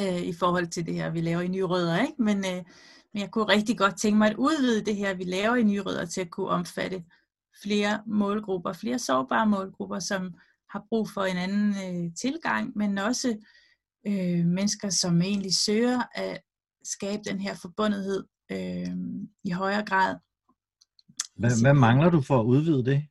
øh, 0.00 0.22
i 0.22 0.32
forhold 0.32 0.66
til 0.66 0.86
det 0.86 0.94
her, 0.94 1.10
vi 1.10 1.20
laver 1.20 1.40
i 1.40 1.48
Nye 1.48 1.64
Rødder. 1.64 2.00
Ikke? 2.00 2.22
Men, 2.22 2.36
øh, 2.36 2.64
men 3.12 3.20
jeg 3.20 3.30
kunne 3.30 3.44
rigtig 3.44 3.78
godt 3.78 3.98
tænke 3.98 4.18
mig 4.18 4.30
at 4.30 4.36
udvide 4.36 4.84
det 4.84 4.96
her, 4.96 5.14
vi 5.14 5.24
laver 5.24 5.56
i 5.56 5.62
Nye 5.62 5.80
Rødder, 5.80 6.04
til 6.04 6.20
at 6.20 6.30
kunne 6.30 6.48
omfatte 6.48 7.04
flere 7.62 8.02
målgrupper, 8.06 8.72
flere 8.72 8.98
sårbare 8.98 9.46
målgrupper, 9.46 9.98
som 9.98 10.34
har 10.70 10.84
brug 10.88 11.08
for 11.10 11.22
en 11.22 11.36
anden 11.36 11.70
øh, 11.70 12.14
tilgang, 12.14 12.72
men 12.76 12.98
også 12.98 13.36
øh, 14.06 14.44
mennesker, 14.44 14.90
som 14.90 15.22
egentlig 15.22 15.54
søger 15.54 16.02
at 16.14 16.40
skabe 16.84 17.22
den 17.24 17.40
her 17.40 17.54
forbundethed 17.54 18.24
øh, 18.52 18.96
i 19.44 19.50
højere 19.50 19.84
grad. 19.84 20.16
Hvad, 21.36 21.62
hvad 21.62 21.74
mangler 21.74 22.10
du 22.10 22.20
for 22.20 22.40
at 22.40 22.44
udvide 22.44 22.84
det? 22.84 23.06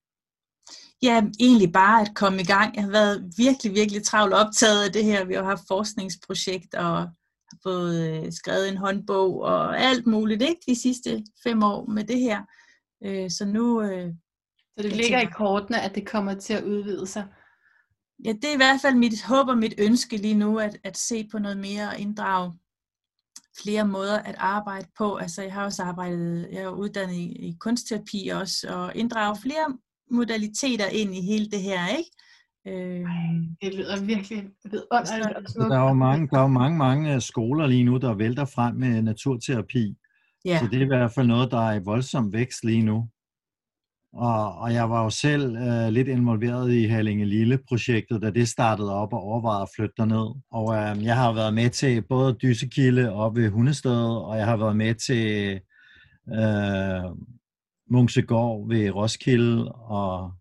Ja, 1.02 1.24
egentlig 1.40 1.72
bare 1.74 2.02
at 2.02 2.16
komme 2.16 2.42
i 2.42 2.46
gang. 2.46 2.76
Jeg 2.76 2.84
har 2.84 2.92
været 2.92 3.34
virkelig, 3.38 3.74
virkelig 3.74 4.04
travlt 4.04 4.34
optaget 4.34 4.86
af 4.86 4.92
det 4.92 5.04
her. 5.04 5.26
Vi 5.26 5.34
har 5.34 5.44
haft 5.44 5.68
forskningsprojekt 5.68 6.74
og 6.74 6.98
har 7.50 7.58
fået 7.64 8.26
øh, 8.26 8.32
skrevet 8.32 8.70
en 8.70 8.78
håndbog 8.78 9.42
og 9.42 9.80
alt 9.80 10.08
muligt 10.08 10.42
ikke 10.42 10.62
de 10.68 10.82
sidste 10.82 11.24
fem 11.44 11.64
år 11.64 11.86
med 11.86 12.04
det 12.04 12.20
her. 12.20 12.42
Øh, 13.06 13.32
så 13.32 13.46
nu... 13.46 13.82
Øh, 13.82 14.14
så 14.78 14.84
det 14.84 14.96
ligger 14.96 15.22
i 15.22 15.26
kortene, 15.26 15.82
at 15.82 15.96
det 15.96 16.08
kommer 16.08 16.34
til 16.34 16.54
at 16.54 16.64
udvide 16.64 17.08
sig? 17.08 17.28
Ja, 18.26 18.32
det 18.32 18.46
er 18.46 18.54
i 18.54 18.58
hvert 18.58 18.82
fald 18.82 18.96
mit 18.96 19.24
håb 19.24 19.48
og 19.48 19.58
mit 19.58 19.74
ønske 19.78 20.18
lige 20.18 20.36
nu, 20.36 20.60
at, 20.60 20.78
at 20.84 20.98
se 20.98 21.28
på 21.32 21.40
noget 21.40 21.58
mere 21.58 21.88
og 21.88 22.00
inddrage 22.00 22.54
flere 23.62 23.88
måder 23.88 24.20
at 24.20 24.36
arbejde 24.38 24.88
på. 24.98 25.16
Altså 25.16 25.42
jeg 25.42 25.54
har 25.54 25.64
også 25.64 25.84
arbejdet, 25.84 26.48
jeg 26.52 26.62
er 26.62 26.70
uddannet 26.70 27.16
i, 27.16 27.48
i 27.50 27.56
kunstterapi 27.60 28.28
også, 28.28 28.68
og 28.70 28.96
inddrage 28.96 29.38
flere 29.42 29.78
modaliteter 30.12 30.88
ind 30.92 31.16
i 31.16 31.22
hele 31.22 31.46
det 31.46 31.62
her, 31.62 31.98
ikke? 31.98 32.12
Øh, 32.68 33.06
det 33.62 33.76
lyder 33.76 34.06
virkelig 34.06 34.44
vidunderligt. 34.64 35.52
Så 35.52 35.68
der 35.70 35.78
er 35.78 35.88
jo 35.88 35.94
mange, 35.94 36.28
der 36.28 36.38
er 36.38 36.42
jo 36.42 36.48
mange, 36.48 36.78
mange 36.78 37.16
øh, 37.16 37.22
skoler 37.22 37.68
lige 37.68 37.84
nu, 37.84 37.98
der 37.98 38.14
vælter 38.14 38.46
frem 38.46 38.76
med 38.76 39.02
naturterapi. 39.02 39.96
Ja. 40.46 40.60
Så 40.60 40.68
det 40.72 40.78
er 40.78 40.86
i 40.86 40.88
hvert 40.88 41.12
fald 41.12 41.28
noget, 41.28 41.52
der 41.52 41.70
er 41.70 41.74
i 41.74 41.84
voldsom 41.84 42.34
vækst 42.34 42.64
lige 42.64 42.82
nu. 42.82 43.10
Og, 44.14 44.58
og 44.58 44.74
jeg 44.74 44.90
var 44.90 45.04
jo 45.04 45.10
selv 45.10 45.56
øh, 45.56 45.90
lidt 45.90 46.08
involveret 46.08 46.74
i 46.74 46.86
Hallinge 46.86 47.26
Lille-projektet, 47.26 48.22
da 48.22 48.30
det 48.30 48.48
startede 48.48 48.94
op 48.94 49.14
og 49.14 49.22
overvejede 49.22 49.62
at 49.62 49.70
flytte 49.76 49.94
derned. 49.98 50.42
Og 50.52 50.76
øh, 50.76 51.04
jeg 51.04 51.16
har 51.16 51.34
været 51.34 51.54
med 51.54 51.70
til 51.70 52.02
både 52.02 52.38
Dysekilde 52.42 53.14
op 53.14 53.36
ved 53.36 53.50
Hundested, 53.50 54.02
og 54.02 54.38
jeg 54.38 54.46
har 54.46 54.58
været 54.58 54.78
med 54.78 54.96
til 54.96 55.54
øh, 56.30 57.04
Munksegård 57.92 58.68
ved 58.68 58.90
Roskilde 58.90 59.72
og, 59.72 60.32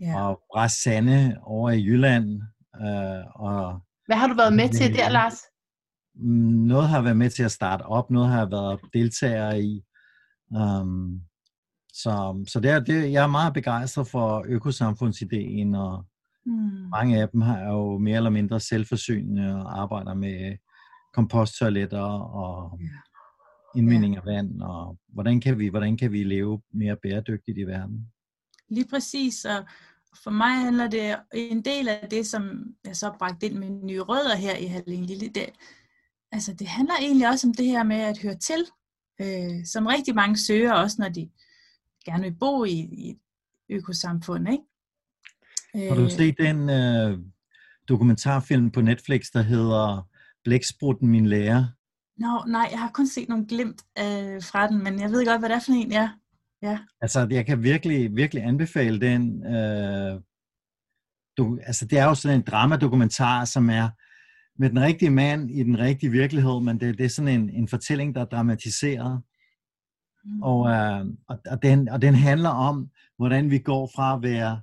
ja. 0.00 0.22
og 0.22 0.42
Brassande 0.52 1.36
over 1.42 1.70
i 1.70 1.84
Jylland. 1.84 2.42
Øh, 2.82 3.24
og 3.34 3.80
Hvad 4.06 4.16
har 4.16 4.26
du 4.26 4.34
været 4.34 4.52
med 4.52 4.68
til 4.68 4.94
der, 4.94 5.08
Lars? 5.08 5.38
Noget 6.68 6.88
har 6.88 6.96
jeg 6.96 7.04
været 7.04 7.16
med 7.16 7.30
til 7.30 7.42
at 7.42 7.52
starte 7.52 7.82
op, 7.82 8.10
noget 8.10 8.28
har 8.28 8.38
jeg 8.38 8.50
været 8.50 8.80
deltager 8.92 9.54
i. 9.54 9.82
Um, 10.56 11.20
så, 11.92 12.44
så 12.48 12.60
det 12.60 12.70
er, 12.70 12.80
det, 12.80 13.12
jeg 13.12 13.22
er 13.22 13.28
meget 13.28 13.54
begejstret 13.54 14.06
for 14.06 14.44
økosamfundsideen, 14.48 15.74
og 15.74 16.04
mm. 16.46 16.52
mange 16.90 17.22
af 17.22 17.28
dem 17.28 17.40
har 17.40 17.60
jo 17.60 17.98
mere 17.98 18.16
eller 18.16 18.30
mindre 18.30 18.60
selvforsynende 18.60 19.54
og 19.54 19.80
arbejder 19.80 20.14
med 20.14 20.56
komposttoiletter 21.14 22.02
og 22.34 22.78
ja 22.80 23.11
indvinding 23.76 24.16
af 24.16 24.24
vand, 24.24 24.62
og 24.62 24.98
hvordan 25.08 25.40
kan, 25.40 25.58
vi, 25.58 25.68
hvordan 25.68 25.96
kan 25.96 26.12
vi 26.12 26.24
leve 26.24 26.62
mere 26.72 26.96
bæredygtigt 27.02 27.58
i 27.58 27.62
verden? 27.62 28.06
Lige 28.68 28.88
præcis, 28.90 29.44
og 29.44 29.64
for 30.22 30.30
mig 30.30 30.54
handler 30.64 30.88
det, 30.88 31.16
en 31.34 31.64
del 31.64 31.88
af 31.88 32.08
det, 32.10 32.26
som 32.26 32.64
jeg 32.84 32.96
så 32.96 33.12
bragt 33.18 33.42
ind 33.42 33.58
med 33.58 33.70
nye 33.70 34.00
rødder 34.00 34.36
her 34.36 34.56
i 34.56 34.66
Halling 34.66 35.06
Lille, 35.06 35.28
det, 35.28 35.46
altså 36.32 36.54
det 36.54 36.66
handler 36.66 36.94
egentlig 37.00 37.28
også 37.28 37.46
om 37.46 37.54
det 37.54 37.66
her 37.66 37.82
med 37.82 37.96
at 37.96 38.18
høre 38.18 38.38
til, 38.38 38.64
øh, 39.20 39.66
som 39.66 39.86
rigtig 39.86 40.14
mange 40.14 40.36
søger, 40.38 40.72
også 40.72 40.96
når 40.98 41.08
de 41.08 41.30
gerne 42.04 42.22
vil 42.22 42.34
bo 42.34 42.64
i, 42.64 42.70
i 42.70 43.10
et 43.10 43.18
økosamfund. 43.70 44.48
Ikke? 44.48 44.64
Har 45.88 45.94
du 45.94 46.04
øh. 46.04 46.10
set 46.10 46.34
den 46.38 46.70
øh, 46.70 47.18
dokumentarfilm 47.88 48.70
på 48.70 48.80
Netflix, 48.80 49.26
der 49.32 49.42
hedder 49.42 50.08
Blæksprutten, 50.44 51.08
min 51.08 51.26
lærer? 51.26 51.66
Nå, 52.16 52.44
nej, 52.46 52.68
jeg 52.70 52.80
har 52.80 52.90
kun 52.94 53.06
set 53.06 53.28
nogle 53.28 53.46
glimt 53.46 53.82
øh, 53.98 54.42
fra 54.42 54.68
den, 54.68 54.84
men 54.84 55.00
jeg 55.00 55.10
ved 55.10 55.26
godt, 55.26 55.40
hvad 55.40 55.48
det 55.48 55.56
er 55.56 55.60
for 55.60 55.72
en, 55.72 55.92
ja. 55.92 56.10
ja. 56.62 56.78
Altså, 57.00 57.26
jeg 57.30 57.46
kan 57.46 57.62
virkelig, 57.62 58.16
virkelig 58.16 58.44
anbefale 58.44 59.00
den. 59.00 59.46
Øh, 59.46 60.20
du, 61.36 61.58
altså, 61.66 61.86
det 61.86 61.98
er 61.98 62.04
jo 62.04 62.14
sådan 62.14 62.38
en 62.38 62.44
dramadokumentar, 62.46 63.44
som 63.44 63.70
er 63.70 63.88
med 64.58 64.70
den 64.70 64.80
rigtige 64.80 65.10
mand 65.10 65.50
i 65.50 65.62
den 65.62 65.78
rigtige 65.78 66.10
virkelighed, 66.10 66.60
men 66.60 66.80
det, 66.80 66.98
det 66.98 67.04
er 67.04 67.08
sådan 67.08 67.40
en, 67.40 67.50
en 67.50 67.68
fortælling, 67.68 68.14
der 68.14 68.20
er 68.20 68.24
dramatiseret. 68.24 69.22
Mm. 70.24 70.42
Og, 70.42 70.70
øh, 70.70 71.06
og, 71.28 71.38
og, 71.46 71.62
den, 71.62 71.88
og 71.88 72.02
den 72.02 72.14
handler 72.14 72.50
om, 72.50 72.90
hvordan 73.16 73.50
vi 73.50 73.58
går 73.58 73.90
fra 73.94 74.14
at 74.14 74.22
være 74.22 74.60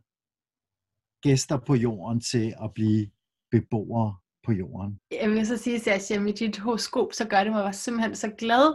gæster 1.22 1.58
på 1.58 1.76
jorden 1.76 2.22
til 2.22 2.54
at 2.64 2.74
blive 2.74 3.10
beboere 3.52 4.16
på 4.50 4.54
jorden. 4.54 5.00
Jeg 5.12 5.30
vil 5.30 5.48
så 5.48 5.58
sige, 5.58 5.92
at 5.92 6.22
med 6.22 6.34
dit 6.34 6.58
horoskop, 6.58 7.14
så 7.14 7.26
gør 7.26 7.44
det 7.44 7.54
mig 7.54 7.76
simpelthen 7.76 8.16
så 8.16 8.30
glad 8.38 8.66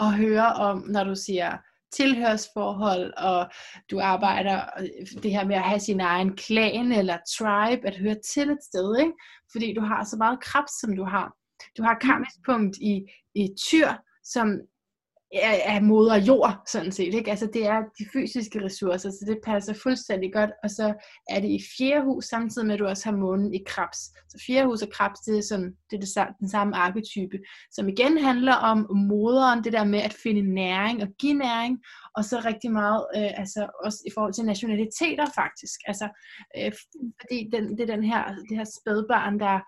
at 0.00 0.14
høre 0.14 0.46
om, 0.46 0.84
når 0.88 1.04
du 1.04 1.14
siger 1.14 1.56
tilhørsforhold, 1.92 3.12
og 3.16 3.50
du 3.90 4.00
arbejder 4.00 4.58
det 5.22 5.30
her 5.30 5.44
med 5.44 5.56
at 5.56 5.62
have 5.62 5.80
sin 5.80 6.00
egen 6.00 6.36
klan 6.36 6.92
eller 6.92 7.18
tribe, 7.38 7.86
at 7.86 7.96
høre 7.96 8.16
til 8.34 8.50
et 8.50 8.62
sted, 8.62 8.98
ikke? 9.00 9.12
fordi 9.52 9.74
du 9.74 9.80
har 9.80 10.04
så 10.04 10.16
meget 10.16 10.40
kraft, 10.40 10.74
som 10.80 10.96
du 10.96 11.04
har. 11.04 11.32
Du 11.78 11.82
har 11.82 11.94
karmisk 11.94 12.36
punkt 12.46 12.76
i, 12.76 12.94
i 13.34 13.48
tyr, 13.68 13.88
som 14.24 14.46
af, 15.32 15.62
af 15.74 15.82
moder 15.82 16.16
jord, 16.16 16.62
sådan 16.66 16.92
set. 16.92 17.14
Ikke? 17.14 17.30
Altså 17.30 17.48
det 17.52 17.66
er 17.66 17.82
de 17.98 18.06
fysiske 18.12 18.64
ressourcer, 18.64 19.10
så 19.10 19.24
det 19.26 19.38
passer 19.44 19.74
fuldstændig 19.82 20.32
godt. 20.32 20.50
Og 20.62 20.70
så 20.70 20.94
er 21.28 21.40
det 21.40 21.48
i 21.48 21.60
fjerde 21.78 22.04
hus, 22.04 22.24
samtidig 22.24 22.66
med 22.66 22.74
at 22.74 22.80
du 22.80 22.86
også 22.86 23.10
har 23.10 23.16
månen 23.16 23.54
i 23.54 23.62
krebs. 23.66 23.98
Så 24.28 24.44
fjerde 24.46 24.66
hus 24.66 24.82
og 24.82 24.88
krebs, 24.92 25.20
det 25.20 25.38
er, 25.38 25.42
sådan, 25.42 25.76
det 25.90 25.96
er 25.96 26.00
det, 26.00 26.36
den 26.40 26.48
samme 26.48 26.76
arketype, 26.76 27.38
som 27.72 27.88
igen 27.88 28.18
handler 28.18 28.54
om 28.54 28.86
moderen, 28.90 29.64
det 29.64 29.72
der 29.72 29.84
med 29.84 29.98
at 29.98 30.16
finde 30.22 30.54
næring 30.54 31.02
og 31.02 31.08
give 31.18 31.34
næring, 31.34 31.78
og 32.16 32.24
så 32.24 32.42
rigtig 32.44 32.72
meget, 32.72 33.06
øh, 33.16 33.40
altså 33.40 33.68
også 33.84 33.98
i 34.06 34.10
forhold 34.14 34.34
til 34.34 34.44
nationaliteter 34.44 35.26
faktisk. 35.34 35.80
Altså, 35.86 36.08
øh, 36.58 36.72
fordi 37.20 37.50
den, 37.52 37.78
det 37.78 37.90
er 37.90 37.94
den 37.96 38.04
her, 38.04 38.24
det 38.48 38.56
her 38.56 38.68
spædbarn, 38.80 39.40
der 39.40 39.60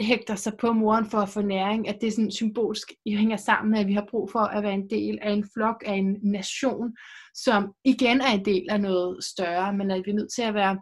hægter 0.00 0.34
sig 0.34 0.52
på 0.60 0.72
moren 0.72 1.06
for 1.10 1.18
at 1.18 1.28
få 1.28 1.42
næring, 1.42 1.88
at 1.88 1.98
det 2.00 2.06
er 2.06 2.10
sådan 2.10 2.30
symbolsk 2.30 2.92
I 3.04 3.16
hænger 3.16 3.36
sammen 3.36 3.70
med, 3.70 3.78
at 3.78 3.86
vi 3.86 3.92
har 3.92 4.06
brug 4.10 4.30
for 4.30 4.40
at 4.40 4.62
være 4.62 4.74
en 4.74 4.90
del 4.90 5.18
af 5.22 5.30
en 5.32 5.48
flok, 5.54 5.82
af 5.86 5.94
en 5.94 6.18
nation, 6.22 6.96
som 7.34 7.74
igen 7.84 8.20
er 8.20 8.32
en 8.32 8.44
del 8.44 8.66
af 8.70 8.80
noget 8.80 9.24
større, 9.24 9.72
men 9.72 9.90
at 9.90 10.02
vi 10.04 10.10
er 10.10 10.14
nødt 10.14 10.32
til 10.32 10.42
at 10.42 10.54
være 10.54 10.80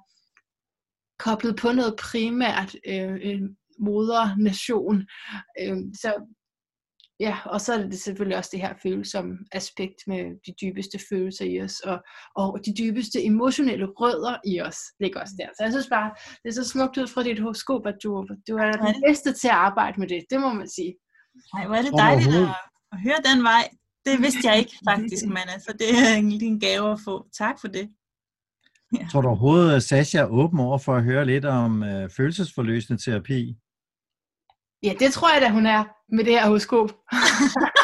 koblet 1.19 1.57
på 1.57 1.73
noget 1.73 1.95
primært, 1.99 2.77
øh, 2.89 3.12
øh 3.12 3.21
en 3.23 3.57
modernation. 3.79 5.07
Øh, 5.61 5.77
så 5.95 6.14
Ja, 7.21 7.37
og 7.47 7.61
så 7.61 7.73
er 7.75 7.79
det 7.79 8.01
selvfølgelig 8.01 8.39
også 8.39 8.51
det 8.53 8.61
her 8.61 8.75
følsomme 8.83 9.39
aspekt 9.53 9.99
med 10.07 10.23
de 10.47 10.53
dybeste 10.62 10.99
følelser 11.11 11.45
i 11.45 11.61
os, 11.61 11.81
og, 11.81 11.99
og 12.37 12.61
de 12.66 12.75
dybeste 12.79 13.25
emotionelle 13.25 13.87
rødder 13.87 14.37
i 14.47 14.61
os 14.61 14.79
ligger 15.01 15.21
også 15.21 15.35
der. 15.39 15.49
Så 15.57 15.62
jeg 15.64 15.73
synes 15.73 15.89
bare, 15.89 16.11
det 16.43 16.49
er 16.49 16.53
så 16.53 16.69
smukt 16.69 16.99
ud 16.99 17.07
fra 17.07 17.23
dit 17.23 17.41
horoskop, 17.41 17.87
at 17.87 17.97
du, 18.03 18.27
du 18.49 18.57
er 18.57 18.73
den 18.73 19.03
bedste 19.07 19.33
til 19.33 19.49
at 19.49 19.55
arbejde 19.69 20.01
med 20.01 20.09
det, 20.09 20.25
det 20.31 20.41
må 20.41 20.53
man 20.53 20.69
sige. 20.69 20.95
Nej, 21.55 21.66
hvor 21.66 21.77
er 21.77 21.83
det 21.83 21.93
dejligt 21.93 22.35
at, 22.37 22.55
at 22.93 22.99
høre 23.07 23.21
den 23.31 23.43
vej. 23.43 23.64
Det 24.07 24.19
vidste 24.25 24.49
jeg 24.49 24.59
ikke 24.59 24.77
faktisk, 24.91 25.25
Manna, 25.27 25.59
så 25.66 25.73
det 25.79 25.89
er 25.99 26.16
en, 26.16 26.29
en 26.43 26.61
gave 26.61 26.93
at 26.93 27.01
få. 27.05 27.14
Tak 27.39 27.57
for 27.61 27.69
det. 27.69 27.87
Ja. 28.99 29.07
Tror 29.11 29.21
du 29.21 29.29
overhovedet, 29.29 29.77
at 29.77 29.83
Sasha 29.83 30.19
er 30.19 30.27
åben 30.27 30.61
over 30.61 30.79
for 30.79 30.95
at 30.97 31.05
høre 31.05 31.25
lidt 31.27 31.45
om 31.45 31.83
øh, 31.83 32.11
følelsesforløsende 32.16 33.03
terapi? 33.03 33.57
Ja, 34.83 34.93
det 34.99 35.12
tror 35.12 35.33
jeg 35.33 35.43
da, 35.43 35.51
hun 35.51 35.66
er 35.66 35.85
med 36.16 36.24
det 36.24 36.33
her 36.33 36.47
horoskop. 36.47 36.93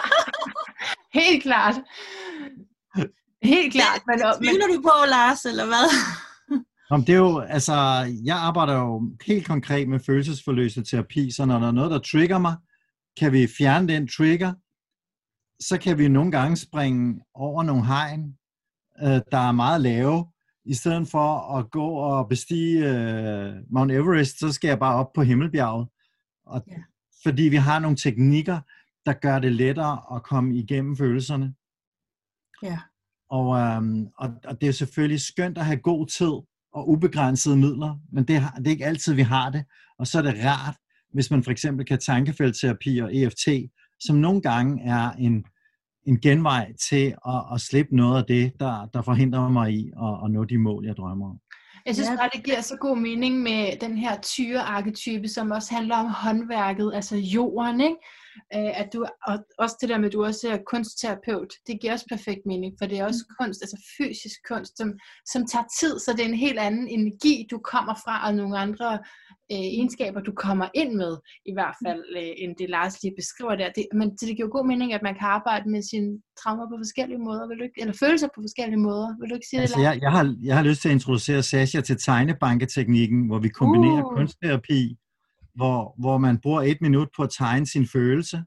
Helt 1.21 1.43
klart. 1.43 1.75
Helt 3.43 3.73
klart. 3.73 4.01
Men, 4.07 4.19
Tvivler 4.19 4.67
men... 4.67 4.77
du 4.77 4.83
på, 4.83 4.95
Lars, 5.09 5.45
eller 5.45 5.67
hvad? 5.67 5.87
Om 6.91 7.05
det 7.05 7.15
er 7.15 7.19
jo, 7.19 7.39
altså, 7.39 7.75
jeg 8.25 8.37
arbejder 8.37 8.75
jo 8.75 9.13
helt 9.27 9.47
konkret 9.47 9.89
med 9.89 10.01
følelsesforløsende 10.01 10.91
terapi, 10.91 11.31
så 11.31 11.45
når 11.45 11.59
der 11.59 11.67
er 11.67 11.73
noget, 11.73 11.91
der 11.91 11.99
trigger 11.99 12.39
mig, 12.39 12.57
kan 13.19 13.33
vi 13.33 13.49
fjerne 13.59 13.89
den 13.89 14.09
trigger, 14.09 14.53
så 15.61 15.79
kan 15.79 15.99
vi 15.99 16.09
nogle 16.09 16.31
gange 16.31 16.57
springe 16.57 17.21
over 17.35 17.63
nogle 17.63 17.87
hegn, 17.87 18.35
øh, 19.03 19.21
der 19.33 19.49
er 19.49 19.53
meget 19.53 19.81
lave, 19.81 20.27
i 20.65 20.75
stedet 20.75 21.09
for 21.09 21.57
at 21.59 21.71
gå 21.71 21.87
og 21.87 22.29
bestige 22.29 22.89
øh, 22.89 23.55
Mount 23.71 23.93
Everest, 23.93 24.39
så 24.39 24.53
skal 24.53 24.69
jeg 24.69 24.79
bare 24.79 24.97
op 24.97 25.13
på 25.15 25.23
Himmelbjerget. 25.23 25.89
Og, 26.47 26.65
ja. 26.69 26.83
Fordi 27.23 27.43
vi 27.43 27.57
har 27.57 27.79
nogle 27.79 27.97
teknikker, 27.97 28.61
der 29.07 29.13
gør 29.13 29.39
det 29.39 29.53
lettere 29.53 30.17
at 30.17 30.23
komme 30.23 30.57
igennem 30.57 30.97
følelserne. 30.97 31.55
Ja. 32.63 32.79
Og, 33.31 33.59
øhm, 33.59 34.09
og, 34.19 34.31
og 34.45 34.61
det 34.61 34.69
er 34.69 34.73
selvfølgelig 34.73 35.21
skønt 35.21 35.59
at 35.59 35.67
have 35.67 35.79
god 35.79 36.07
tid 36.07 36.33
og 36.73 36.89
ubegrænsede 36.89 37.57
midler, 37.57 37.99
men 38.13 38.25
det, 38.25 38.43
det 38.59 38.67
er 38.67 38.71
ikke 38.71 38.87
altid, 38.87 39.15
vi 39.15 39.23
har 39.23 39.51
det. 39.51 39.65
Og 39.99 40.07
så 40.07 40.19
er 40.19 40.23
det 40.23 40.45
rart, 40.45 40.77
hvis 41.13 41.31
man 41.31 41.43
for 41.43 41.51
eksempel 41.51 41.87
kan 41.87 41.99
tankefeltterapi 41.99 42.99
og 42.99 43.17
EFT, 43.17 43.49
som 44.01 44.17
nogle 44.17 44.41
gange 44.41 44.83
er 44.85 45.11
en, 45.11 45.45
en 46.07 46.21
genvej 46.21 46.73
til 46.91 47.15
at, 47.27 47.45
at 47.55 47.61
slippe 47.61 47.97
noget 47.97 48.19
af 48.19 48.25
det, 48.29 48.53
der, 48.61 48.87
der 48.87 49.03
forhindrer 49.03 49.49
mig 49.49 49.73
i 49.73 49.91
at, 50.03 50.25
at 50.25 50.31
nå 50.31 50.45
de 50.45 50.59
mål, 50.59 50.87
jeg 50.87 50.97
drømmer 50.97 51.31
om. 51.31 51.41
Jeg 51.87 51.95
synes 51.95 52.11
bare, 52.19 52.31
det 52.33 52.45
giver 52.45 52.61
så 52.61 52.77
god 52.77 52.97
mening 52.97 53.43
med 53.43 53.77
den 53.81 53.99
her 53.99 54.21
tyre-arketype, 54.21 55.29
som 55.29 55.51
også 55.51 55.75
handler 55.75 55.97
om 55.97 56.07
håndværket, 56.07 56.93
altså 56.95 57.17
jorden, 57.17 57.81
ikke? 57.81 57.97
Øh, 58.55 58.81
at 58.81 58.93
du, 58.93 59.07
og 59.27 59.39
også 59.59 59.77
det 59.81 59.89
der 59.89 59.99
med, 59.99 60.07
at 60.07 60.13
du 60.13 60.25
også 60.25 60.49
er 60.49 60.59
kunstterapeut, 60.67 61.53
det 61.67 61.81
giver 61.81 61.93
også 61.93 62.07
perfekt 62.09 62.41
mening, 62.47 62.75
for 62.79 62.87
det 62.87 62.99
er 62.99 63.05
også 63.05 63.25
mm. 63.29 63.35
kunst, 63.41 63.63
altså 63.63 63.95
fysisk 63.97 64.41
kunst, 64.49 64.77
som, 64.77 64.93
som 65.27 65.47
tager 65.47 65.65
tid, 65.81 65.99
så 65.99 66.13
det 66.13 66.21
er 66.21 66.29
en 66.29 66.45
helt 66.47 66.59
anden 66.59 66.89
energi, 66.89 67.47
du 67.51 67.59
kommer 67.59 67.95
fra, 68.05 68.27
og 68.27 68.35
nogle 68.35 68.59
andre 68.59 68.99
øh, 69.53 69.67
egenskaber, 69.79 70.21
du 70.21 70.33
kommer 70.47 70.69
ind 70.75 70.93
med, 71.03 71.13
i 71.51 71.53
hvert 71.57 71.77
fald, 71.87 72.03
øh, 72.21 72.33
end 72.43 72.53
det 72.59 72.71
Lars 72.71 73.03
lige 73.03 73.15
beskriver 73.21 73.55
der. 73.61 73.69
Det, 73.77 73.85
men 74.01 74.09
det 74.21 74.37
giver 74.37 74.49
god 74.57 74.67
mening, 74.67 74.93
at 74.93 75.03
man 75.03 75.15
kan 75.15 75.29
arbejde 75.39 75.71
med 75.71 75.83
sine 75.91 76.11
traumer 76.41 76.67
på 76.71 76.77
forskellige 76.85 77.19
måder, 77.19 77.49
vil 77.49 77.59
du 77.59 77.65
ikke, 77.69 77.81
eller 77.81 77.95
følelser 78.03 78.29
på 78.35 78.41
forskellige 78.47 78.83
måder. 78.89 79.09
Vil 79.21 79.31
du 79.31 79.35
ikke 79.35 79.51
sige 79.51 79.61
altså, 79.61 79.77
det, 79.77 79.85
Lars? 79.85 79.95
Jeg, 79.95 80.03
jeg, 80.03 80.13
har, 80.17 80.25
jeg 80.43 80.57
har 80.57 80.65
lyst 80.69 80.81
til 80.83 80.89
at 80.89 80.97
introducere 80.99 81.43
Sasha 81.43 81.81
til 81.81 81.97
tegnebanketeknikken, 82.09 83.21
hvor 83.27 83.39
vi 83.39 83.49
kombinerer 83.49 84.03
uh. 84.05 84.17
kunstterapi 84.17 84.97
hvor, 85.55 85.95
hvor 85.99 86.19
man 86.19 86.39
bruger 86.39 86.63
et 86.63 86.79
minut 86.81 87.09
på 87.17 87.23
at 87.23 87.31
tegne 87.39 87.67
sin 87.67 87.87
følelse, 87.87 88.45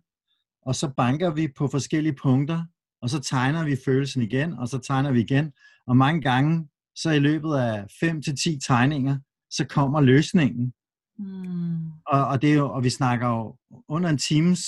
og 0.61 0.75
så 0.75 0.93
banker 0.97 1.33
vi 1.33 1.47
på 1.57 1.67
forskellige 1.67 2.15
punkter, 2.21 2.65
og 3.01 3.09
så 3.09 3.19
tegner 3.19 3.65
vi 3.65 3.77
følelsen 3.85 4.21
igen, 4.21 4.53
og 4.53 4.67
så 4.67 4.77
tegner 4.77 5.11
vi 5.11 5.21
igen. 5.21 5.51
Og 5.87 5.97
mange 5.97 6.21
gange, 6.21 6.67
så 6.95 7.11
i 7.11 7.19
løbet 7.19 7.55
af 7.55 7.85
5 7.99 8.21
til 8.21 8.35
10 8.43 8.59
tegninger, 8.67 9.17
så 9.49 9.65
kommer 9.65 10.01
løsningen. 10.01 10.73
Mm. 11.19 11.77
Og, 12.07 12.27
og, 12.27 12.41
det 12.41 12.49
er 12.49 12.55
jo, 12.55 12.69
og 12.71 12.83
vi 12.83 12.89
snakker 12.89 13.27
jo 13.27 13.55
under 13.87 14.09
en 14.09 14.17
times 14.17 14.59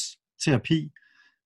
terapi, 0.46 0.92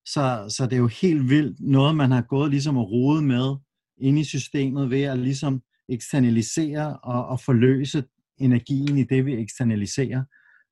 så, 0.06 0.54
så 0.58 0.64
det 0.66 0.74
er 0.74 0.78
jo 0.78 0.88
helt 0.88 1.30
vildt 1.30 1.58
noget, 1.60 1.96
man 1.96 2.12
har 2.12 2.22
gået 2.22 2.52
ligesom 2.52 2.78
at 2.78 2.90
rode 2.92 3.22
med 3.22 3.56
inde 4.02 4.22
i 4.22 4.24
systemet 4.24 4.90
ved 4.90 5.02
at 5.02 5.20
ligesom 5.20 5.62
eksternalisere 5.90 6.98
og, 6.98 7.26
og 7.26 7.40
forløse 7.40 8.04
energien 8.40 8.98
i 8.98 9.04
det, 9.04 9.26
vi 9.26 9.34
eksternaliserer 9.34 10.24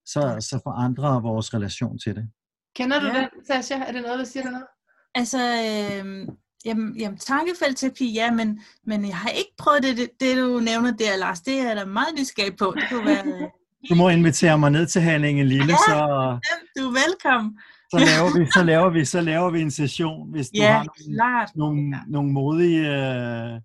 så, 0.06 0.48
så 0.50 0.60
forandrer 0.64 1.22
vores 1.22 1.54
relation 1.54 2.00
til 2.00 2.16
det. 2.16 2.30
Kender 2.76 3.00
du 3.00 3.08
ja. 3.08 3.14
den, 3.14 3.46
Sasha? 3.46 3.76
Er 3.76 3.92
det 3.92 4.02
noget, 4.02 4.20
der 4.20 4.26
siger 4.26 4.44
dig 4.44 4.52
noget? 4.52 4.68
Altså, 5.16 5.38
øh, 5.38 6.28
jamen, 6.66 6.98
jamen 6.98 7.18
tankefeltterapi, 7.18 8.14
ja, 8.14 8.32
men, 8.32 8.62
men 8.84 9.06
jeg 9.06 9.18
har 9.18 9.30
ikke 9.30 9.54
prøvet 9.58 9.84
det, 9.84 9.98
det, 9.98 10.10
det, 10.20 10.38
du 10.38 10.60
nævner 10.60 10.92
der, 10.92 11.18
Lars. 11.18 11.42
Det 11.42 11.60
er 11.60 11.76
der 11.76 11.86
meget 11.86 12.16
nysgerrig 12.20 12.56
på. 12.58 12.74
Det 12.76 12.84
kunne 12.90 13.06
være... 13.06 13.50
Du 13.90 13.96
må 13.96 14.10
invitere 14.10 14.58
mig 14.58 14.72
ned 14.72 14.88
til 14.88 15.02
Herningen 15.02 15.48
Lille, 15.48 15.72
ja, 15.72 15.78
så... 15.78 16.40
du 16.78 16.82
er 16.88 16.92
velkommen. 16.92 17.60
Så 17.92 17.98
laver 18.00 18.40
vi, 18.40 18.46
så 18.52 18.64
laver 18.64 18.90
vi, 18.90 19.06
så 19.06 19.22
laver 19.22 19.50
vi 19.52 19.62
en 19.62 19.72
session, 19.72 20.32
hvis 20.32 20.50
du 20.50 20.62
ja, 20.62 20.72
har 20.72 20.86
nogle, 20.86 21.18
klart. 21.18 21.52
nogle, 21.56 21.98
nogle 22.08 22.32
modige 22.32 22.88
øh, 22.88 23.62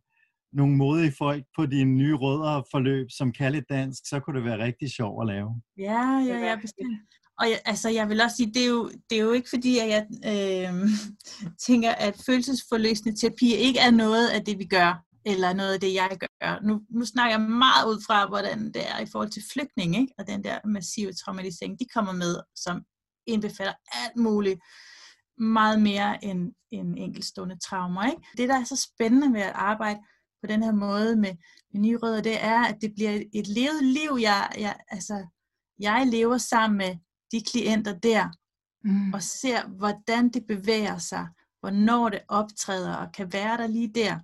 nogle 0.52 0.76
modige 0.76 1.12
folk 1.18 1.44
på 1.56 1.66
dine 1.66 1.90
nye 1.90 2.14
rødder 2.14 2.62
forløb, 2.70 3.06
som 3.10 3.32
kan 3.32 3.52
lidt 3.52 3.64
dansk, 3.70 4.02
så 4.08 4.20
kunne 4.20 4.36
det 4.36 4.44
være 4.44 4.64
rigtig 4.64 4.90
sjovt 4.92 5.22
at 5.22 5.34
lave. 5.34 5.62
Ja, 5.78 6.02
ja, 6.28 6.38
ja, 6.46 6.56
bestemt. 6.56 6.98
Og 7.40 7.46
jeg, 7.50 7.60
altså, 7.64 7.88
jeg 7.88 8.08
vil 8.08 8.20
også 8.20 8.36
sige, 8.36 8.52
det 8.54 8.62
er 8.62 8.68
jo, 8.68 8.90
det 9.10 9.18
er 9.18 9.22
jo 9.22 9.32
ikke 9.32 9.48
fordi, 9.50 9.78
at 9.78 9.88
jeg 9.88 10.06
øh, 10.32 10.88
tænker, 11.66 11.92
at 11.92 12.14
følelsesforløsende 12.26 13.16
terapi 13.20 13.54
ikke 13.54 13.80
er 13.80 13.90
noget 13.90 14.28
af 14.28 14.44
det, 14.44 14.58
vi 14.58 14.64
gør, 14.64 15.05
eller 15.26 15.52
noget 15.52 15.74
af 15.74 15.80
det, 15.80 15.94
jeg 15.94 16.18
gør. 16.20 16.60
Nu, 16.62 16.80
nu 16.90 17.04
snakker 17.04 17.38
jeg 17.38 17.50
meget 17.50 17.86
ud 17.88 18.02
fra, 18.06 18.26
hvordan 18.26 18.72
det 18.72 18.88
er 18.90 18.98
i 18.98 19.06
forhold 19.12 19.30
til 19.30 19.42
flygtning, 19.52 19.96
ikke? 19.96 20.12
og 20.18 20.26
den 20.26 20.44
der 20.44 20.58
massive 20.64 21.12
traumatisering, 21.12 21.78
de 21.78 21.86
kommer 21.94 22.12
med, 22.12 22.36
som 22.54 22.82
indbefatter 23.26 23.74
alt 23.92 24.16
muligt 24.16 24.60
meget 25.38 25.82
mere 25.82 26.24
end, 26.24 26.52
end 26.70 26.94
enkeltstående 26.98 27.58
traumer. 27.58 28.04
Ikke? 28.06 28.22
Det, 28.36 28.48
der 28.48 28.60
er 28.60 28.64
så 28.64 28.76
spændende 28.76 29.32
ved 29.32 29.40
at 29.40 29.52
arbejde 29.54 30.00
på 30.42 30.46
den 30.46 30.62
her 30.62 30.72
måde 30.72 31.16
med, 31.16 31.34
med 31.72 31.80
nye 31.80 31.98
rødder, 32.02 32.20
det 32.20 32.44
er, 32.44 32.64
at 32.64 32.76
det 32.80 32.94
bliver 32.94 33.22
et 33.34 33.46
levet 33.46 33.84
liv, 33.84 34.18
jeg, 34.20 34.52
jeg, 34.58 34.76
altså, 34.88 35.26
jeg 35.78 36.06
lever 36.06 36.38
sammen 36.38 36.78
med 36.78 36.96
de 37.32 37.42
klienter 37.50 37.98
der, 37.98 38.28
mm. 38.84 39.14
og 39.14 39.22
ser, 39.22 39.66
hvordan 39.66 40.28
det 40.28 40.46
bevæger 40.48 40.98
sig, 40.98 41.28
hvornår 41.60 42.08
det 42.08 42.20
optræder, 42.28 42.94
og 42.94 43.12
kan 43.12 43.32
være 43.32 43.56
der 43.56 43.66
lige 43.66 43.92
der, 43.94 44.18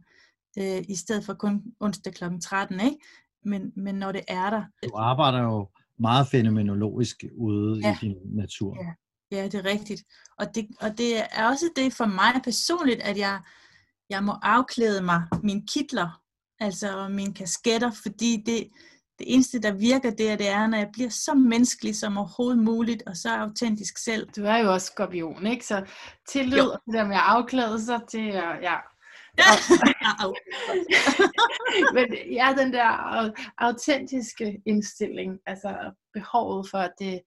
øh, 0.58 0.82
i 0.88 0.96
stedet 0.96 1.24
for 1.24 1.34
kun 1.34 1.62
onsdag 1.80 2.14
kl. 2.14 2.24
13, 2.42 2.80
ikke? 2.80 2.96
Men, 3.44 3.72
men 3.76 3.94
når 3.94 4.12
det 4.12 4.22
er 4.28 4.50
der. 4.50 4.64
Du 4.84 4.96
arbejder 4.96 5.42
jo 5.42 5.68
meget 5.98 6.26
fænomenologisk 6.26 7.24
ude 7.36 7.80
ja. 7.84 7.94
i 7.94 8.06
din 8.06 8.16
natur. 8.24 8.76
Ja. 8.82 8.92
ja, 9.36 9.44
det 9.44 9.54
er 9.54 9.64
rigtigt. 9.64 10.02
Og 10.38 10.54
det, 10.54 10.68
og 10.80 10.98
det 10.98 11.18
er 11.18 11.48
også 11.48 11.70
det 11.76 11.92
for 11.92 12.06
mig 12.06 12.42
personligt, 12.44 13.00
at 13.00 13.18
jeg, 13.18 13.40
jeg 14.10 14.24
må 14.24 14.32
afklæde 14.42 15.02
mig 15.02 15.22
mine 15.42 15.66
kitler, 15.66 16.20
altså 16.60 17.08
mine 17.08 17.34
kasketter, 17.34 17.90
fordi 18.02 18.42
det, 18.46 18.68
det 19.18 19.34
eneste, 19.34 19.60
der 19.60 19.72
virker 19.72 20.10
der, 20.10 20.36
det 20.36 20.48
er, 20.48 20.66
når 20.66 20.78
jeg 20.78 20.88
bliver 20.92 21.08
så 21.08 21.34
menneskelig 21.34 21.96
som 21.96 22.18
overhovedet 22.18 22.58
muligt, 22.58 23.02
og 23.06 23.16
så 23.16 23.36
autentisk 23.36 23.98
selv. 23.98 24.28
Du 24.36 24.44
er 24.44 24.56
jo 24.56 24.72
også 24.72 24.86
skorpion, 24.86 25.46
ikke? 25.46 25.66
Så 25.66 25.84
tillid 26.28 26.58
jo. 26.58 26.64
det 26.86 26.94
der 26.94 27.06
med 27.06 27.16
at 27.16 27.22
afklæde 27.24 27.84
sig 27.84 28.00
til, 28.10 28.24
ja, 28.24 28.50
Ja. 28.62 28.76
Men 31.96 32.06
ja, 32.32 32.54
den 32.58 32.72
der 32.72 33.30
autentiske 33.58 34.62
indstilling, 34.66 35.40
altså 35.46 35.92
behovet 36.12 36.68
for 36.70 36.88
det, 36.98 37.20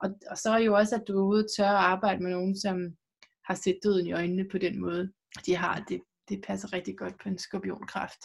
og, 0.00 0.10
og 0.30 0.38
så 0.38 0.50
er 0.50 0.58
jo 0.58 0.74
også, 0.74 0.94
at 0.94 1.02
du 1.08 1.18
er 1.18 1.24
ude 1.24 1.46
tør 1.56 1.68
at 1.68 1.84
arbejde 1.84 2.22
med 2.22 2.30
nogen, 2.30 2.56
som 2.56 2.96
har 3.44 3.54
set 3.54 3.78
døden 3.84 4.06
i 4.06 4.12
øjnene 4.12 4.48
på 4.50 4.58
den 4.58 4.80
måde, 4.80 5.12
de 5.46 5.56
har. 5.56 5.84
Det, 5.88 6.00
det 6.28 6.44
passer 6.46 6.72
rigtig 6.72 6.98
godt 6.98 7.14
på 7.22 7.28
en 7.28 7.38
skorpionkræft. 7.38 8.20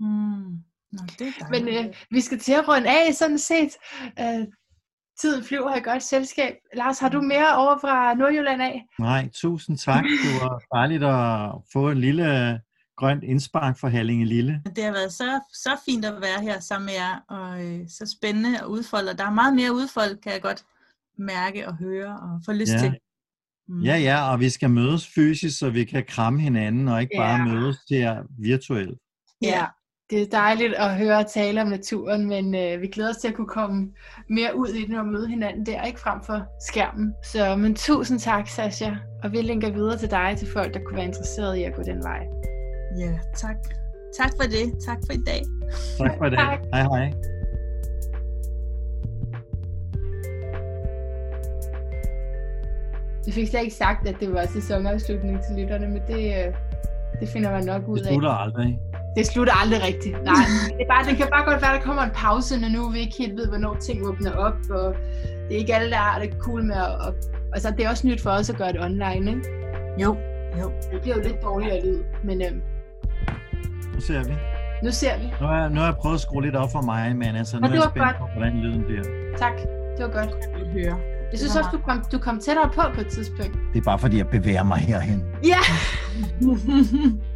Mm. 0.00 0.58
Nå, 0.92 1.02
det 1.18 1.26
er 1.26 1.50
Men 1.50 1.68
øh, 1.68 1.94
vi 2.10 2.20
skal 2.20 2.38
til 2.38 2.52
at 2.52 2.68
runde 2.68 2.90
af, 2.90 3.14
sådan 3.14 3.38
set. 3.38 3.76
Øh, 4.20 4.46
tiden 5.20 5.44
flyver 5.44 5.76
i 5.76 5.80
godt 5.80 6.02
selskab. 6.02 6.54
Lars, 6.74 6.98
har 6.98 7.08
du 7.08 7.20
mere 7.20 7.56
over 7.56 7.78
fra 7.80 8.14
Nordjylland 8.14 8.62
af? 8.62 8.86
Nej, 8.98 9.28
tusind 9.34 9.78
tak. 9.78 10.04
Det 10.04 10.42
var 10.42 10.62
dejligt 10.78 11.04
at 11.04 11.52
få 11.72 11.90
en 11.90 11.98
lille 11.98 12.60
grønt 12.96 13.24
indspark 13.24 13.78
for 13.78 13.88
Hallinge 13.88 14.24
Lille. 14.26 14.62
Det 14.76 14.84
har 14.84 14.92
været 14.92 15.12
så, 15.12 15.40
så 15.52 15.70
fint 15.84 16.04
at 16.04 16.14
være 16.20 16.40
her 16.42 16.60
sammen 16.60 16.86
med 16.86 16.94
jer, 16.94 17.14
og 17.28 17.64
øh, 17.66 17.80
så 17.88 18.16
spændende 18.18 18.58
at 18.58 18.64
udfolde. 18.64 19.16
Der 19.16 19.24
er 19.26 19.30
meget 19.30 19.54
mere 19.54 19.72
udfold, 19.72 20.22
kan 20.22 20.32
jeg 20.32 20.42
godt 20.42 20.62
mærke 21.18 21.68
og 21.68 21.74
høre 21.76 22.18
og 22.20 22.40
få 22.46 22.52
lyst 22.52 22.72
Ja. 22.72 22.78
til. 22.78 22.98
Mm. 23.68 23.80
Ja, 23.82 23.96
ja, 23.96 24.32
og 24.32 24.40
vi 24.40 24.50
skal 24.50 24.70
mødes 24.70 25.08
fysisk, 25.14 25.58
så 25.58 25.70
vi 25.70 25.84
kan 25.84 26.04
kramme 26.08 26.40
hinanden, 26.40 26.88
og 26.88 27.00
ikke 27.02 27.14
bare 27.18 27.38
Ja. 27.38 27.44
mødes 27.44 27.76
der 27.90 28.22
virtuelt. 28.38 28.98
Ja, 29.42 29.66
det 30.10 30.22
er 30.22 30.26
dejligt 30.32 30.74
at 30.74 30.94
høre 30.96 31.18
og 31.18 31.26
tale 31.30 31.62
om 31.62 31.68
naturen, 31.68 32.28
men 32.28 32.54
øh, 32.54 32.80
vi 32.82 32.86
glæder 32.86 33.10
os 33.10 33.16
til 33.16 33.28
at 33.28 33.34
kunne 33.34 33.46
komme 33.46 33.88
mere 34.28 34.56
ud 34.56 34.68
i 34.68 34.86
den 34.86 34.94
og 34.94 35.06
møde 35.06 35.28
hinanden 35.28 35.66
der, 35.66 35.82
ikke 35.84 36.00
frem 36.00 36.20
for 36.22 36.42
skærmen. 36.60 37.14
Så 37.24 37.56
men 37.56 37.74
tusind 37.74 38.18
tak, 38.18 38.48
Sasha, 38.48 38.90
og 39.22 39.32
vi 39.32 39.36
linker 39.42 39.70
videre 39.72 39.98
til 39.98 40.10
dig, 40.10 40.34
til 40.38 40.48
folk, 40.52 40.74
der 40.74 40.80
kunne 40.86 40.96
være 40.96 41.06
interesserede 41.06 41.60
i 41.60 41.64
at 41.64 41.74
gå 41.74 41.82
den 41.82 42.02
vej. 42.02 42.20
ja, 43.00 43.18
tak. 43.36 43.56
Tak 44.18 44.30
for 44.40 44.48
det. 44.50 44.84
Tak 44.86 44.98
for 45.06 45.12
i 45.12 45.22
dag. 45.26 45.42
Tak 45.98 46.18
for 46.18 46.24
i 46.26 46.30
dag. 46.30 46.38
Tak. 46.38 46.58
Hej 46.74 46.82
hej. 46.82 47.12
Vi 53.26 53.32
fik 53.32 53.48
slet 53.48 53.62
ikke 53.62 53.74
sagt, 53.74 54.08
at 54.08 54.16
det 54.20 54.32
var 54.32 54.46
sæsonafslutning 54.46 55.38
til 55.44 55.56
lytterne, 55.62 55.86
men 55.88 56.02
det, 56.08 56.24
øh, 56.46 56.54
det 57.20 57.28
finder 57.28 57.50
man 57.50 57.64
nok 57.64 57.88
ud 57.88 57.98
Det 57.98 58.06
af. 58.06 58.12
slutter 58.12 58.30
aldrig. 58.30 58.78
Det 59.16 59.26
slutter 59.26 59.52
aldrig 59.62 59.80
rigtigt. 59.88 60.16
Nej, 60.24 60.34
det, 60.76 60.82
er 60.86 60.90
bare, 60.94 61.04
det 61.08 61.16
kan 61.16 61.26
bare 61.36 61.44
godt 61.50 61.62
være, 61.62 61.72
at 61.74 61.78
der 61.80 61.86
kommer 61.86 62.02
en 62.02 62.10
pause, 62.14 62.60
når 62.60 62.68
nu 62.68 62.88
vi 62.90 62.98
ikke 62.98 63.16
helt 63.18 63.36
ved, 63.36 63.46
hvornår 63.48 63.74
ting 63.74 64.06
åbner 64.06 64.32
op, 64.32 64.56
og 64.70 64.94
det 65.48 65.54
er 65.54 65.58
ikke 65.58 65.74
alle, 65.74 65.90
der 65.90 65.96
har 65.96 66.18
det 66.20 66.30
cool 66.38 66.64
med 66.64 66.76
at... 66.76 66.90
Og, 67.06 67.14
altså, 67.52 67.70
det 67.76 67.84
er 67.84 67.90
også 67.90 68.06
nyt 68.06 68.20
for 68.22 68.30
os 68.30 68.50
at 68.50 68.56
gøre 68.56 68.72
det 68.72 68.80
online, 68.84 69.30
ikke? 69.30 69.42
Jo, 70.02 70.16
jo. 70.60 70.70
Det 70.92 71.00
bliver 71.02 71.16
jo 71.16 71.22
lidt 71.22 71.42
dårligere 71.42 71.80
lyd, 71.86 71.98
men 72.24 72.42
øhm, 72.42 72.60
Nu 73.94 74.00
ser 74.00 74.24
vi. 74.24 74.32
nu 74.84 74.90
ser 74.90 75.18
vi. 75.18 75.24
Nu 75.40 75.46
har, 75.46 75.68
nu 75.68 75.76
har 75.80 75.84
jeg 75.86 75.94
prøvet 75.96 76.14
at 76.14 76.20
skrue 76.20 76.42
lidt 76.42 76.56
op 76.56 76.72
for 76.72 76.80
mig, 76.82 77.16
men 77.16 77.36
altså, 77.36 77.56
nu 77.56 77.62
er 77.64 77.68
det 77.68 77.74
jeg 77.74 77.82
var 77.82 77.88
spændt 77.90 78.06
godt. 78.06 78.16
på, 78.18 78.26
hvordan 78.36 78.56
lyden 78.60 78.82
bliver. 78.84 79.02
Tak, 79.38 79.52
det 79.96 80.04
var 80.06 80.12
godt. 80.12 80.30
Jeg 80.52 80.60
vil 80.60 80.84
høre. 80.84 80.96
Jeg 81.30 81.38
synes 81.38 81.56
også, 81.56 81.70
du 81.72 81.78
kom, 81.78 82.04
du 82.12 82.18
kom 82.18 82.40
tættere 82.40 82.68
på 82.74 82.82
på 82.94 83.00
et 83.00 83.06
tidspunkt. 83.06 83.52
Det 83.72 83.78
er 83.80 83.84
bare 83.84 83.98
fordi, 83.98 84.16
jeg 84.18 84.28
bevæger 84.28 84.62
mig 84.64 84.78
herhen. 84.78 85.24
Ja! 85.44 85.58